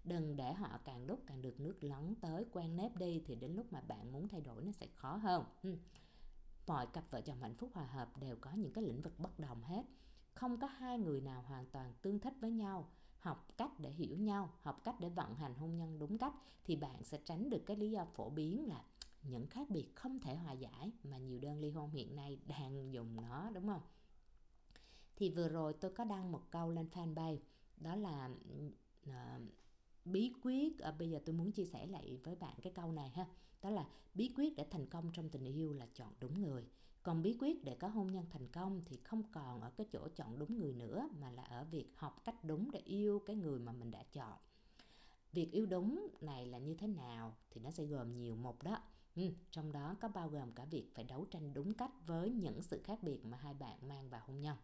đừng 0.04 0.36
để 0.36 0.54
họ 0.54 0.80
càng 0.86 1.06
lúc 1.06 1.20
càng 1.28 1.42
được 1.42 1.60
nước 1.60 1.84
lắng 1.84 2.14
tới 2.22 2.46
quen 2.52 2.76
nếp 2.76 2.96
đi 2.96 3.24
thì 3.26 3.36
đến 3.36 3.56
lúc 3.56 3.74
mà 3.74 3.82
bạn 3.82 4.12
muốn 4.12 4.28
thay 4.28 4.42
đổi 4.42 4.64
nó 4.64 4.72
sẽ 4.72 4.88
khó 4.96 5.16
hơn. 5.16 5.44
Ừ. 5.64 5.78
mọi 6.68 6.88
cặp 6.88 7.04
vợ 7.12 7.22
chồng 7.22 7.42
hạnh 7.42 7.56
phúc 7.56 7.70
hòa 7.74 7.86
hợp 7.86 8.18
đều 8.18 8.36
có 8.42 8.52
những 8.52 8.74
cái 8.74 8.84
lĩnh 8.84 9.02
vực 9.02 9.20
bất 9.20 9.40
đồng 9.40 9.64
hết. 9.64 9.84
Không 10.34 10.60
có 10.60 10.68
hai 10.68 11.00
người 11.00 11.22
nào 11.22 11.42
hoàn 11.42 11.66
toàn 11.66 11.94
tương 12.02 12.20
thích 12.20 12.34
với 12.42 12.52
nhau. 12.52 12.92
Học 13.20 13.48
cách 13.58 13.80
để 13.80 13.92
hiểu 13.92 14.18
nhau 14.18 14.50
học 14.62 14.82
cách 14.84 14.96
để 15.00 15.10
vận 15.10 15.36
hành 15.36 15.56
hôn 15.56 15.78
nhân 15.78 16.00
đúng 16.00 16.18
cách 16.18 16.34
thì 16.64 16.76
bạn 16.76 17.04
sẽ 17.04 17.20
tránh 17.26 17.50
được 17.50 17.64
cái 17.66 17.78
lý 17.78 17.92
do 17.92 18.06
phổ 18.06 18.30
biến 18.30 18.68
là 18.68 18.84
những 19.24 19.48
khác 19.48 19.70
biệt 19.70 19.96
không 19.96 20.20
thể 20.20 20.36
hòa 20.36 20.52
giải 20.52 20.92
mà 21.04 21.18
nhiều 21.18 21.40
đơn 21.40 21.60
ly 21.60 21.72
hôn 21.72 21.90
hiện 21.90 22.16
nay 22.16 22.40
đang 22.46 22.94
dùng 22.94 23.16
nó 23.16 23.50
đúng 23.50 23.68
không? 23.68 23.82
Thì 25.16 25.30
vừa 25.30 25.50
rồi 25.50 25.74
tôi 25.74 25.92
có 25.92 26.04
đăng 26.04 26.32
một 26.32 26.52
câu 26.52 26.72
lên 26.72 26.90
fanpage 26.94 27.40
đó 27.78 27.96
là 27.96 28.30
uh, 29.10 29.42
bí 30.12 30.34
quyết 30.44 30.80
à, 30.80 30.92
bây 30.92 31.10
giờ 31.10 31.20
tôi 31.26 31.36
muốn 31.36 31.52
chia 31.52 31.66
sẻ 31.66 31.88
lại 31.88 32.18
với 32.24 32.36
bạn 32.36 32.56
cái 32.62 32.74
câu 32.76 32.92
này 32.92 33.10
ha. 33.10 33.28
Đó 33.62 33.70
là 33.70 33.88
bí 34.14 34.34
quyết 34.36 34.56
để 34.56 34.66
thành 34.72 34.86
công 34.86 35.12
trong 35.14 35.30
tình 35.30 35.46
yêu 35.46 35.74
là 35.74 35.88
chọn 35.94 36.14
đúng 36.20 36.42
người. 36.42 36.66
Còn 37.04 37.22
bí 37.22 37.38
quyết 37.40 37.64
để 37.64 37.76
có 37.76 37.88
hôn 37.88 38.08
nhân 38.08 38.26
thành 38.30 38.48
công 38.48 38.82
thì 38.86 38.98
không 39.04 39.24
còn 39.32 39.62
ở 39.62 39.70
cái 39.70 39.88
chỗ 39.92 40.08
chọn 40.16 40.40
đúng 40.40 40.58
người 40.58 40.74
nữa 40.74 41.10
mà 41.20 41.32
là 41.32 41.44
ở 41.44 41.64
việc 41.64 41.92
học 41.96 42.22
cách 42.26 42.44
đúng 42.44 42.72
để 42.72 42.80
yêu 42.80 43.20
cái 43.26 43.36
người 43.36 43.60
mà 43.60 43.72
mình 43.72 43.92
đã 43.92 44.04
chọn. 44.04 44.38
Việc 45.34 45.52
yêu 45.52 45.66
đúng 45.66 46.08
này 46.22 46.46
là 46.46 46.58
như 46.58 46.76
thế 46.76 46.88
nào 46.88 47.36
thì 47.50 47.62
nó 47.62 47.72
sẽ 47.72 47.86
gồm 47.86 48.18
nhiều 48.18 48.36
một 48.36 48.64
đó. 48.64 48.78
Ừ, 49.16 49.24
trong 49.52 49.72
đó 49.72 49.96
có 50.02 50.08
bao 50.08 50.30
gồm 50.30 50.52
cả 50.52 50.66
việc 50.66 50.92
phải 50.96 51.04
đấu 51.04 51.26
tranh 51.26 51.54
đúng 51.54 51.74
cách 51.74 51.92
với 52.08 52.32
những 52.32 52.62
sự 52.62 52.82
khác 52.84 53.04
biệt 53.04 53.26
mà 53.26 53.38
hai 53.38 53.54
bạn 53.54 53.88
mang 53.88 54.10
vào 54.10 54.22
hôn 54.28 54.40
nhân. 54.40 54.58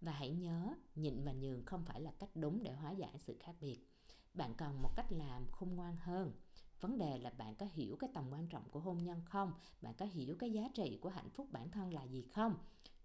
Và 0.00 0.12
hãy 0.12 0.30
nhớ 0.30 0.74
nhịn 0.94 1.24
và 1.24 1.32
nhường 1.32 1.64
không 1.64 1.84
phải 1.84 2.00
là 2.00 2.10
cách 2.10 2.30
đúng 2.34 2.62
để 2.62 2.72
hóa 2.72 2.90
giải 2.90 3.18
sự 3.18 3.36
khác 3.40 3.54
biệt 3.60 3.87
bạn 4.38 4.54
cần 4.54 4.82
một 4.82 4.96
cách 4.96 5.12
làm 5.12 5.46
khôn 5.50 5.76
ngoan 5.76 5.96
hơn. 5.96 6.32
Vấn 6.80 6.98
đề 6.98 7.18
là 7.18 7.30
bạn 7.30 7.54
có 7.54 7.66
hiểu 7.72 7.96
cái 7.96 8.10
tầm 8.14 8.24
quan 8.30 8.46
trọng 8.46 8.68
của 8.70 8.80
hôn 8.80 9.04
nhân 9.04 9.20
không? 9.24 9.52
Bạn 9.82 9.94
có 9.98 10.06
hiểu 10.06 10.36
cái 10.38 10.52
giá 10.52 10.68
trị 10.74 10.98
của 11.00 11.08
hạnh 11.08 11.30
phúc 11.30 11.46
bản 11.52 11.70
thân 11.70 11.92
là 11.92 12.04
gì 12.04 12.22
không? 12.22 12.54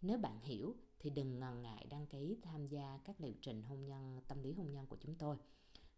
Nếu 0.02 0.18
bạn 0.18 0.40
hiểu 0.40 0.76
thì 1.00 1.10
đừng 1.10 1.40
ngần 1.40 1.62
ngại 1.62 1.88
đăng 1.90 2.08
ký 2.08 2.38
tham 2.44 2.68
gia 2.68 3.00
các 3.06 3.22
liệu 3.22 3.34
trình 3.42 3.62
hôn 3.62 3.86
nhân 3.86 4.22
tâm 4.28 4.44
lý 4.44 4.54
hôn 4.54 4.72
nhân 4.72 4.88
của 4.88 4.98
chúng 5.02 5.16
tôi. 5.16 5.38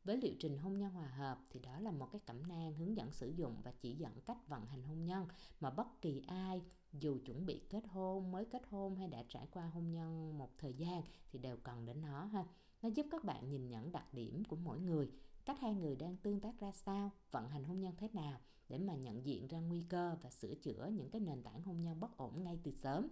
Với 0.04 0.18
liệu 0.18 0.34
trình 0.40 0.58
hôn 0.58 0.78
nhân 0.78 0.92
hòa 0.92 1.08
hợp 1.08 1.40
thì 1.50 1.60
đó 1.60 1.80
là 1.80 1.92
một 1.92 2.12
cái 2.12 2.22
cẩm 2.26 2.48
nang 2.48 2.74
hướng 2.74 2.98
dẫn 2.98 3.12
sử 3.12 3.30
dụng 3.30 3.62
và 3.64 3.72
chỉ 3.82 3.96
dẫn 3.96 4.22
cách 4.26 4.48
vận 4.48 4.66
hành 4.66 4.84
hôn 4.84 5.06
nhân 5.06 5.28
mà 5.60 5.70
bất 5.70 6.02
kỳ 6.02 6.22
ai 6.28 6.62
dù 6.94 7.18
chuẩn 7.26 7.46
bị 7.46 7.62
kết 7.70 7.84
hôn, 7.88 8.32
mới 8.32 8.46
kết 8.46 8.62
hôn 8.70 8.96
hay 8.96 9.08
đã 9.08 9.24
trải 9.30 9.48
qua 9.52 9.66
hôn 9.66 9.92
nhân 9.92 10.38
một 10.38 10.58
thời 10.58 10.74
gian 10.74 11.04
thì 11.32 11.40
đều 11.40 11.58
cần 11.58 11.86
đến 11.86 12.02
nó 12.02 12.26
ha. 12.26 12.46
Nó 12.82 12.90
giúp 12.90 13.06
các 13.12 13.24
bạn 13.24 13.50
nhìn 13.50 13.68
nhận 13.68 13.92
đặc 13.92 14.14
điểm 14.14 14.44
của 14.46 14.56
mỗi 14.56 14.80
người, 14.80 15.10
cách 15.46 15.60
hai 15.60 15.74
người 15.74 15.96
đang 15.96 16.18
tương 16.18 16.40
tác 16.40 16.60
ra 16.60 16.72
sao, 16.72 17.12
vận 17.32 17.50
hành 17.50 17.64
hôn 17.64 17.80
nhân 17.80 17.94
thế 17.98 18.10
nào 18.14 18.40
để 18.70 18.78
mà 18.78 18.96
nhận 18.96 19.26
diện 19.26 19.48
ra 19.48 19.60
nguy 19.60 19.84
cơ 19.90 20.16
và 20.22 20.30
sửa 20.30 20.56
chữa 20.56 20.90
những 20.94 21.10
cái 21.10 21.22
nền 21.22 21.44
tảng 21.44 21.62
hôn 21.62 21.82
nhân 21.82 22.00
bất 22.00 22.18
ổn 22.18 22.44
ngay 22.44 22.60
từ 22.64 22.72
sớm. 22.72 23.08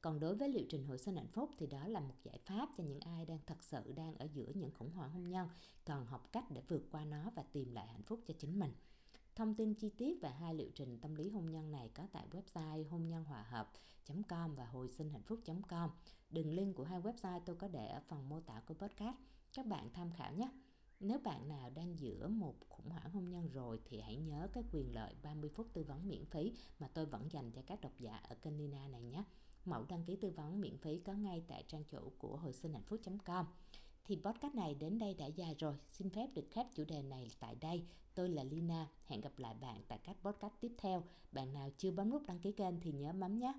Còn 0.00 0.20
đối 0.20 0.36
với 0.36 0.48
liệu 0.48 0.66
trình 0.68 0.84
hồi 0.84 0.98
sinh 0.98 1.16
hạnh 1.16 1.32
phúc 1.32 1.50
thì 1.58 1.66
đó 1.66 1.88
là 1.88 2.00
một 2.00 2.14
giải 2.24 2.38
pháp 2.46 2.68
cho 2.76 2.84
những 2.84 3.00
ai 3.00 3.26
đang 3.26 3.38
thật 3.46 3.62
sự 3.62 3.92
đang 3.92 4.14
ở 4.14 4.28
giữa 4.34 4.52
những 4.54 4.70
khủng 4.70 4.92
hoảng 4.92 5.10
hôn 5.10 5.28
nhân, 5.30 5.48
cần 5.84 6.06
học 6.06 6.32
cách 6.32 6.50
để 6.50 6.62
vượt 6.68 6.88
qua 6.90 7.04
nó 7.04 7.30
và 7.34 7.42
tìm 7.42 7.72
lại 7.72 7.86
hạnh 7.86 8.02
phúc 8.02 8.20
cho 8.26 8.34
chính 8.38 8.58
mình. 8.58 8.72
Thông 9.34 9.54
tin 9.54 9.74
chi 9.74 9.90
tiết 9.90 10.22
về 10.22 10.30
hai 10.30 10.54
liệu 10.54 10.70
trình 10.74 10.98
tâm 11.00 11.14
lý 11.14 11.30
hôn 11.30 11.50
nhân 11.50 11.70
này 11.70 11.90
có 11.94 12.06
tại 12.12 12.26
website 12.30 12.88
hôn 12.88 13.08
nhân 13.08 13.24
hòa 13.24 13.42
hợp.com 13.42 14.54
và 14.54 14.66
hồi 14.66 14.88
sinh 14.88 15.10
hạnh 15.10 15.22
phúc.com. 15.22 15.90
Đường 16.30 16.52
link 16.52 16.76
của 16.76 16.84
hai 16.84 17.00
website 17.00 17.40
tôi 17.44 17.56
có 17.56 17.68
để 17.68 17.86
ở 17.86 18.00
phần 18.08 18.28
mô 18.28 18.40
tả 18.40 18.60
của 18.66 18.74
podcast. 18.74 19.16
Các 19.54 19.66
bạn 19.66 19.90
tham 19.92 20.10
khảo 20.12 20.32
nhé. 20.32 20.50
Nếu 21.00 21.18
bạn 21.18 21.48
nào 21.48 21.70
đang 21.70 21.98
giữa 21.98 22.28
một 22.28 22.54
khủng 22.68 22.90
hoảng 22.90 23.10
hôn 23.10 23.30
nhân 23.30 23.48
rồi 23.52 23.80
thì 23.84 24.00
hãy 24.00 24.16
nhớ 24.16 24.48
cái 24.52 24.64
quyền 24.72 24.94
lợi 24.94 25.14
30 25.22 25.50
phút 25.54 25.66
tư 25.72 25.84
vấn 25.84 26.08
miễn 26.08 26.24
phí 26.24 26.52
mà 26.78 26.88
tôi 26.94 27.06
vẫn 27.06 27.32
dành 27.32 27.50
cho 27.52 27.62
các 27.66 27.80
độc 27.80 27.92
giả 27.98 28.16
ở 28.16 28.34
kênh 28.34 28.56
Nina 28.56 28.88
này 28.88 29.02
nhé. 29.02 29.24
Mẫu 29.64 29.84
đăng 29.88 30.04
ký 30.04 30.16
tư 30.16 30.30
vấn 30.30 30.60
miễn 30.60 30.78
phí 30.78 30.98
có 30.98 31.12
ngay 31.12 31.44
tại 31.48 31.64
trang 31.68 31.84
chủ 31.84 32.12
của 32.18 32.36
hồi 32.36 32.52
sinh 32.52 32.72
hạnh 32.72 32.84
phúc.com. 32.86 33.46
Thì 34.04 34.16
podcast 34.24 34.54
này 34.54 34.74
đến 34.74 34.98
đây 34.98 35.14
đã 35.14 35.26
dài 35.26 35.56
rồi, 35.58 35.74
xin 35.90 36.10
phép 36.10 36.26
được 36.34 36.50
khép 36.50 36.66
chủ 36.74 36.84
đề 36.84 37.02
này 37.02 37.30
tại 37.40 37.54
đây. 37.54 37.86
Tôi 38.14 38.28
là 38.28 38.44
Lina, 38.44 38.88
hẹn 39.06 39.20
gặp 39.20 39.38
lại 39.38 39.54
bạn 39.60 39.82
tại 39.88 39.98
các 40.04 40.16
podcast 40.22 40.52
tiếp 40.60 40.72
theo. 40.78 41.02
Bạn 41.32 41.52
nào 41.52 41.70
chưa 41.78 41.90
bấm 41.90 42.10
nút 42.10 42.22
đăng 42.26 42.38
ký 42.38 42.52
kênh 42.52 42.80
thì 42.80 42.92
nhớ 42.92 43.12
bấm 43.12 43.38
nhé. 43.38 43.52